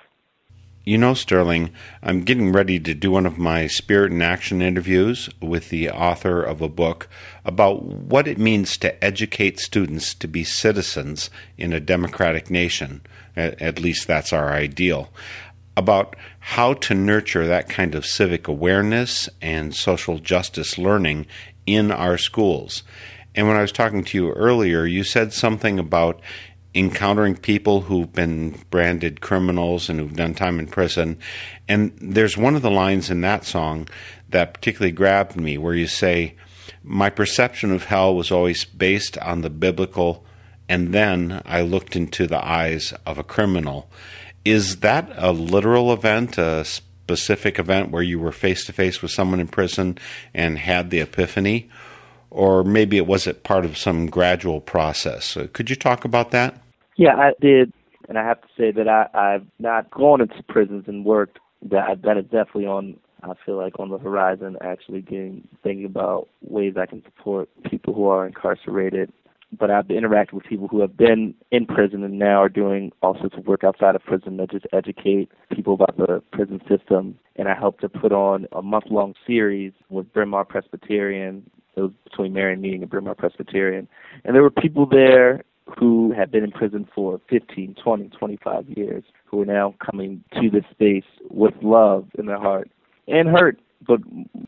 You 0.83 0.97
know, 0.97 1.13
Sterling, 1.13 1.69
I'm 2.01 2.23
getting 2.23 2.51
ready 2.51 2.79
to 2.79 2.95
do 2.95 3.11
one 3.11 3.27
of 3.27 3.37
my 3.37 3.67
Spirit 3.67 4.11
and 4.11 4.23
Action 4.23 4.63
interviews 4.63 5.29
with 5.39 5.69
the 5.69 5.91
author 5.91 6.41
of 6.41 6.59
a 6.59 6.67
book 6.67 7.07
about 7.45 7.83
what 7.83 8.27
it 8.27 8.39
means 8.39 8.77
to 8.77 9.03
educate 9.03 9.59
students 9.59 10.15
to 10.15 10.27
be 10.27 10.43
citizens 10.43 11.29
in 11.55 11.71
a 11.71 11.79
democratic 11.79 12.49
nation. 12.49 13.01
At 13.35 13.79
least 13.79 14.07
that's 14.07 14.33
our 14.33 14.53
ideal. 14.53 15.13
About 15.77 16.15
how 16.39 16.73
to 16.73 16.95
nurture 16.95 17.45
that 17.45 17.69
kind 17.69 17.93
of 17.93 18.03
civic 18.03 18.47
awareness 18.47 19.29
and 19.39 19.75
social 19.75 20.17
justice 20.17 20.79
learning 20.79 21.27
in 21.67 21.91
our 21.91 22.17
schools. 22.17 22.81
And 23.35 23.47
when 23.47 23.55
I 23.55 23.61
was 23.61 23.71
talking 23.71 24.03
to 24.03 24.17
you 24.17 24.31
earlier, 24.31 24.85
you 24.85 25.03
said 25.03 25.31
something 25.31 25.77
about 25.77 26.19
encountering 26.73 27.35
people 27.35 27.81
who've 27.81 28.11
been 28.13 28.57
branded 28.69 29.21
criminals 29.21 29.89
and 29.89 29.99
who've 29.99 30.15
done 30.15 30.33
time 30.33 30.59
in 30.59 30.67
prison. 30.67 31.17
And 31.67 31.97
there's 32.01 32.37
one 32.37 32.55
of 32.55 32.61
the 32.61 32.71
lines 32.71 33.09
in 33.09 33.21
that 33.21 33.45
song 33.45 33.87
that 34.29 34.53
particularly 34.53 34.91
grabbed 34.91 35.35
me 35.35 35.57
where 35.57 35.73
you 35.73 35.87
say, 35.87 36.35
My 36.83 37.09
perception 37.09 37.71
of 37.71 37.85
hell 37.85 38.15
was 38.15 38.31
always 38.31 38.63
based 38.65 39.17
on 39.17 39.41
the 39.41 39.49
biblical, 39.49 40.25
and 40.69 40.93
then 40.93 41.41
I 41.45 41.61
looked 41.61 41.95
into 41.95 42.27
the 42.27 42.43
eyes 42.45 42.93
of 43.05 43.17
a 43.17 43.23
criminal. 43.23 43.89
Is 44.45 44.77
that 44.77 45.11
a 45.15 45.31
literal 45.31 45.91
event, 45.91 46.37
a 46.37 46.63
specific 46.65 47.59
event 47.59 47.91
where 47.91 48.01
you 48.01 48.19
were 48.19 48.31
face 48.31 48.65
to 48.65 48.73
face 48.73 49.01
with 49.01 49.11
someone 49.11 49.41
in 49.41 49.47
prison 49.47 49.97
and 50.33 50.57
had 50.57 50.89
the 50.89 51.01
epiphany? 51.01 51.69
Or 52.29 52.63
maybe 52.63 52.95
it 52.95 53.05
wasn't 53.05 53.43
part 53.43 53.65
of 53.65 53.77
some 53.77 54.07
gradual 54.07 54.61
process. 54.61 55.37
Could 55.51 55.69
you 55.69 55.75
talk 55.75 56.05
about 56.05 56.31
that? 56.31 56.60
Yeah, 56.97 57.15
I 57.15 57.31
did, 57.39 57.73
and 58.09 58.17
I 58.17 58.23
have 58.23 58.41
to 58.41 58.47
say 58.57 58.71
that 58.71 58.87
I, 58.87 59.07
I've 59.13 59.45
not 59.59 59.89
gone 59.91 60.21
into 60.21 60.43
prisons 60.47 60.85
and 60.87 61.05
worked. 61.05 61.39
That 61.69 62.01
that 62.03 62.17
is 62.17 62.25
definitely 62.25 62.65
on. 62.65 62.97
I 63.23 63.33
feel 63.45 63.55
like 63.55 63.79
on 63.79 63.89
the 63.89 63.99
horizon, 63.99 64.57
actually 64.61 65.01
getting 65.01 65.47
thinking 65.63 65.85
about 65.85 66.27
ways 66.41 66.73
I 66.75 66.87
can 66.87 67.03
support 67.03 67.49
people 67.69 67.93
who 67.93 68.07
are 68.07 68.25
incarcerated. 68.25 69.11
But 69.59 69.69
I've 69.69 69.87
interacted 69.87 70.33
with 70.33 70.45
people 70.45 70.69
who 70.69 70.79
have 70.79 70.95
been 70.95 71.35
in 71.51 71.65
prison 71.65 72.03
and 72.03 72.17
now 72.17 72.41
are 72.41 72.49
doing 72.49 72.91
all 73.01 73.17
sorts 73.19 73.35
of 73.37 73.45
work 73.45 73.65
outside 73.65 73.95
of 73.95 74.03
prison 74.03 74.37
that 74.37 74.49
just 74.49 74.65
educate 74.71 75.29
people 75.53 75.73
about 75.73 75.97
the 75.97 76.23
prison 76.31 76.61
system. 76.69 77.19
And 77.35 77.49
I 77.49 77.53
helped 77.53 77.81
to 77.81 77.89
put 77.89 78.13
on 78.13 78.47
a 78.53 78.61
month 78.61 78.85
long 78.89 79.13
series 79.27 79.73
with 79.89 80.11
Bryn 80.13 80.29
Mawr 80.29 80.45
Presbyterian. 80.45 81.49
It 81.75 81.81
was 81.81 81.91
between 82.05 82.33
Merion 82.33 82.61
Meeting 82.61 82.81
and 82.81 82.89
Bryn 82.89 83.03
Mawr 83.03 83.13
Presbyterian. 83.15 83.89
And 84.23 84.33
there 84.33 84.41
were 84.41 84.51
people 84.51 84.85
there 84.85 85.43
who 85.79 86.13
have 86.13 86.31
been 86.31 86.43
in 86.43 86.51
prison 86.51 86.87
for 86.93 87.19
15, 87.29 87.75
20, 87.83 88.09
25 88.09 88.69
years, 88.69 89.03
who 89.25 89.41
are 89.41 89.45
now 89.45 89.75
coming 89.83 90.23
to 90.33 90.49
this 90.49 90.65
space 90.71 91.05
with 91.29 91.53
love 91.61 92.07
in 92.17 92.25
their 92.25 92.39
heart 92.39 92.69
and 93.07 93.29
hurt, 93.29 93.59
but 93.85 93.99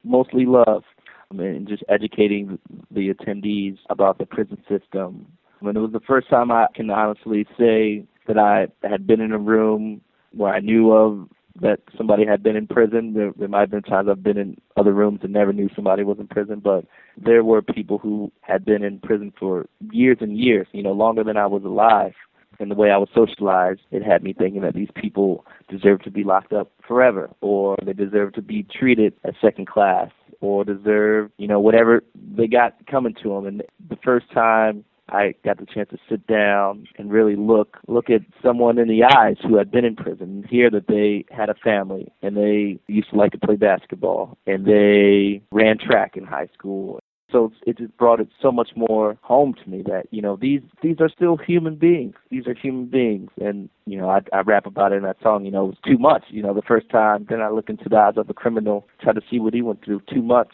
mostly 0.03 0.45
love, 0.45 0.83
and 1.31 1.67
just 1.67 1.83
educating 1.89 2.59
the 2.91 3.13
attendees 3.13 3.77
about 3.89 4.17
the 4.17 4.25
prison 4.25 4.57
system. 4.69 5.25
When 5.59 5.75
it 5.75 5.79
was 5.79 5.91
the 5.91 5.99
first 5.99 6.29
time 6.29 6.51
I 6.51 6.67
can 6.75 6.89
honestly 6.89 7.47
say 7.57 8.05
that 8.27 8.37
I 8.37 8.67
had 8.87 9.07
been 9.07 9.21
in 9.21 9.31
a 9.31 9.39
room 9.39 10.01
where 10.31 10.53
I 10.53 10.59
knew 10.59 10.91
of 10.91 11.29
that 11.61 11.79
somebody 11.97 12.25
had 12.25 12.41
been 12.41 12.55
in 12.55 12.67
prison. 12.67 13.13
There, 13.13 13.31
there 13.37 13.47
might 13.47 13.61
have 13.61 13.71
been 13.71 13.83
times 13.83 14.09
I've 14.09 14.23
been 14.23 14.37
in 14.37 14.57
other 14.75 14.93
rooms 14.93 15.19
and 15.23 15.31
never 15.31 15.53
knew 15.53 15.69
somebody 15.75 16.03
was 16.03 16.19
in 16.19 16.27
prison, 16.27 16.59
but 16.59 16.85
there 17.17 17.43
were 17.43 17.61
people 17.61 17.99
who 17.99 18.31
had 18.41 18.65
been 18.65 18.83
in 18.83 18.99
prison 18.99 19.31
for 19.39 19.67
years 19.91 20.17
and 20.21 20.37
years, 20.37 20.67
you 20.71 20.83
know, 20.83 20.93
longer 20.93 21.23
than 21.23 21.37
I 21.37 21.45
was 21.45 21.63
alive. 21.63 22.13
And 22.59 22.69
the 22.69 22.75
way 22.75 22.91
I 22.91 22.97
was 22.97 23.09
socialized, 23.13 23.81
it 23.91 24.03
had 24.03 24.23
me 24.23 24.33
thinking 24.33 24.61
that 24.61 24.75
these 24.75 24.89
people 24.95 25.45
deserve 25.69 26.01
to 26.03 26.11
be 26.11 26.23
locked 26.23 26.53
up 26.53 26.71
forever, 26.87 27.29
or 27.41 27.77
they 27.83 27.93
deserve 27.93 28.33
to 28.33 28.41
be 28.41 28.63
treated 28.63 29.13
as 29.23 29.33
second 29.41 29.67
class, 29.67 30.11
or 30.39 30.63
deserve, 30.63 31.31
you 31.37 31.47
know, 31.47 31.59
whatever 31.59 32.03
they 32.35 32.47
got 32.47 32.75
coming 32.85 33.15
to 33.23 33.29
them. 33.29 33.47
And 33.47 33.63
the 33.89 33.97
first 34.03 34.29
time 34.31 34.85
I 35.09 35.35
got 35.43 35.59
the 35.59 35.65
chance 35.65 35.89
to 35.89 35.97
sit 36.09 36.25
down 36.27 36.87
and 36.97 37.11
really 37.11 37.35
look 37.35 37.77
look 37.87 38.09
at 38.09 38.21
someone 38.41 38.77
in 38.77 38.87
the 38.87 39.03
eyes 39.03 39.35
who 39.41 39.57
had 39.57 39.69
been 39.71 39.85
in 39.85 39.95
prison 39.95 40.29
and 40.29 40.45
hear 40.45 40.69
that 40.71 40.87
they 40.87 41.25
had 41.35 41.49
a 41.49 41.55
family 41.55 42.11
and 42.21 42.37
they 42.37 42.79
used 42.87 43.09
to 43.09 43.17
like 43.17 43.31
to 43.33 43.37
play 43.37 43.55
basketball 43.55 44.37
and 44.47 44.65
they 44.65 45.41
ran 45.51 45.77
track 45.77 46.15
in 46.15 46.23
high 46.23 46.47
school. 46.53 46.99
So 47.33 47.51
it 47.65 47.79
just 47.79 47.97
brought 47.97 48.19
it 48.19 48.29
so 48.39 48.51
much 48.51 48.69
more 48.75 49.17
home 49.23 49.55
to 49.55 49.69
me 49.69 49.81
that 49.87 50.03
you 50.11 50.21
know 50.21 50.37
these 50.39 50.61
these 50.83 50.97
are 50.99 51.09
still 51.09 51.35
human 51.35 51.75
beings. 51.75 52.13
These 52.29 52.45
are 52.45 52.53
human 52.53 52.85
beings, 52.85 53.31
and 53.41 53.69
you 53.87 53.97
know 53.97 54.07
I, 54.07 54.19
I 54.31 54.41
rap 54.41 54.67
about 54.67 54.93
it 54.93 54.97
in 54.97 55.03
that 55.03 55.17
song. 55.21 55.43
You 55.43 55.51
know 55.51 55.65
it 55.65 55.69
was 55.69 55.77
too 55.83 55.97
much. 55.97 56.25
You 56.29 56.43
know 56.43 56.53
the 56.53 56.61
first 56.61 56.89
time, 56.91 57.25
then 57.27 57.41
I 57.41 57.49
look 57.49 57.69
into 57.69 57.89
the 57.89 57.97
eyes 57.97 58.13
of 58.17 58.29
a 58.29 58.35
criminal, 58.35 58.87
try 59.01 59.13
to 59.13 59.21
see 59.31 59.39
what 59.39 59.55
he 59.55 59.63
went 59.63 59.83
through. 59.83 60.01
Too 60.13 60.21
much 60.21 60.53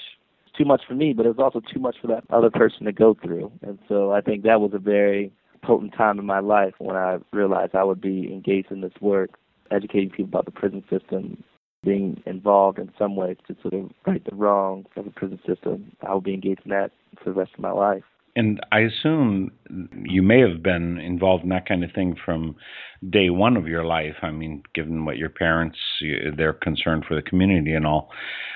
too 0.60 0.66
much 0.66 0.82
for 0.88 0.94
me, 0.94 1.14
but 1.14 1.26
it 1.26 1.36
was 1.36 1.40
also 1.40 1.62
too 1.74 1.80
much 1.80 1.96
for 2.02 2.08
that 2.08 2.24
other 2.30 2.50
person 2.50 2.86
to 2.86 2.92
go 2.92 3.16
through. 3.24 3.52
And 3.62 3.80
so 3.88 4.12
I 4.12 4.22
think 4.22 4.44
that 4.44 4.60
was 4.62 4.72
a 4.74 4.80
very 4.80 5.32
potent 5.64 5.94
time 5.96 6.20
in 6.20 6.26
my 6.26 6.40
life 6.40 6.74
when 6.80 6.96
I 6.96 7.18
realized 7.32 7.76
I 7.76 7.84
would 7.84 8.02
be 8.02 8.32
engaged 8.32 8.72
in 8.72 8.82
this 8.82 8.94
work, 9.02 9.32
educating 9.72 10.10
people 10.10 10.26
about 10.26 10.46
the 10.46 10.52
prison 10.52 10.84
system, 10.90 11.44
being 11.84 12.22
involved 12.26 12.78
in 12.78 12.92
some 12.98 13.16
ways 13.16 13.38
to 13.48 13.56
sort 13.62 13.74
of 13.74 13.90
right 14.06 14.24
the 14.30 14.36
wrongs 14.36 14.88
of 14.98 15.06
the 15.06 15.12
prison 15.12 15.40
system. 15.48 15.92
I 16.06 16.14
will 16.14 16.22
be 16.22 16.34
engaged 16.34 16.62
in 16.66 16.72
that 16.72 16.92
for 17.24 17.32
the 17.32 17.40
rest 17.40 17.52
of 17.54 17.62
my 17.62 17.72
life. 17.72 18.04
And 18.40 18.62
I 18.72 18.80
assume 18.80 19.52
you 20.06 20.22
may 20.22 20.40
have 20.40 20.64
been 20.64 20.98
involved 20.98 21.44
in 21.44 21.50
that 21.50 21.68
kind 21.68 21.84
of 21.84 21.92
thing 21.92 22.16
from 22.24 22.56
day 23.10 23.30
one 23.30 23.58
of 23.58 23.68
your 23.68 23.84
life. 23.84 24.16
I 24.22 24.32
mean, 24.32 24.64
given 24.74 25.04
what 25.04 25.18
your 25.18 25.30
parents, 25.30 25.78
they're 26.38 26.54
concerned 26.54 27.04
for 27.06 27.16
the 27.16 27.22
community 27.22 27.74
and 27.74 27.86
all. 27.86 28.10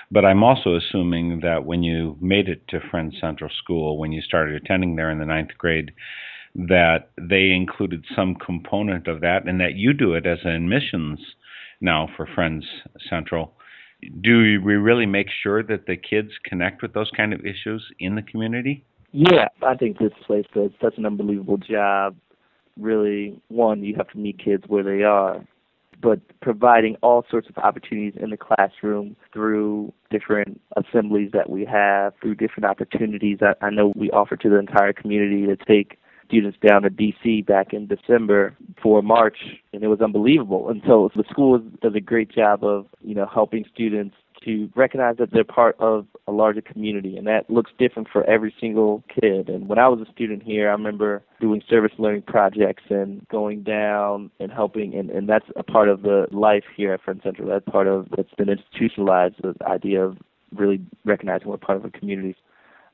But 0.10 0.24
I'm 0.24 0.42
also 0.42 0.78
assuming 0.78 1.42
that 1.42 1.66
when 1.66 1.84
you 1.84 2.16
made 2.22 2.48
it 2.48 2.66
to 2.70 2.80
Friends 2.90 3.16
Central 3.20 3.50
School, 3.62 3.98
when 3.98 4.14
you 4.14 4.22
started 4.22 4.56
attending 4.56 4.96
there 4.96 5.12
in 5.12 5.20
the 5.20 5.26
ninth 5.26 5.52
grade, 5.58 5.92
that 6.56 7.10
they 7.20 7.50
included 7.52 8.06
some 8.16 8.36
component 8.36 9.10
of 9.10 9.20
that 9.20 9.50
and 9.50 9.60
that 9.60 9.76
you 9.76 9.92
do 9.92 10.14
it 10.14 10.26
as 10.26 10.40
an 10.46 10.52
admissions 10.52 11.20
now 11.82 12.08
for 12.16 12.26
Friends 12.26 12.66
Central. 13.10 13.54
Do 14.22 14.62
we 14.64 14.76
really 14.76 15.08
make 15.08 15.28
sure 15.42 15.62
that 15.62 15.88
the 15.88 15.98
kids 15.98 16.30
connect 16.46 16.82
with 16.82 16.94
those 16.94 17.12
kind 17.18 17.34
of 17.34 17.46
issues 17.46 17.84
in 18.00 18.16
the 18.16 18.22
community? 18.22 18.86
Yeah, 19.14 19.50
I 19.62 19.76
think 19.76 20.00
this 20.00 20.12
place 20.26 20.46
does 20.56 20.72
such 20.82 20.98
an 20.98 21.06
unbelievable 21.06 21.58
job. 21.58 22.16
Really, 22.80 23.40
one, 23.50 23.84
you 23.84 23.94
have 23.96 24.10
to 24.10 24.18
meet 24.18 24.44
kids 24.44 24.64
where 24.68 24.84
they 24.84 25.04
are, 25.04 25.46
but 26.02 26.20
providing 26.42 26.96
all 27.04 27.24
sorts 27.30 27.48
of 27.48 27.58
opportunities 27.60 28.20
in 28.20 28.32
the 28.32 28.38
classroom 28.38 29.16
through 29.32 29.94
different 30.10 30.60
assemblies 30.76 31.30
that 31.32 31.48
we 31.48 31.64
have, 31.64 32.14
through 32.22 32.36
different 32.36 32.66
opportunities 32.66 33.38
that 33.40 33.60
I 33.62 33.70
know 33.70 33.94
we 33.96 34.10
offer 34.10 34.36
to 34.36 34.50
the 34.50 34.58
entire 34.58 34.94
community 34.94 35.46
to 35.46 35.56
take 35.56 36.00
students 36.26 36.58
down 36.68 36.82
to 36.82 36.90
DC 36.90 37.46
back 37.46 37.72
in 37.72 37.86
December 37.86 38.56
for 38.82 39.04
March, 39.04 39.38
and 39.74 39.84
it 39.84 39.90
was 39.90 40.02
unbelievable. 40.02 40.70
And 40.70 40.82
so 40.88 41.12
the 41.16 41.24
school 41.30 41.60
does 41.84 41.94
a 41.94 42.02
great 42.02 42.32
job 42.32 42.64
of 42.64 42.88
you 43.02 43.14
know 43.14 43.28
helping 43.32 43.64
students 43.72 44.16
to 44.46 44.70
recognize 44.76 45.18
that 45.18 45.32
they're 45.32 45.44
part 45.44 45.76
of 45.80 46.06
a 46.28 46.32
larger 46.32 46.62
community, 46.62 47.18
and 47.18 47.28
that 47.28 47.50
looks 47.50 47.72
different 47.78 48.08
for 48.12 48.24
every 48.24 48.54
single 48.60 49.04
kid. 49.10 49.50
And 49.50 49.68
when 49.68 49.80
I 49.80 49.88
was 49.88 50.06
a 50.08 50.12
student 50.12 50.44
here, 50.44 50.70
I 50.70 50.72
remember 50.72 51.24
doing 51.42 51.62
service 51.70 51.92
learning 51.98 52.24
projects 52.24 52.84
and 52.90 53.28
going 53.30 53.64
down 53.64 54.32
and 54.40 54.52
helping, 54.52 54.94
and, 54.96 55.10
and 55.10 55.28
that's 55.28 55.46
a 55.56 55.64
part 55.64 55.90
of 55.90 56.02
the 56.02 56.28
life 56.32 56.64
here 56.76 56.94
at 56.94 57.02
Friends 57.02 57.22
Central. 57.24 57.48
That's 57.48 57.66
part 57.66 57.88
of 57.88 58.08
that's 58.16 58.34
been 58.38 58.50
institutionalized, 58.50 59.36
the 59.42 59.56
idea 59.68 60.04
of 60.04 60.18
really 60.56 60.80
recognizing 61.06 61.48
we're 61.48 61.58
part 61.58 61.78
of 61.78 61.86
a 61.86 61.90
community. 61.90 62.36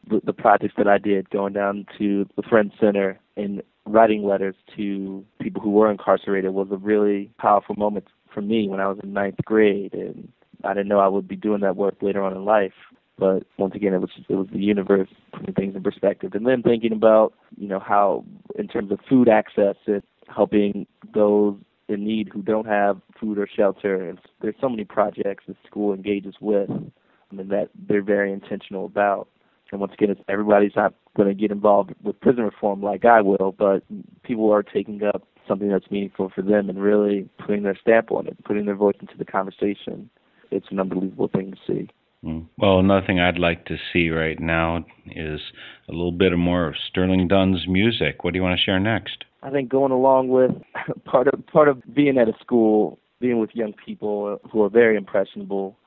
The, 0.09 0.21
the 0.23 0.33
projects 0.33 0.75
that 0.77 0.87
I 0.87 0.97
did, 0.97 1.29
going 1.29 1.53
down 1.53 1.85
to 1.97 2.25
the 2.35 2.43
Friends 2.43 2.73
Center 2.79 3.19
and 3.35 3.61
writing 3.85 4.23
letters 4.23 4.55
to 4.77 5.25
people 5.41 5.61
who 5.61 5.71
were 5.71 5.91
incarcerated, 5.91 6.51
was 6.51 6.69
a 6.71 6.77
really 6.77 7.29
powerful 7.37 7.75
moment 7.75 8.07
for 8.33 8.41
me 8.41 8.67
when 8.67 8.79
I 8.79 8.87
was 8.87 8.97
in 9.03 9.11
ninth 9.11 9.39
grade, 9.43 9.93
and 9.93 10.31
I 10.63 10.73
didn't 10.73 10.87
know 10.87 10.99
I 10.99 11.07
would 11.07 11.27
be 11.27 11.35
doing 11.35 11.61
that 11.61 11.75
work 11.75 11.95
later 12.01 12.21
on 12.23 12.35
in 12.35 12.45
life. 12.45 12.73
But 13.17 13.43
once 13.57 13.75
again, 13.75 13.93
it 13.93 13.99
was 13.99 14.11
it 14.29 14.35
was 14.35 14.47
the 14.51 14.59
universe 14.59 15.09
putting 15.33 15.53
things 15.53 15.75
in 15.75 15.83
perspective, 15.83 16.33
and 16.33 16.47
then 16.47 16.63
thinking 16.63 16.93
about 16.93 17.33
you 17.57 17.67
know 17.67 17.79
how 17.79 18.23
in 18.57 18.67
terms 18.67 18.91
of 18.91 18.99
food 19.09 19.27
access 19.27 19.75
and 19.87 20.01
helping 20.33 20.87
those 21.13 21.57
in 21.89 22.05
need 22.05 22.29
who 22.29 22.41
don't 22.41 22.67
have 22.67 23.01
food 23.19 23.37
or 23.37 23.47
shelter. 23.47 24.09
And 24.09 24.19
there's 24.41 24.55
so 24.61 24.69
many 24.69 24.85
projects 24.85 25.43
the 25.47 25.55
school 25.65 25.93
engages 25.93 26.35
with, 26.39 26.69
I 26.69 27.35
mean, 27.35 27.49
that 27.49 27.69
they're 27.87 28.03
very 28.03 28.31
intentional 28.31 28.85
about. 28.85 29.27
And 29.71 29.81
once 29.81 29.93
again, 29.93 30.15
everybody's 30.29 30.75
not 30.75 30.93
going 31.17 31.29
to 31.29 31.35
get 31.35 31.51
involved 31.51 31.93
with 32.03 32.19
prison 32.21 32.43
reform 32.43 32.81
like 32.81 33.05
I 33.05 33.21
will, 33.21 33.53
but 33.57 33.83
people 34.23 34.51
are 34.51 34.63
taking 34.63 35.03
up 35.03 35.27
something 35.47 35.69
that's 35.69 35.89
meaningful 35.91 36.31
for 36.33 36.41
them 36.41 36.69
and 36.69 36.81
really 36.81 37.27
putting 37.45 37.63
their 37.63 37.77
stamp 37.79 38.11
on 38.11 38.27
it, 38.27 38.43
putting 38.45 38.65
their 38.65 38.75
voice 38.75 38.95
into 39.01 39.17
the 39.17 39.25
conversation 39.25 40.09
it's 40.51 40.67
an 40.71 40.79
unbelievable 40.79 41.27
thing 41.27 41.51
to 41.51 41.57
see. 41.67 41.89
Mm. 42.23 42.47
Well, 42.57 42.79
another 42.79 43.05
thing 43.05 43.19
I'd 43.19 43.39
like 43.39 43.65
to 43.65 43.77
see 43.93 44.09
right 44.09 44.39
now 44.39 44.85
is 45.07 45.39
a 45.87 45.91
little 45.91 46.11
bit 46.11 46.37
more 46.37 46.67
of 46.67 46.75
Sterling 46.89 47.27
Duns 47.27 47.65
music. 47.67 48.23
What 48.23 48.33
do 48.33 48.39
you 48.39 48.43
want 48.43 48.59
to 48.59 48.63
share 48.63 48.79
next? 48.79 49.23
I 49.41 49.49
think 49.49 49.69
going 49.69 49.93
along 49.93 50.27
with 50.27 50.51
part 51.05 51.27
of 51.27 51.45
part 51.47 51.69
of 51.69 51.81
being 51.93 52.17
at 52.17 52.27
a 52.27 52.33
school, 52.41 52.99
being 53.21 53.39
with 53.39 53.51
young 53.53 53.73
people 53.85 54.39
who 54.51 54.63
are 54.63 54.69
very 54.69 54.97
impressionable, 54.97 55.77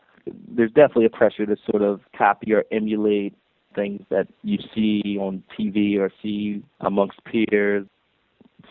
there's 0.49 0.71
definitely 0.71 1.07
a 1.07 1.11
pressure 1.11 1.45
to 1.45 1.57
sort 1.71 1.83
of 1.83 2.01
copy 2.17 2.53
or 2.55 2.65
emulate 2.73 3.35
things 3.75 4.03
that 4.11 4.29
you 4.43 4.59
see 4.75 5.19
on 5.19 5.43
TV 5.59 5.99
or 5.99 6.11
see 6.23 6.63
amongst 6.81 7.23
peers. 7.25 7.87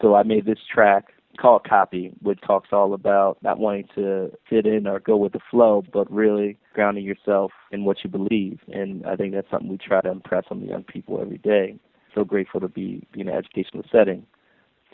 So 0.02 0.16
I 0.16 0.24
made 0.24 0.46
this 0.46 0.60
track 0.74 1.06
called 1.42 1.68
Copy, 1.68 2.12
which 2.22 2.40
talks 2.46 2.70
all 2.72 2.94
about 2.94 3.38
not 3.42 3.58
wanting 3.58 3.88
to 3.96 4.32
fit 4.50 4.66
in 4.66 4.88
or 4.88 5.00
go 5.00 5.18
with 5.18 5.34
the 5.34 5.40
flow, 5.50 5.84
but 5.92 6.12
really 6.12 6.58
grounding 6.74 7.04
yourself 7.04 7.52
in 7.72 7.84
what 7.84 7.98
you 8.04 8.10
believe. 8.10 8.60
And 8.72 9.06
I 9.06 9.16
think 9.16 9.34
that's 9.34 9.50
something 9.50 9.70
we 9.70 9.78
try 9.78 10.02
to 10.02 10.12
impress 10.12 10.46
on 10.52 10.62
the 10.62 10.68
young 10.68 10.84
people 10.84 11.20
every 11.20 11.40
day. 11.40 11.80
So 12.14 12.24
grateful 12.24 12.60
to 12.60 12.68
be, 12.68 13.08
be 13.12 13.22
in 13.22 13.30
an 13.30 13.36
educational 13.36 13.84
setting. 13.92 14.26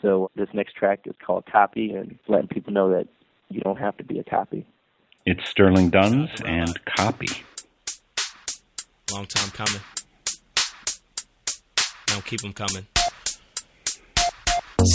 So 0.00 0.30
this 0.36 0.48
next 0.54 0.74
track 0.74 1.00
is 1.06 1.14
called 1.24 1.44
Copy 1.50 1.90
and 1.90 2.18
letting 2.28 2.48
people 2.48 2.72
know 2.72 2.88
that 2.90 3.08
you 3.50 3.60
don't 3.60 3.78
have 3.78 3.96
to 3.98 4.04
be 4.04 4.18
a 4.18 4.24
copy. 4.24 4.66
It's 5.26 5.46
Sterling 5.48 5.90
Duns 5.90 6.30
and 6.46 6.78
Copy. 6.84 7.44
Long 9.12 9.26
time 9.26 9.50
coming. 9.50 9.82
Don't 12.06 12.24
keep 12.24 12.40
them 12.40 12.52
coming. 12.52 12.86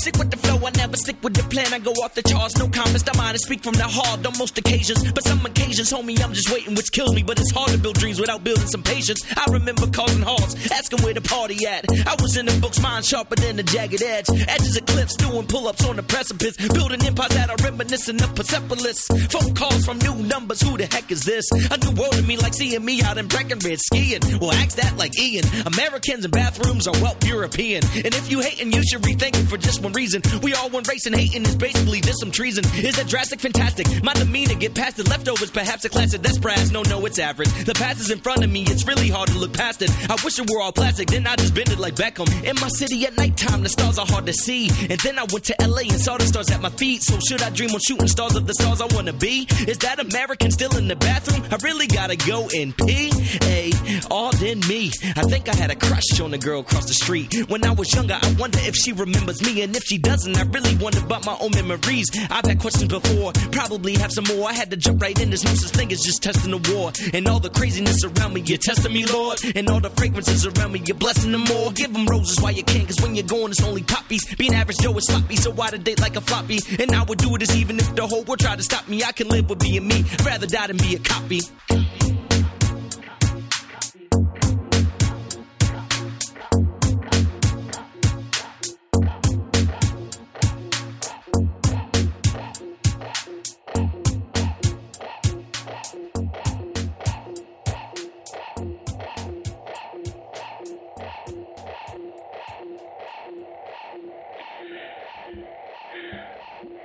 Sick 0.01 0.17
with 0.17 0.31
the 0.31 0.37
flow, 0.37 0.57
I 0.65 0.71
never 0.71 0.97
stick 0.97 1.17
with 1.21 1.35
the 1.35 1.43
plan. 1.43 1.73
I 1.73 1.79
go 1.79 1.91
off 2.03 2.15
the 2.15 2.23
charts, 2.23 2.57
no 2.57 2.67
comments. 2.67 3.03
I 3.07 3.15
mind 3.17 3.35
and 3.35 3.41
speak 3.41 3.63
from 3.63 3.73
the 3.73 3.83
heart 3.83 4.25
on 4.25 4.37
most 4.37 4.57
occasions. 4.57 5.11
But 5.11 5.23
some 5.23 5.45
occasions, 5.45 5.91
homie, 5.91 6.19
I'm 6.23 6.33
just 6.33 6.49
waiting, 6.51 6.73
which 6.75 6.91
kills 6.91 7.13
me. 7.13 7.21
But 7.21 7.39
it's 7.39 7.51
hard 7.51 7.69
to 7.71 7.77
build 7.77 7.95
dreams 7.99 8.19
without 8.19 8.43
building 8.43 8.67
some 8.67 8.81
patience. 8.81 9.23
I 9.37 9.45
remember 9.51 9.87
calling 9.87 10.21
hearts, 10.21 10.71
asking 10.71 11.03
where 11.03 11.13
the 11.13 11.21
party 11.21 11.65
at. 11.67 11.85
I 12.07 12.15
was 12.19 12.37
in 12.37 12.47
the 12.47 12.57
books, 12.59 12.81
mind 12.81 13.05
sharper 13.05 13.35
than 13.35 13.59
a 13.59 13.63
jagged 13.63 14.01
edge. 14.01 14.25
Edges 14.47 14.77
of 14.77 14.85
cliffs, 14.85 15.15
doing 15.15 15.45
pull 15.47 15.67
ups 15.67 15.85
on 15.85 15.95
the 15.95 16.03
precipice. 16.03 16.57
Building 16.73 17.05
empires 17.05 17.33
that 17.35 17.49
are 17.49 17.63
reminiscent 17.63 18.23
of 18.23 18.33
Persepolis. 18.35 19.07
Phone 19.29 19.53
calls 19.53 19.85
from 19.85 19.99
new 19.99 20.15
numbers, 20.15 20.61
who 20.61 20.77
the 20.77 20.85
heck 20.85 21.11
is 21.11 21.23
this? 21.23 21.45
A 21.51 21.77
new 21.77 21.91
world 21.91 22.13
to 22.13 22.23
me, 22.23 22.37
like 22.37 22.53
seeing 22.53 22.83
me 22.83 23.01
out 23.03 23.17
in 23.17 23.27
Breckenridge 23.27 23.79
skiing. 23.79 24.21
Well, 24.41 24.51
ask 24.51 24.75
that 24.77 24.97
like 24.97 25.17
Ian. 25.19 25.45
Americans 25.65 26.25
in 26.25 26.31
bathrooms 26.31 26.87
are 26.87 26.97
well 27.01 27.15
European. 27.25 27.83
And 27.93 28.13
if 28.15 28.31
you 28.31 28.39
hating, 28.39 28.71
you 28.71 28.81
should 28.83 29.01
rethink 29.01 29.37
it 29.37 29.47
for 29.47 29.57
just 29.57 29.82
one 29.83 29.93
reason. 29.93 30.21
We 30.41 30.53
all 30.53 30.69
one 30.69 30.83
race 30.89 31.05
and 31.05 31.15
hating 31.15 31.43
is 31.43 31.55
basically 31.55 32.01
just 32.01 32.19
some 32.19 32.31
treason. 32.31 32.63
Is 32.75 32.95
that 32.95 33.07
drastic? 33.07 33.41
Fantastic. 33.41 33.85
My 34.03 34.13
demeanor 34.13 34.55
get 34.55 34.73
past 34.73 34.97
it. 34.99 35.09
Leftovers, 35.09 35.51
perhaps 35.51 35.85
a 35.85 35.89
classic. 35.89 36.21
That's 36.21 36.37
brass. 36.37 36.71
No, 36.71 36.81
no, 36.83 37.05
it's 37.05 37.19
average. 37.19 37.51
The 37.65 37.73
past 37.73 37.99
is 37.99 38.09
in 38.09 38.19
front 38.19 38.43
of 38.43 38.49
me. 38.49 38.63
It's 38.63 38.87
really 38.87 39.09
hard 39.09 39.29
to 39.29 39.37
look 39.37 39.53
past 39.53 39.81
it. 39.81 39.91
I 40.09 40.15
wish 40.23 40.39
it 40.39 40.49
were 40.49 40.61
all 40.61 40.71
plastic. 40.71 41.09
Then 41.09 41.27
I 41.27 41.35
just 41.35 41.53
bend 41.53 41.69
it 41.69 41.79
like 41.79 41.95
Beckham. 41.95 42.27
In 42.43 42.55
my 42.61 42.69
city 42.69 43.05
at 43.05 43.15
nighttime, 43.17 43.61
the 43.61 43.69
stars 43.69 43.99
are 43.99 44.05
hard 44.05 44.25
to 44.25 44.33
see. 44.33 44.69
And 44.89 44.99
then 45.01 45.19
I 45.19 45.25
went 45.31 45.43
to 45.45 45.55
LA 45.59 45.81
and 45.81 45.99
saw 45.99 46.17
the 46.17 46.25
stars 46.25 46.49
at 46.49 46.61
my 46.61 46.69
feet. 46.69 47.03
So 47.03 47.19
should 47.27 47.41
I 47.41 47.49
dream 47.49 47.71
on 47.71 47.79
shooting 47.79 48.07
stars 48.07 48.35
of 48.35 48.47
the 48.47 48.53
stars 48.53 48.81
I 48.81 48.87
wanna 48.95 49.13
be? 49.13 49.47
Is 49.67 49.77
that 49.79 49.99
American 49.99 50.51
still 50.51 50.75
in 50.77 50.87
the 50.87 50.95
bathroom? 50.95 51.43
I 51.51 51.57
really 51.63 51.87
gotta 51.87 52.15
go 52.15 52.47
and 52.55 52.75
pee. 52.77 53.11
A 53.43 53.71
all 54.09 54.35
in 54.43 54.59
me. 54.61 54.91
I 55.15 55.23
think 55.23 55.49
I 55.49 55.55
had 55.55 55.71
a 55.71 55.75
crush 55.75 56.19
on 56.21 56.31
the 56.31 56.37
girl 56.37 56.61
across 56.61 56.85
the 56.85 56.93
street. 56.93 57.49
When 57.49 57.65
I 57.65 57.71
was 57.71 57.93
younger, 57.93 58.17
I 58.21 58.35
wonder 58.39 58.59
if 58.61 58.75
she 58.75 58.93
remembers 58.93 59.41
me. 59.41 59.61
And 59.61 59.72
if 59.75 59.83
she 59.83 59.97
doesn't, 59.97 60.37
I 60.37 60.43
really 60.43 60.75
wonder 60.77 60.99
about 60.99 61.25
my 61.25 61.37
own 61.39 61.51
memories. 61.51 62.09
I've 62.29 62.45
had 62.45 62.59
questions 62.59 62.87
before, 62.87 63.33
probably 63.51 63.93
have 63.95 64.11
some 64.11 64.25
more. 64.25 64.49
I 64.49 64.53
had 64.53 64.69
to 64.71 64.77
jump 64.77 65.01
right 65.01 65.19
in. 65.19 65.29
There's 65.29 65.43
no 65.43 65.53
such 65.53 65.71
thing 65.71 65.91
as 65.91 66.01
just 66.01 66.23
testing 66.23 66.51
the 66.51 66.73
war. 66.73 66.91
And 67.13 67.27
all 67.27 67.39
the 67.39 67.49
craziness 67.49 68.03
around 68.03 68.33
me, 68.33 68.41
you're 68.41 68.57
testing 68.57 68.93
me, 68.93 69.05
Lord. 69.05 69.39
And 69.55 69.69
all 69.69 69.79
the 69.79 69.89
fragrances 69.91 70.45
around 70.45 70.71
me, 70.71 70.81
you're 70.85 70.97
blessing 70.97 71.31
them 71.31 71.43
more. 71.45 71.71
Give 71.71 71.91
them 71.91 72.05
roses 72.05 72.39
while 72.41 72.53
you 72.53 72.63
can, 72.63 72.85
cause 72.85 73.01
when 73.01 73.15
you're 73.15 73.25
going, 73.25 73.51
it's 73.51 73.63
only 73.63 73.83
poppies. 73.83 74.35
Being 74.35 74.53
average 74.53 74.77
Joe 74.79 74.95
is 74.97 75.05
sloppy, 75.05 75.35
so 75.35 75.51
why 75.51 75.69
the 75.69 75.77
date 75.77 75.99
like 75.99 76.15
a 76.15 76.21
floppy? 76.21 76.59
And 76.79 76.91
I 76.91 77.03
would 77.03 77.19
do 77.19 77.37
this 77.37 77.55
even 77.55 77.79
if 77.79 77.95
the 77.95 78.05
whole 78.07 78.23
world 78.23 78.39
tried 78.39 78.57
to 78.57 78.63
stop 78.63 78.87
me. 78.87 79.03
I 79.03 79.11
can 79.11 79.27
live 79.29 79.49
with 79.49 79.59
being 79.59 79.87
me. 79.87 80.03
Rather 80.25 80.47
die 80.47 80.67
than 80.67 80.77
be 80.77 80.95
a 80.95 80.99
copy. 80.99 81.41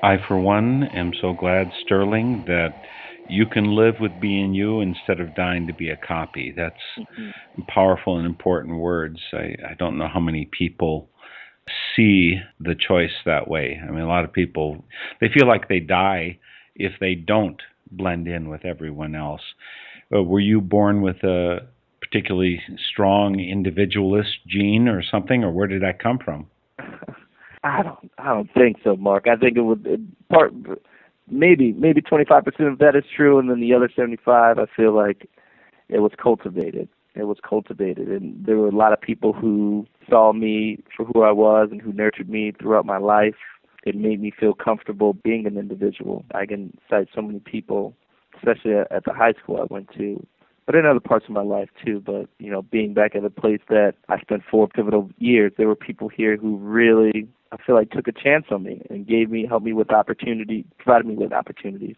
I, 0.03 0.17
for 0.27 0.39
one, 0.39 0.85
am 0.95 1.13
so 1.21 1.33
glad, 1.33 1.71
Sterling, 1.85 2.45
that 2.47 2.83
you 3.29 3.47
can 3.47 3.75
live 3.75 3.97
with 4.01 4.13
being 4.21 4.55
you 4.55 4.81
instead 4.81 5.21
of 5.21 5.35
dying 5.35 5.67
to 5.67 5.75
be 5.75 5.91
a 5.91 5.97
copy. 5.97 6.53
That's 6.57 6.77
mm-hmm. 6.99 7.63
powerful 7.69 8.17
and 8.17 8.27
important 8.27 8.79
words. 8.79 9.19
I, 9.33 9.55
I 9.71 9.75
don't 9.79 9.99
know 9.99 10.09
how 10.09 10.21
many 10.21 10.49
people 10.57 11.09
see 11.95 12.37
the 12.61 12.75
choice 12.75 13.13
that 13.27 13.49
way. 13.49 13.81
I 13.83 13.91
mean, 13.91 14.01
a 14.01 14.09
lot 14.09 14.25
of 14.25 14.33
people, 14.33 14.85
they 15.21 15.29
feel 15.29 15.47
like 15.47 15.69
they 15.69 15.81
die 15.81 16.39
if 16.75 16.93
they 17.01 17.15
don't 17.15 17.61
blend 17.91 18.29
in 18.29 18.49
with 18.49 18.65
everyone 18.65 19.15
else. 19.15 19.43
Uh, 20.15 20.23
were 20.23 20.41
you 20.41 20.61
born 20.61 21.03
with 21.03 21.23
a 21.25 21.67
particularly 22.01 22.63
strong 22.91 23.41
individualist 23.41 24.39
gene 24.47 24.89
or 24.89 25.03
something, 25.03 25.45
or 25.45 25.51
where 25.51 25.67
did 25.67 25.83
that 25.83 26.03
come 26.03 26.19
from? 26.19 26.47
I 27.63 27.83
don't 27.83 28.11
I 28.19 28.35
don't 28.35 28.53
think 28.55 28.79
so, 28.85 28.97
Mark. 28.97 29.27
I 29.29 29.37
think 29.37 29.57
it 29.57 29.63
would 29.63 30.13
part 30.29 30.53
maybe 31.31 31.73
maybe 31.73 32.01
25% 32.01 32.73
of 32.73 32.79
that 32.79 32.97
is 32.97 33.05
true 33.15 33.39
and 33.39 33.51
then 33.51 33.61
the 33.61 33.75
other 33.75 33.91
75 33.95 34.59
I 34.59 34.67
feel 34.77 34.95
like 34.95 35.29
it 35.89 36.01
was 36.01 36.13
cultivated. 36.23 36.89
It 37.15 37.25
was 37.25 37.39
cultivated 37.47 38.09
and 38.09 38.45
there 38.47 38.57
were 38.57 38.69
a 38.69 38.77
lot 38.77 38.93
of 38.93 39.01
people 39.01 39.33
who 39.33 39.87
saw 40.09 40.33
me 40.33 40.83
for 40.97 41.05
who 41.05 41.23
I 41.23 41.33
was 41.33 41.69
and 41.71 41.83
who 41.83 41.93
nurtured 41.93 42.29
me 42.29 42.53
throughout 42.53 42.87
my 42.87 42.99
life. 42.99 43.35
It 43.85 43.97
made 43.97 44.21
me 44.21 44.33
feel 44.39 44.55
comfortable 44.55 45.15
being 45.25 45.47
an 45.47 45.57
individual. 45.57 46.25
I 46.35 46.47
can 46.47 46.77
cite 46.91 47.09
so 47.15 47.23
many 47.23 47.41
people, 47.41 47.95
especially 48.37 48.75
at 48.75 49.05
the 49.05 49.13
high 49.13 49.33
school 49.33 49.61
I 49.61 49.73
went 49.73 49.89
to, 49.97 50.25
but 50.67 50.75
in 50.75 50.85
other 50.85 51.01
parts 51.01 51.25
of 51.27 51.33
my 51.33 51.43
life 51.43 51.71
too. 51.85 52.01
But 52.05 52.29
you 52.39 52.51
know, 52.51 52.63
being 52.63 52.93
back 52.93 53.15
at 53.15 53.25
a 53.25 53.31
place 53.31 53.61
that 53.69 53.95
I 54.09 54.21
spent 54.21 54.43
four 54.51 54.69
pivotal 54.69 55.11
years, 55.19 55.53
there 55.57 55.69
were 55.69 55.77
people 55.77 56.09
here 56.09 56.37
who 56.37 56.57
really 56.59 57.29
I 57.53 57.57
feel 57.65 57.75
like 57.75 57.91
took 57.91 58.09
a 58.09 58.13
chance 58.13 58.47
on 58.51 58.63
me 58.63 58.83
and 58.91 59.07
gave 59.07 59.31
me 59.31 59.47
helped 59.47 59.65
me 59.65 59.73
with 59.73 59.91
opportunity 59.91 60.65
provided 60.79 61.07
me 61.07 61.15
with 61.15 61.33
opportunities. 61.33 61.97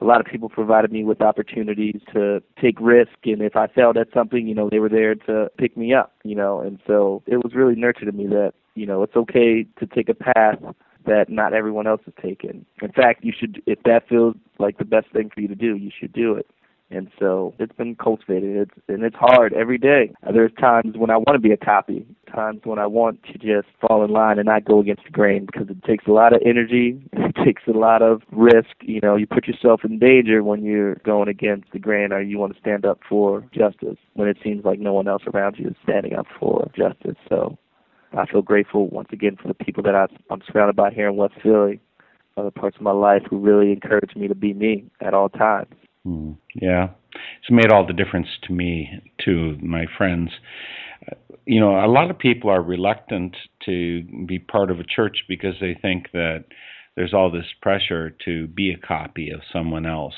A 0.00 0.04
lot 0.04 0.20
of 0.20 0.26
people 0.26 0.48
provided 0.48 0.92
me 0.92 1.02
with 1.02 1.20
opportunities 1.20 2.00
to 2.12 2.40
take 2.60 2.78
risk 2.80 3.10
and 3.24 3.42
if 3.42 3.56
I 3.56 3.66
failed 3.66 3.96
at 3.96 4.08
something, 4.14 4.46
you 4.46 4.54
know, 4.54 4.68
they 4.70 4.78
were 4.78 4.88
there 4.88 5.14
to 5.14 5.50
pick 5.58 5.76
me 5.76 5.92
up, 5.92 6.14
you 6.22 6.36
know, 6.36 6.60
and 6.60 6.78
so 6.86 7.22
it 7.26 7.36
was 7.36 7.54
really 7.54 7.74
nurtured 7.74 8.08
in 8.08 8.16
me 8.16 8.26
that 8.28 8.52
you 8.74 8.86
know, 8.86 9.02
it's 9.02 9.16
okay 9.16 9.66
to 9.80 9.86
take 9.86 10.08
a 10.08 10.14
path 10.14 10.58
that 11.04 11.28
not 11.28 11.52
everyone 11.52 11.86
else 11.86 12.00
has 12.04 12.14
taken. 12.22 12.64
In 12.80 12.92
fact, 12.92 13.24
you 13.24 13.32
should 13.36 13.60
if 13.66 13.82
that 13.84 14.08
feels 14.08 14.36
like 14.58 14.78
the 14.78 14.84
best 14.84 15.08
thing 15.12 15.30
for 15.34 15.40
you 15.40 15.48
to 15.48 15.56
do, 15.56 15.76
you 15.76 15.90
should 15.98 16.12
do 16.12 16.34
it. 16.34 16.48
And 16.90 17.10
so 17.18 17.54
it's 17.58 17.74
been 17.74 17.96
cultivated. 17.96 18.56
It's 18.56 18.88
and 18.88 19.02
it's 19.02 19.16
hard 19.16 19.52
every 19.52 19.76
day. 19.76 20.12
Uh, 20.26 20.32
there's 20.32 20.52
times 20.58 20.96
when 20.96 21.10
I 21.10 21.18
want 21.18 21.34
to 21.34 21.38
be 21.38 21.52
a 21.52 21.56
copy, 21.56 22.06
times 22.34 22.60
when 22.64 22.78
I 22.78 22.86
want 22.86 23.22
to 23.24 23.32
just 23.34 23.68
fall 23.80 24.04
in 24.04 24.10
line 24.10 24.38
and 24.38 24.46
not 24.46 24.64
go 24.64 24.80
against 24.80 25.04
the 25.04 25.10
grain 25.10 25.44
because 25.44 25.68
it 25.68 25.82
takes 25.84 26.06
a 26.06 26.12
lot 26.12 26.32
of 26.32 26.40
energy, 26.46 27.02
it 27.12 27.36
takes 27.44 27.62
a 27.66 27.76
lot 27.76 28.00
of 28.00 28.22
risk. 28.32 28.74
You 28.80 29.00
know, 29.02 29.16
you 29.16 29.26
put 29.26 29.46
yourself 29.46 29.82
in 29.84 29.98
danger 29.98 30.42
when 30.42 30.64
you're 30.64 30.94
going 30.96 31.28
against 31.28 31.72
the 31.72 31.78
grain 31.78 32.10
or 32.10 32.22
you 32.22 32.38
want 32.38 32.54
to 32.54 32.60
stand 32.60 32.86
up 32.86 33.00
for 33.06 33.44
justice 33.52 33.98
when 34.14 34.28
it 34.28 34.38
seems 34.42 34.64
like 34.64 34.78
no 34.78 34.94
one 34.94 35.08
else 35.08 35.22
around 35.32 35.56
you 35.58 35.68
is 35.68 35.76
standing 35.82 36.14
up 36.14 36.26
for 36.40 36.70
justice. 36.74 37.16
So 37.28 37.58
I 38.16 38.24
feel 38.24 38.40
grateful 38.42 38.88
once 38.88 39.08
again 39.12 39.36
for 39.40 39.48
the 39.48 39.54
people 39.54 39.82
that 39.82 39.94
I, 39.94 40.06
I'm 40.30 40.40
surrounded 40.50 40.76
by 40.76 40.90
here 40.90 41.08
in 41.08 41.16
West 41.16 41.34
Philly, 41.42 41.80
other 42.38 42.50
parts 42.50 42.76
of 42.76 42.82
my 42.82 42.92
life 42.92 43.22
who 43.28 43.38
really 43.38 43.72
encourage 43.72 44.16
me 44.16 44.26
to 44.28 44.34
be 44.34 44.54
me 44.54 44.84
at 45.02 45.12
all 45.12 45.28
times. 45.28 45.74
Mm, 46.08 46.38
yeah, 46.54 46.88
it's 47.12 47.50
made 47.50 47.70
all 47.70 47.86
the 47.86 47.92
difference 47.92 48.28
to 48.44 48.52
me, 48.52 48.88
to 49.24 49.58
my 49.60 49.84
friends. 49.98 50.30
You 51.44 51.60
know, 51.60 51.84
a 51.84 51.86
lot 51.86 52.10
of 52.10 52.18
people 52.18 52.50
are 52.50 52.62
reluctant 52.62 53.36
to 53.66 54.02
be 54.26 54.38
part 54.38 54.70
of 54.70 54.80
a 54.80 54.84
church 54.84 55.24
because 55.28 55.54
they 55.60 55.76
think 55.80 56.10
that 56.12 56.44
there's 56.96 57.12
all 57.12 57.30
this 57.30 57.46
pressure 57.60 58.10
to 58.24 58.46
be 58.48 58.70
a 58.70 58.86
copy 58.86 59.30
of 59.30 59.40
someone 59.52 59.86
else. 59.86 60.14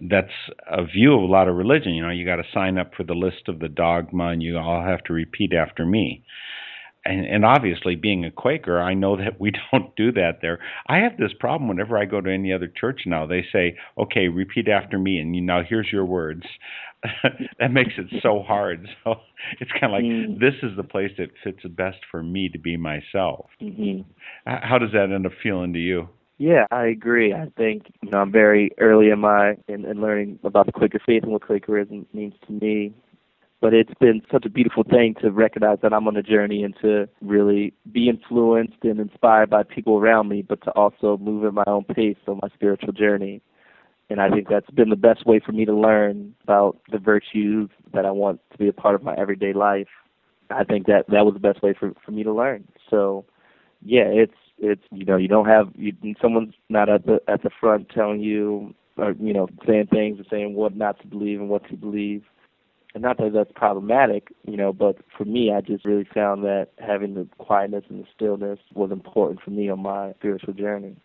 That's 0.00 0.32
a 0.70 0.84
view 0.84 1.14
of 1.14 1.22
a 1.22 1.32
lot 1.32 1.48
of 1.48 1.56
religion. 1.56 1.94
You 1.94 2.02
know, 2.02 2.10
you 2.10 2.26
got 2.26 2.36
to 2.36 2.44
sign 2.52 2.76
up 2.78 2.92
for 2.94 3.04
the 3.04 3.14
list 3.14 3.48
of 3.48 3.58
the 3.58 3.68
dogma 3.68 4.28
and 4.28 4.42
you 4.42 4.58
all 4.58 4.84
have 4.84 5.02
to 5.04 5.12
repeat 5.12 5.52
after 5.54 5.86
me 5.86 6.24
and, 7.04 7.26
and 7.26 7.44
obviously 7.44 7.96
being 7.96 8.24
a 8.24 8.30
Quaker, 8.30 8.80
I 8.80 8.94
know 8.94 9.16
that 9.16 9.40
we 9.40 9.52
don't 9.72 9.94
do 9.96 10.12
that 10.12 10.38
there. 10.40 10.58
I 10.86 10.98
have 10.98 11.16
this 11.16 11.32
problem 11.38 11.68
whenever 11.68 11.98
I 11.98 12.04
go 12.04 12.20
to 12.20 12.32
any 12.32 12.52
other 12.52 12.68
church 12.68 13.02
now. 13.06 13.26
They 13.26 13.44
say, 13.52 13.76
"Okay, 13.98 14.28
repeat 14.28 14.68
after 14.68 14.98
me," 14.98 15.18
and 15.18 15.34
you 15.34 15.42
now 15.42 15.62
here's 15.68 15.88
your 15.92 16.04
words. 16.04 16.44
that 17.58 17.72
makes 17.72 17.94
it 17.98 18.06
so 18.22 18.42
hard. 18.42 18.88
So 19.04 19.16
it's 19.58 19.72
kind 19.72 19.86
of 19.86 19.90
like 19.90 20.04
mm. 20.04 20.38
this 20.38 20.54
is 20.62 20.76
the 20.76 20.84
place 20.84 21.10
that 21.18 21.30
fits 21.42 21.58
best 21.70 21.98
for 22.12 22.22
me 22.22 22.48
to 22.50 22.58
be 22.60 22.76
myself. 22.76 23.46
Mm-hmm. 23.60 24.02
How 24.46 24.78
does 24.78 24.92
that 24.92 25.10
end 25.12 25.26
up 25.26 25.32
feeling 25.42 25.72
to 25.72 25.80
you? 25.80 26.08
Yeah, 26.38 26.66
I 26.70 26.86
agree. 26.86 27.34
I 27.34 27.46
think 27.56 27.92
you 28.02 28.10
know 28.10 28.18
I'm 28.18 28.30
very 28.30 28.70
early 28.78 29.10
in 29.10 29.18
my 29.18 29.56
in, 29.66 29.84
in 29.84 30.00
learning 30.00 30.38
about 30.44 30.66
the 30.66 30.72
Quaker 30.72 31.00
faith 31.04 31.24
and 31.24 31.32
what 31.32 31.42
Quakerism 31.42 32.06
means 32.12 32.34
to 32.46 32.52
me 32.52 32.94
but 33.62 33.72
it's 33.72 33.94
been 34.00 34.20
such 34.30 34.44
a 34.44 34.50
beautiful 34.50 34.82
thing 34.82 35.14
to 35.22 35.30
recognize 35.30 35.78
that 35.82 35.92
I'm 35.92 36.08
on 36.08 36.16
a 36.16 36.22
journey 36.22 36.64
and 36.64 36.74
to 36.82 37.08
really 37.20 37.72
be 37.92 38.08
influenced 38.08 38.82
and 38.82 38.98
inspired 38.98 39.50
by 39.50 39.62
people 39.62 39.98
around 39.98 40.28
me, 40.28 40.42
but 40.42 40.60
to 40.64 40.72
also 40.72 41.16
move 41.16 41.44
at 41.44 41.54
my 41.54 41.62
own 41.68 41.84
pace 41.84 42.16
on 42.26 42.40
my 42.42 42.48
spiritual 42.52 42.92
journey. 42.92 43.40
And 44.10 44.20
I 44.20 44.30
think 44.30 44.48
that's 44.48 44.68
been 44.70 44.90
the 44.90 44.96
best 44.96 45.24
way 45.26 45.38
for 45.38 45.52
me 45.52 45.64
to 45.64 45.72
learn 45.72 46.34
about 46.42 46.76
the 46.90 46.98
virtues 46.98 47.70
that 47.94 48.04
I 48.04 48.10
want 48.10 48.40
to 48.50 48.58
be 48.58 48.66
a 48.66 48.72
part 48.72 48.96
of 48.96 49.04
my 49.04 49.14
everyday 49.14 49.52
life. 49.52 49.88
I 50.50 50.64
think 50.64 50.86
that 50.88 51.04
that 51.08 51.24
was 51.24 51.34
the 51.34 51.40
best 51.40 51.62
way 51.62 51.72
for 51.72 51.92
for 52.04 52.10
me 52.10 52.24
to 52.24 52.32
learn. 52.32 52.66
So, 52.90 53.24
yeah, 53.80 54.06
it's 54.06 54.34
it's 54.58 54.82
you 54.90 55.04
know 55.04 55.16
you 55.16 55.28
don't 55.28 55.46
have 55.46 55.68
you, 55.76 55.94
someone's 56.20 56.54
not 56.68 56.88
at 56.88 57.06
the 57.06 57.22
at 57.28 57.42
the 57.42 57.50
front 57.60 57.88
telling 57.90 58.20
you 58.20 58.74
or 58.98 59.12
you 59.20 59.32
know 59.32 59.48
saying 59.66 59.86
things 59.86 60.20
or 60.20 60.24
saying 60.28 60.54
what 60.54 60.76
not 60.76 61.00
to 61.00 61.06
believe 61.06 61.40
and 61.40 61.48
what 61.48 61.66
to 61.68 61.76
believe 61.76 62.24
and 62.94 63.02
not 63.02 63.18
that 63.18 63.32
that's 63.32 63.52
problematic, 63.54 64.28
you 64.46 64.56
know, 64.56 64.72
but 64.72 64.98
for 65.16 65.24
me, 65.24 65.52
I 65.52 65.60
just 65.60 65.84
really 65.84 66.06
found 66.12 66.44
that 66.44 66.68
having 66.78 67.14
the 67.14 67.26
quietness 67.38 67.84
and 67.88 68.04
the 68.04 68.08
stillness 68.14 68.58
was 68.74 68.90
important 68.90 69.40
for 69.42 69.50
me 69.50 69.70
on 69.70 69.80
my 69.80 70.12
spiritual 70.18 70.54
journey. 70.54 70.96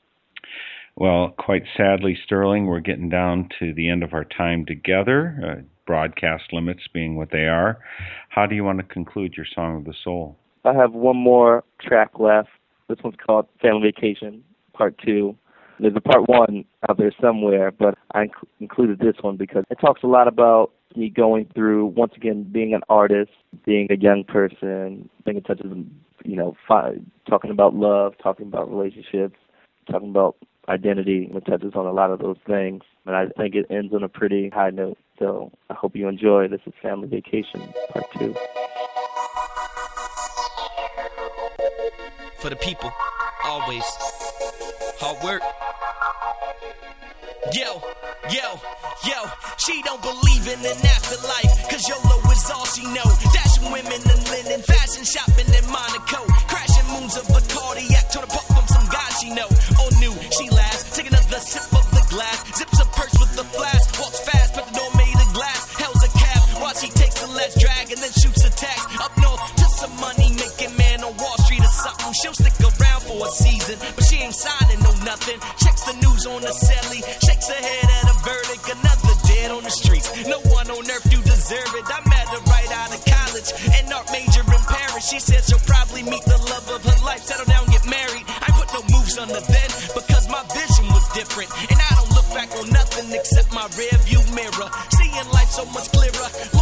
Well, 0.95 1.35
quite 1.37 1.63
sadly, 1.77 2.17
Sterling, 2.25 2.65
we're 2.65 2.79
getting 2.79 3.09
down 3.09 3.49
to 3.59 3.73
the 3.73 3.89
end 3.89 4.03
of 4.03 4.13
our 4.13 4.25
time 4.25 4.65
together, 4.65 5.57
uh, 5.59 5.61
broadcast 5.85 6.45
limits 6.51 6.81
being 6.93 7.15
what 7.15 7.29
they 7.31 7.45
are. 7.45 7.77
How 8.29 8.47
do 8.47 8.55
you 8.55 8.63
want 8.63 8.79
to 8.79 8.83
conclude 8.83 9.35
your 9.37 9.45
Song 9.53 9.77
of 9.77 9.85
the 9.85 9.93
Soul? 10.03 10.37
I 10.65 10.73
have 10.73 10.93
one 10.93 11.15
more 11.15 11.63
track 11.79 12.19
left. 12.19 12.49
This 12.89 12.97
one's 13.03 13.15
called 13.25 13.47
Family 13.61 13.91
Vacation, 13.91 14.43
Part 14.73 14.99
2. 15.05 15.35
There's 15.79 15.95
a 15.95 16.01
part 16.01 16.27
one 16.27 16.65
out 16.89 16.97
there 16.97 17.13
somewhere, 17.21 17.71
but 17.71 17.95
I 18.13 18.25
inc- 18.25 18.47
included 18.59 18.97
this 18.99 19.15
one 19.21 19.37
because 19.37 19.63
it 19.69 19.77
talks 19.79 20.01
a 20.01 20.07
lot 20.07 20.27
about 20.27 20.71
me 20.97 21.09
going 21.09 21.47
through 21.53 21.87
once 21.87 22.13
again 22.15 22.43
being 22.51 22.73
an 22.73 22.81
artist, 22.89 23.31
being 23.65 23.87
a 23.91 23.95
young 23.95 24.23
person, 24.23 25.09
being 25.25 25.37
in 25.37 25.43
touch 25.43 25.59
with 25.63 25.87
you 26.25 26.35
know 26.35 26.55
fi- 26.67 26.99
talking 27.29 27.51
about 27.51 27.75
love, 27.75 28.13
talking 28.21 28.47
about 28.47 28.69
relationships, 28.69 29.37
talking 29.89 30.09
about 30.09 30.35
identity. 30.67 31.29
It 31.33 31.45
touches 31.45 31.73
on 31.75 31.85
a 31.85 31.93
lot 31.93 32.11
of 32.11 32.19
those 32.19 32.37
things, 32.45 32.81
and 33.05 33.15
I 33.15 33.27
think 33.37 33.55
it 33.55 33.65
ends 33.69 33.93
on 33.93 34.03
a 34.03 34.09
pretty 34.09 34.49
high 34.49 34.71
note. 34.71 34.97
So 35.19 35.51
I 35.69 35.73
hope 35.73 35.95
you 35.95 36.07
enjoy. 36.07 36.47
This 36.47 36.61
is 36.65 36.73
Family 36.81 37.07
Vacation 37.07 37.61
Part 37.91 38.05
Two. 38.17 38.33
For 42.39 42.49
the 42.49 42.57
people, 42.57 42.91
always 43.43 43.83
hard 44.99 45.23
work. 45.23 45.66
Yo, 47.53 47.81
yo, 48.29 48.59
yo, 49.07 49.19
she 49.57 49.81
don't 49.83 50.01
believe 50.01 50.47
in 50.47 50.59
an 50.59 50.79
afterlife, 50.83 51.69
cause 51.69 51.87
YOLO 51.87 52.19
is 52.31 52.51
all 52.51 52.65
she 52.65 52.83
know. 52.91 53.07
Dashing 53.31 53.71
women 53.71 54.01
in 54.03 54.19
linen, 54.27 54.61
fashion 54.63 55.05
shopping 55.05 55.47
in 55.47 55.65
Monaco. 55.71 56.27
Crashing 56.51 56.87
moons 56.91 57.15
of 57.15 57.23
Bacardi, 57.31 57.87
act 57.95 58.11
to 58.13 58.19
the 58.19 58.27
pop 58.27 58.43
from 58.51 58.67
some 58.67 58.87
guys 58.91 59.19
she 59.21 59.29
know. 59.31 59.47
Oh, 59.79 59.89
new, 59.99 60.11
she 60.35 60.49
laughs, 60.49 60.95
take 60.95 61.07
another 61.07 61.39
sip 61.39 61.63
of 61.71 61.87
the 61.91 62.03
glass. 62.09 62.43
Zips 62.57 62.79
a 62.81 62.85
purse 62.91 63.15
with 63.15 63.33
the 63.35 63.45
flash, 63.55 63.83
walks 63.99 64.19
fast, 64.27 64.55
but 64.55 64.67
the 64.67 64.73
door 64.79 64.91
made 64.97 65.15
of 65.15 65.31
glass. 65.33 65.71
Hell's 65.79 66.03
a 66.03 66.11
cab, 66.19 66.61
while 66.61 66.75
she 66.75 66.89
takes 66.89 67.21
the 67.21 67.27
last 67.31 67.59
drag 67.59 67.91
and 67.91 68.01
then 68.03 68.11
shoots 68.11 68.43
a 68.43 68.51
tax. 68.51 68.83
Up 68.99 69.15
north 69.23 69.39
to 69.55 69.65
some 69.79 69.95
money 70.03 70.35
making 70.35 70.75
man 70.75 71.03
on 71.03 71.15
Wall 71.15 71.37
Street 71.47 71.63
or 71.63 71.71
something. 71.71 72.11
She'll 72.11 72.35
stick 72.35 72.59
around 72.59 73.01
for 73.07 73.23
a 73.23 73.29
season, 73.31 73.79
but 73.95 74.03
she 74.03 74.17
ain't 74.19 74.35
signing 74.35 74.83
no 74.83 74.91
nothing. 75.07 75.39
Checks 75.63 75.87
the 75.87 75.95
news 76.03 76.25
on 76.27 76.41
the 76.41 76.51
celly, 76.51 76.99
shakes 77.41 77.49
at 77.49 78.09
a 78.09 78.15
verdict. 78.23 78.65
Another 78.69 79.15
dead 79.27 79.51
on 79.51 79.63
the 79.63 79.69
streets. 79.69 80.09
No 80.27 80.39
one 80.49 80.69
on 80.69 80.83
earth 80.89 81.09
do 81.09 81.21
deserve 81.21 81.71
it. 81.75 81.85
I 81.85 82.01
met 82.09 82.27
her 82.29 82.41
right 82.49 82.71
out 82.71 82.93
of 82.93 83.01
college, 83.05 83.49
an 83.73 83.91
art 83.93 84.09
major 84.11 84.41
in 84.41 84.63
Paris. 84.65 85.07
She 85.07 85.19
said 85.19 85.43
she'll 85.43 85.63
probably 85.65 86.03
meet 86.03 86.23
the 86.25 86.37
love 86.49 86.67
of 86.69 86.83
her 86.83 87.05
life, 87.05 87.23
settle 87.23 87.45
down, 87.45 87.65
get 87.67 87.85
married. 87.85 88.25
I 88.27 88.49
put 88.57 88.69
no 88.73 88.81
moves 88.89 89.17
on 89.17 89.27
the 89.27 89.41
then 89.47 89.69
because 89.93 90.27
my 90.29 90.43
vision 90.53 90.85
was 90.89 91.05
different, 91.13 91.49
and 91.69 91.79
I 91.79 91.89
don't 91.95 92.11
look 92.11 92.27
back 92.33 92.49
on 92.57 92.69
nothing 92.69 93.11
except 93.13 93.53
my 93.53 93.67
rear 93.77 93.95
view 94.05 94.21
mirror. 94.33 94.69
Seeing 94.97 95.13
life 95.31 95.49
so 95.49 95.65
much 95.65 95.91
clearer. 95.91 96.56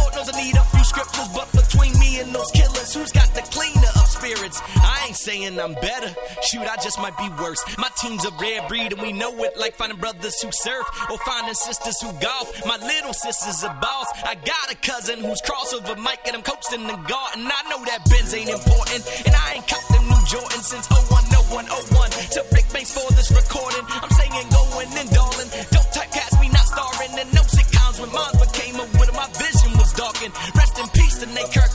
Saying 5.36 5.60
I'm 5.60 5.74
better. 5.74 6.10
Shoot, 6.42 6.66
I 6.66 6.76
just 6.82 6.98
might 6.98 7.16
be 7.18 7.28
worse. 7.40 7.62
My 7.78 7.88
team's 8.00 8.24
a 8.24 8.30
rare 8.40 8.62
breed, 8.68 8.92
and 8.92 9.02
we 9.02 9.12
know 9.12 9.32
it 9.44 9.56
like 9.56 9.74
finding 9.74 9.98
brothers 9.98 10.40
who 10.40 10.50
surf 10.52 10.86
or 11.10 11.18
finding 11.18 11.54
sisters 11.54 12.00
who 12.00 12.12
golf. 12.20 12.48
My 12.66 12.76
little 12.76 13.12
sister's 13.12 13.62
a 13.64 13.72
boss. 13.80 14.06
I 14.24 14.34
got 14.34 14.72
a 14.72 14.76
cousin 14.76 15.20
who's 15.20 15.40
crossover 15.42 15.96
Mike, 15.98 16.20
and 16.26 16.36
I'm 16.36 16.42
coasting 16.42 16.86
the 16.86 16.96
garden. 17.08 17.44
I 17.46 17.62
know 17.68 17.84
that 17.84 18.00
Benz 18.08 18.34
ain't 18.34 18.50
important, 18.50 19.02
and 19.26 19.34
I 19.34 19.60
ain't 19.60 19.68
caught 19.68 19.86
them 19.90 20.04
new 20.08 20.22
Jordan 20.26 20.62
since 20.62 20.86
01, 20.90 21.24
01, 21.52 21.66
01. 21.66 22.10
To 22.36 22.40
Rick 22.52 22.68
Banks 22.72 22.92
for 22.92 23.08
this 23.14 23.30
recording. 23.30 23.84
I'm 23.88 24.10
saying 24.10 24.48
going 24.50 24.90
in, 24.96 25.06
darling. 25.12 25.50
Don't 25.72 25.90
typecast 25.92 26.40
me, 26.40 26.48
not 26.48 26.66
starring 26.66 27.12
in 27.18 27.28
no 27.34 27.42
sitcoms 27.44 28.00
when 28.00 28.10
mine 28.12 28.36
became 28.40 28.76
a 28.76 28.86
widow. 28.98 29.14
My 29.14 29.28
vision 29.36 29.72
was 29.76 29.92
darkened. 29.92 30.34
Rest 30.54 30.78
in 30.78 30.88
peace 30.96 31.18
to 31.20 31.26
Nate 31.26 31.52
Kirkland. 31.52 31.65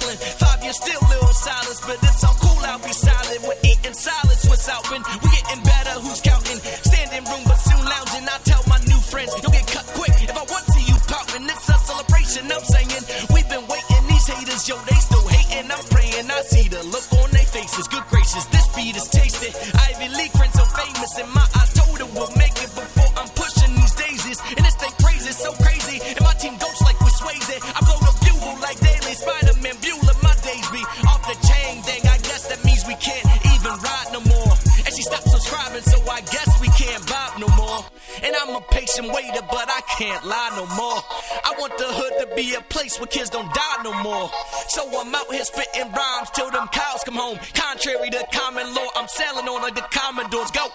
A 42.62 42.74
place 42.74 43.00
where 43.00 43.08
kids 43.08 43.30
don't 43.30 43.52
die 43.54 43.84
no 43.84 43.94
more. 44.04 44.30
So 44.68 44.82
I'm 45.00 45.14
out 45.14 45.32
here 45.32 45.44
spitting 45.44 45.92
rhymes 45.92 46.30
till 46.34 46.52
them 46.52 46.68
cows 46.68 47.02
come 47.04 47.16
home. 47.16 47.40
Contrary 47.54 48.10
to 48.10 48.26
common 48.32 48.74
law, 48.74 48.88
I'm 48.96 49.08
sailing 49.08 49.48
on 49.48 49.62
like 49.62 49.76
the 49.76 49.86
Commodores. 49.92 50.52
Go! 50.52 50.68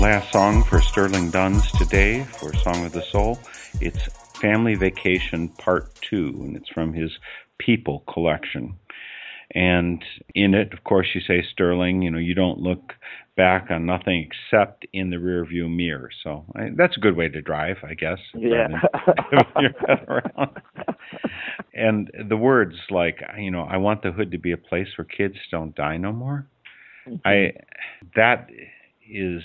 Last 0.00 0.32
song 0.32 0.64
for 0.64 0.80
Sterling 0.80 1.30
Duns 1.30 1.70
today 1.72 2.24
for 2.24 2.54
Song 2.54 2.84
of 2.84 2.92
the 2.92 3.02
Soul. 3.02 3.38
It's 3.80 4.02
Family 4.40 4.74
Vacation 4.74 5.48
Part 5.48 5.94
2, 6.02 6.40
and 6.40 6.56
it's 6.56 6.68
from 6.70 6.92
his 6.92 7.10
People 7.58 8.00
collection. 8.12 8.74
And 9.52 10.04
in 10.34 10.54
it, 10.54 10.72
of 10.72 10.84
course, 10.84 11.08
you 11.14 11.20
say, 11.20 11.42
Sterling, 11.52 12.02
you 12.02 12.10
know, 12.10 12.18
you 12.18 12.34
don't 12.34 12.60
look 12.60 12.94
back 13.36 13.66
on 13.70 13.84
nothing 13.84 14.28
except 14.28 14.86
in 14.92 15.10
the 15.10 15.16
rearview 15.16 15.74
mirror. 15.74 16.10
So 16.24 16.44
I, 16.54 16.70
that's 16.76 16.96
a 16.96 17.00
good 17.00 17.16
way 17.16 17.28
to 17.28 17.42
drive, 17.42 17.76
I 17.82 17.94
guess. 17.94 18.18
Yeah. 18.34 18.68
your 19.60 19.72
head 19.86 20.06
around. 20.08 20.60
and 21.74 22.10
the 22.28 22.36
words 22.36 22.74
like, 22.90 23.20
you 23.38 23.50
know, 23.50 23.62
I 23.62 23.76
want 23.76 24.02
the 24.02 24.12
hood 24.12 24.30
to 24.32 24.38
be 24.38 24.52
a 24.52 24.56
place 24.56 24.88
where 24.96 25.04
kids 25.04 25.36
don't 25.50 25.74
die 25.74 25.96
no 25.96 26.12
more. 26.12 26.46
Mm-hmm. 27.06 27.26
I 27.26 27.52
that 28.14 28.48
is 29.08 29.42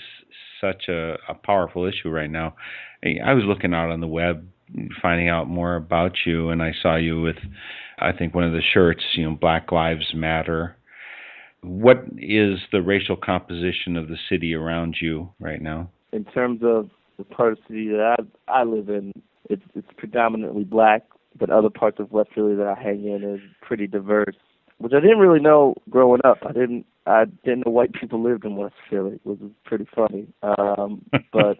such 0.60 0.88
a, 0.88 1.16
a 1.28 1.34
powerful 1.34 1.86
issue 1.86 2.08
right 2.08 2.30
now. 2.30 2.54
I, 3.04 3.16
I 3.24 3.34
was 3.34 3.44
looking 3.44 3.74
out 3.74 3.90
on 3.90 4.00
the 4.00 4.06
web, 4.06 4.46
finding 5.00 5.28
out 5.28 5.48
more 5.48 5.76
about 5.76 6.12
you, 6.24 6.50
and 6.50 6.62
I 6.62 6.72
saw 6.80 6.96
you 6.96 7.20
with, 7.20 7.36
I 7.98 8.12
think 8.12 8.34
one 8.34 8.44
of 8.44 8.52
the 8.52 8.62
shirts, 8.72 9.02
you 9.14 9.28
know, 9.28 9.36
Black 9.36 9.72
Lives 9.72 10.12
Matter. 10.14 10.76
What 11.62 12.04
is 12.18 12.58
the 12.72 12.82
racial 12.82 13.16
composition 13.16 13.96
of 13.96 14.08
the 14.08 14.18
city 14.28 14.54
around 14.54 14.96
you 15.00 15.32
right 15.38 15.62
now? 15.62 15.90
in 16.12 16.24
terms 16.24 16.60
of 16.62 16.90
the 17.18 17.24
part 17.24 17.52
of 17.52 17.58
the 17.58 17.74
city 17.74 17.88
that 17.88 18.16
I 18.48 18.60
I 18.60 18.64
live 18.64 18.88
in, 18.88 19.12
it's 19.50 19.62
it's 19.74 19.88
predominantly 19.96 20.64
black, 20.64 21.02
but 21.38 21.50
other 21.50 21.70
parts 21.70 21.98
of 21.98 22.12
West 22.12 22.30
Philly 22.34 22.54
that 22.54 22.66
I 22.66 22.80
hang 22.80 23.04
in 23.04 23.22
is 23.22 23.40
pretty 23.60 23.86
diverse, 23.86 24.36
which 24.78 24.92
I 24.92 25.00
didn't 25.00 25.18
really 25.18 25.40
know 25.40 25.74
growing 25.90 26.20
up. 26.24 26.38
I 26.46 26.52
didn't 26.52 26.86
I 27.06 27.24
didn't 27.44 27.66
know 27.66 27.72
white 27.72 27.94
people 27.94 28.22
lived 28.22 28.44
in 28.44 28.56
West 28.56 28.74
Philly, 28.88 29.18
which 29.24 29.40
is 29.40 29.50
pretty 29.64 29.86
funny. 29.94 30.28
Um, 30.42 31.04
but 31.32 31.58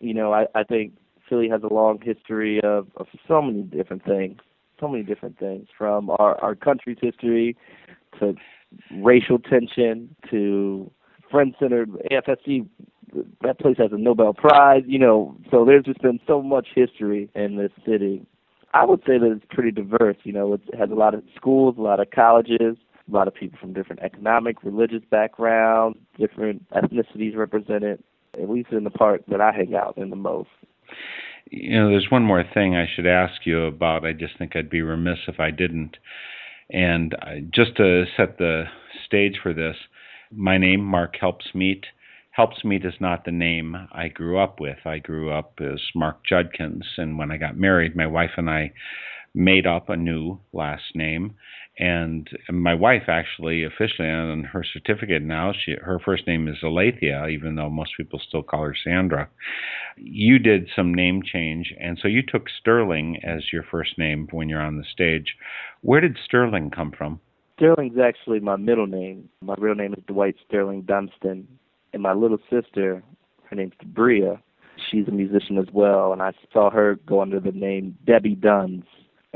you 0.00 0.14
know, 0.14 0.32
I 0.32 0.46
I 0.54 0.62
think 0.62 0.92
Philly 1.28 1.48
has 1.48 1.62
a 1.62 1.72
long 1.72 2.00
history 2.00 2.60
of 2.62 2.88
of 2.96 3.06
so 3.26 3.42
many 3.42 3.62
different 3.62 4.04
things, 4.04 4.38
so 4.80 4.88
many 4.88 5.02
different 5.02 5.38
things 5.38 5.68
from 5.76 6.10
our 6.10 6.40
our 6.40 6.54
country's 6.54 6.98
history 7.00 7.56
to 8.20 8.34
racial 9.02 9.38
tension 9.38 10.14
to 10.30 10.90
Friends 11.30 11.54
Center 11.58 11.86
AFSC 12.10 12.66
that 13.42 13.58
place 13.58 13.76
has 13.78 13.92
a 13.92 13.98
Nobel 13.98 14.34
Prize, 14.34 14.82
you 14.86 14.98
know, 14.98 15.36
so 15.50 15.64
there's 15.64 15.84
just 15.84 16.02
been 16.02 16.20
so 16.26 16.42
much 16.42 16.68
history 16.74 17.30
in 17.34 17.56
this 17.56 17.72
city. 17.86 18.24
I 18.74 18.84
would 18.84 19.00
say 19.00 19.18
that 19.18 19.32
it's 19.32 19.44
pretty 19.50 19.70
diverse, 19.70 20.16
you 20.24 20.32
know, 20.32 20.54
it 20.54 20.60
has 20.78 20.90
a 20.90 20.94
lot 20.94 21.14
of 21.14 21.22
schools, 21.34 21.76
a 21.78 21.82
lot 21.82 22.00
of 22.00 22.10
colleges, 22.10 22.76
a 23.08 23.14
lot 23.14 23.26
of 23.26 23.34
people 23.34 23.58
from 23.58 23.72
different 23.72 24.02
economic, 24.02 24.62
religious 24.62 25.02
backgrounds, 25.10 25.98
different 26.18 26.68
ethnicities 26.70 27.36
represented, 27.36 28.02
at 28.34 28.50
least 28.50 28.70
in 28.72 28.84
the 28.84 28.90
part 28.90 29.24
that 29.28 29.40
I 29.40 29.52
hang 29.52 29.74
out 29.74 29.96
in 29.96 30.10
the 30.10 30.16
most. 30.16 30.50
You 31.50 31.80
know, 31.80 31.88
there's 31.88 32.10
one 32.10 32.24
more 32.24 32.44
thing 32.52 32.76
I 32.76 32.86
should 32.94 33.06
ask 33.06 33.46
you 33.46 33.64
about. 33.64 34.04
I 34.04 34.12
just 34.12 34.36
think 34.38 34.54
I'd 34.54 34.68
be 34.68 34.82
remiss 34.82 35.18
if 35.28 35.40
I 35.40 35.50
didn't. 35.50 35.96
And 36.70 37.14
just 37.54 37.76
to 37.76 38.04
set 38.16 38.38
the 38.38 38.64
stage 39.06 39.38
for 39.42 39.54
this, 39.54 39.76
my 40.30 40.58
name, 40.58 40.84
Mark 40.84 41.16
Helpsmeet. 41.20 41.84
Helpsmeet 42.38 42.86
is 42.86 43.00
not 43.00 43.24
the 43.24 43.32
name 43.32 43.74
I 43.90 44.08
grew 44.08 44.38
up 44.38 44.60
with. 44.60 44.78
I 44.84 44.98
grew 44.98 45.30
up 45.30 45.54
as 45.60 45.80
Mark 45.94 46.24
Judkins, 46.24 46.84
and 46.98 47.18
when 47.18 47.30
I 47.30 47.36
got 47.36 47.56
married, 47.56 47.96
my 47.96 48.06
wife 48.06 48.32
and 48.36 48.48
I 48.50 48.72
made 49.34 49.66
up 49.66 49.88
a 49.88 49.96
new 49.96 50.38
last 50.52 50.94
name. 50.94 51.34
And 51.78 52.28
my 52.50 52.74
wife 52.74 53.04
actually 53.08 53.62
officially 53.62 54.08
on 54.08 54.42
her 54.44 54.64
certificate 54.64 55.22
now, 55.22 55.52
she 55.52 55.76
her 55.80 56.00
first 56.04 56.26
name 56.26 56.48
is 56.48 56.56
Alethea, 56.62 57.28
even 57.28 57.54
though 57.54 57.70
most 57.70 57.92
people 57.96 58.20
still 58.26 58.42
call 58.42 58.62
her 58.64 58.74
Sandra. 58.82 59.28
You 59.96 60.40
did 60.40 60.68
some 60.74 60.92
name 60.92 61.22
change, 61.22 61.72
and 61.80 61.96
so 62.00 62.08
you 62.08 62.22
took 62.22 62.48
Sterling 62.60 63.20
as 63.22 63.52
your 63.52 63.62
first 63.62 63.96
name 63.96 64.26
when 64.32 64.48
you're 64.48 64.60
on 64.60 64.76
the 64.76 64.84
stage. 64.92 65.36
Where 65.82 66.00
did 66.00 66.18
Sterling 66.24 66.70
come 66.70 66.90
from? 66.90 67.20
Sterling's 67.56 67.98
actually 67.98 68.40
my 68.40 68.56
middle 68.56 68.86
name. 68.86 69.28
My 69.40 69.54
real 69.58 69.74
name 69.74 69.92
is 69.92 70.02
Dwight 70.06 70.36
Sterling 70.48 70.82
Dunstan. 70.82 71.46
And 71.92 72.02
my 72.02 72.12
little 72.12 72.38
sister, 72.50 73.02
her 73.44 73.56
name's 73.56 73.72
Bria, 73.84 74.40
she's 74.90 75.08
a 75.08 75.12
musician 75.12 75.58
as 75.58 75.66
well, 75.72 76.12
and 76.12 76.22
I 76.22 76.32
saw 76.52 76.70
her 76.70 76.96
go 77.06 77.20
under 77.20 77.40
the 77.40 77.52
name 77.52 77.96
Debbie 78.04 78.34
Duns. 78.34 78.84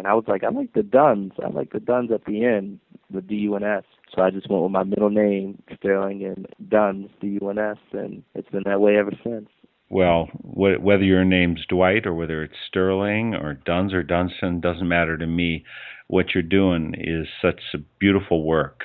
And 0.02 0.08
I 0.08 0.14
was 0.14 0.24
like, 0.26 0.42
I 0.42 0.48
like 0.48 0.72
the 0.72 0.82
Duns. 0.82 1.30
I 1.40 1.48
like 1.50 1.70
the 1.70 1.78
Duns 1.78 2.10
at 2.10 2.24
the 2.24 2.44
end, 2.44 2.80
the 3.14 3.20
D 3.20 3.36
U 3.36 3.54
N 3.54 3.62
S. 3.62 3.84
So 4.12 4.20
I 4.20 4.30
just 4.30 4.50
went 4.50 4.64
with 4.64 4.72
my 4.72 4.82
middle 4.82 5.10
name, 5.10 5.62
Sterling, 5.76 6.24
and 6.24 6.48
Duns, 6.68 7.08
D 7.20 7.38
U 7.40 7.50
N 7.50 7.58
S, 7.58 7.76
and 7.92 8.24
it's 8.34 8.48
been 8.48 8.64
that 8.66 8.80
way 8.80 8.96
ever 8.96 9.12
since. 9.22 9.48
Well, 9.90 10.24
wh- 10.42 10.82
whether 10.82 11.04
your 11.04 11.24
name's 11.24 11.64
Dwight 11.68 12.04
or 12.04 12.14
whether 12.14 12.42
it's 12.42 12.56
Sterling 12.66 13.36
or 13.36 13.54
Duns 13.54 13.94
or 13.94 14.02
Dunstan 14.02 14.60
doesn't 14.60 14.88
matter 14.88 15.16
to 15.16 15.26
me. 15.28 15.64
What 16.08 16.34
you're 16.34 16.42
doing 16.42 16.96
is 16.98 17.28
such 17.40 17.60
beautiful 18.00 18.42
work. 18.42 18.80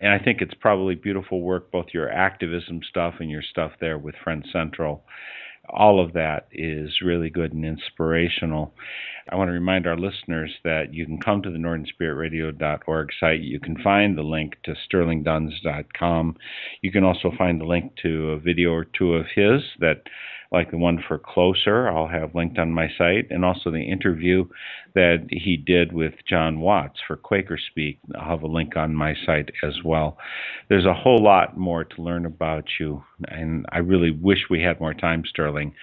And 0.00 0.10
I 0.10 0.18
think 0.18 0.40
it's 0.40 0.54
probably 0.58 0.94
beautiful 0.94 1.42
work, 1.42 1.70
both 1.70 1.88
your 1.92 2.10
activism 2.10 2.80
stuff 2.88 3.16
and 3.20 3.30
your 3.30 3.42
stuff 3.42 3.72
there 3.78 3.98
with 3.98 4.14
Friends 4.24 4.46
Central. 4.50 5.04
All 5.68 6.04
of 6.04 6.12
that 6.14 6.48
is 6.52 7.00
really 7.02 7.30
good 7.30 7.52
and 7.52 7.64
inspirational. 7.64 8.72
I 9.30 9.34
want 9.34 9.48
to 9.48 9.52
remind 9.52 9.86
our 9.86 9.96
listeners 9.96 10.52
that 10.62 10.94
you 10.94 11.04
can 11.04 11.18
come 11.18 11.42
to 11.42 11.50
the 11.50 11.58
northernspiritradio.org 11.58 13.08
site. 13.18 13.40
You 13.40 13.58
can 13.58 13.76
find 13.82 14.16
the 14.16 14.22
link 14.22 14.56
to 14.64 14.74
sterlingduns.com. 14.88 16.36
You 16.82 16.92
can 16.92 17.02
also 17.04 17.32
find 17.36 17.60
the 17.60 17.64
link 17.64 17.92
to 18.02 18.30
a 18.32 18.38
video 18.38 18.70
or 18.70 18.84
two 18.84 19.14
of 19.14 19.26
his 19.34 19.62
that 19.80 20.02
like 20.56 20.70
the 20.70 20.78
one 20.78 21.04
for 21.06 21.18
Closer, 21.18 21.88
I'll 21.88 22.08
have 22.08 22.34
linked 22.34 22.58
on 22.58 22.72
my 22.72 22.88
site, 22.96 23.26
and 23.30 23.44
also 23.44 23.70
the 23.70 23.90
interview 23.90 24.46
that 24.94 25.26
he 25.28 25.58
did 25.58 25.92
with 25.92 26.14
Jon 26.26 26.60
Watts 26.60 26.98
for 27.06 27.16
Quaker 27.16 27.58
Speak. 27.70 27.98
I'll 28.14 28.30
have 28.30 28.42
a 28.42 28.46
link 28.46 28.74
on 28.74 28.94
my 28.94 29.14
site 29.26 29.50
as 29.62 29.74
well. 29.84 30.16
There's 30.70 30.86
a 30.86 30.94
whole 30.94 31.22
lot 31.22 31.58
more 31.58 31.84
to 31.84 32.02
learn 32.02 32.24
about 32.24 32.64
you, 32.80 33.04
and 33.28 33.66
I 33.70 33.78
really 33.78 34.10
wish 34.10 34.48
we 34.48 34.62
had 34.62 34.80
more 34.80 34.94
time, 34.94 35.24
Sterling, 35.28 35.74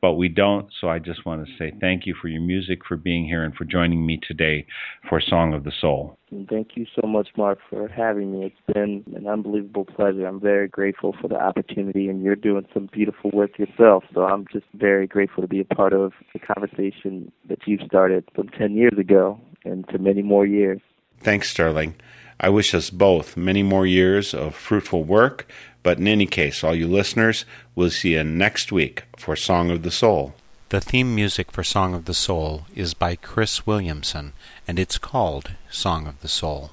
but 0.00 0.14
we 0.14 0.28
don't. 0.28 0.68
So 0.80 0.88
I 0.88 0.98
just 0.98 1.26
want 1.26 1.46
to 1.46 1.52
say 1.58 1.72
thank 1.80 2.06
you 2.06 2.14
for 2.20 2.28
your 2.28 2.40
music, 2.40 2.84
for 2.86 2.96
being 2.96 3.26
here, 3.26 3.44
and 3.44 3.54
for 3.54 3.64
joining 3.64 4.06
me 4.06 4.20
today 4.26 4.66
for 5.08 5.20
Song 5.20 5.54
of 5.54 5.64
the 5.64 5.72
Soul. 5.80 6.18
Thank 6.48 6.76
you 6.76 6.86
so 7.00 7.06
much, 7.06 7.28
Mark, 7.36 7.58
for 7.70 7.88
having 7.88 8.32
me. 8.32 8.46
It's 8.46 8.74
been 8.74 9.04
an 9.16 9.26
unbelievable 9.26 9.86
pleasure. 9.86 10.26
I'm 10.26 10.40
very 10.40 10.68
grateful 10.68 11.14
for 11.20 11.28
the 11.28 11.40
opportunity, 11.40 12.08
and 12.08 12.22
you're 12.22 12.36
doing 12.36 12.66
some 12.74 12.88
beautiful 12.92 13.30
work 13.32 13.58
yourself. 13.58 14.04
So 14.12 14.24
I'm 14.24 14.46
just 14.52 14.66
very 14.74 15.06
grateful 15.06 15.42
to 15.42 15.48
be 15.48 15.60
a 15.60 15.64
part 15.64 15.92
of 15.92 16.12
the 16.32 16.38
conversation 16.38 17.32
that 17.48 17.66
you 17.66 17.78
started 17.86 18.28
from 18.34 18.48
10 18.48 18.74
years 18.74 18.98
ago 18.98 19.40
and 19.64 19.88
to 19.88 19.98
many 19.98 20.22
more 20.22 20.46
years. 20.46 20.80
Thanks, 21.20 21.50
Sterling. 21.50 21.94
I 22.40 22.50
wish 22.50 22.72
us 22.74 22.90
both 22.90 23.36
many 23.36 23.64
more 23.64 23.86
years 23.86 24.32
of 24.32 24.54
fruitful 24.54 25.02
work, 25.02 25.48
but 25.88 25.96
in 25.96 26.06
any 26.06 26.26
case, 26.26 26.62
all 26.62 26.74
you 26.74 26.86
listeners, 26.86 27.46
we'll 27.74 27.88
see 27.88 28.12
you 28.12 28.22
next 28.22 28.70
week 28.70 29.04
for 29.16 29.34
Song 29.34 29.70
of 29.70 29.82
the 29.82 29.90
Soul. 29.90 30.34
The 30.68 30.82
theme 30.82 31.14
music 31.14 31.50
for 31.50 31.64
Song 31.64 31.94
of 31.94 32.04
the 32.04 32.12
Soul 32.12 32.66
is 32.76 32.92
by 32.92 33.16
Chris 33.16 33.66
Williamson, 33.66 34.34
and 34.66 34.78
it's 34.78 34.98
called 34.98 35.52
Song 35.70 36.06
of 36.06 36.20
the 36.20 36.28
Soul. 36.28 36.72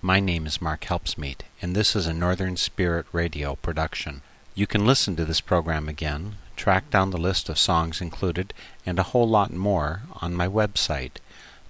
My 0.00 0.20
name 0.20 0.46
is 0.46 0.62
Mark 0.62 0.82
Helpsmeet, 0.82 1.40
and 1.60 1.74
this 1.74 1.96
is 1.96 2.06
a 2.06 2.14
Northern 2.14 2.56
Spirit 2.56 3.06
Radio 3.10 3.56
production. 3.56 4.22
You 4.54 4.68
can 4.68 4.86
listen 4.86 5.16
to 5.16 5.24
this 5.24 5.40
program 5.40 5.88
again, 5.88 6.36
track 6.54 6.88
down 6.88 7.10
the 7.10 7.18
list 7.18 7.48
of 7.48 7.58
songs 7.58 8.00
included, 8.00 8.54
and 8.86 9.00
a 9.00 9.08
whole 9.10 9.28
lot 9.28 9.52
more 9.52 10.02
on 10.22 10.36
my 10.36 10.46
website, 10.46 11.16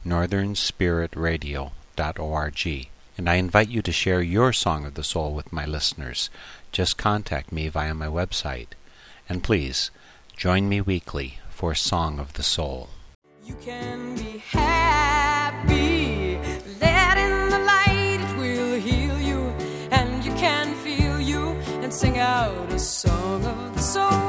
northernspiritradio.org. 0.04 2.88
And 3.18 3.30
I 3.30 3.36
invite 3.36 3.68
you 3.68 3.80
to 3.80 3.92
share 3.92 4.20
your 4.20 4.52
Song 4.52 4.84
of 4.84 4.92
the 4.92 5.02
Soul 5.02 5.32
with 5.32 5.52
my 5.52 5.64
listeners. 5.64 6.28
Just 6.76 6.98
contact 6.98 7.52
me 7.52 7.68
via 7.70 7.94
my 7.94 8.06
website. 8.06 8.66
And 9.30 9.42
please, 9.42 9.90
join 10.36 10.68
me 10.68 10.82
weekly 10.82 11.38
for 11.48 11.74
Song 11.74 12.18
of 12.18 12.34
the 12.34 12.42
Soul. 12.42 12.90
You 13.46 13.56
can 13.62 14.14
be 14.14 14.42
happy. 14.50 16.36
Let 16.78 17.16
in 17.16 17.48
the 17.48 17.60
light, 17.60 18.18
it 18.20 18.36
will 18.36 18.78
heal 18.78 19.18
you. 19.18 19.40
And 19.90 20.22
you 20.22 20.34
can 20.34 20.74
feel 20.84 21.18
you 21.18 21.52
and 21.82 21.90
sing 21.90 22.18
out 22.18 22.70
a 22.70 22.78
song 22.78 23.42
of 23.46 23.74
the 23.74 23.80
soul. 23.80 24.25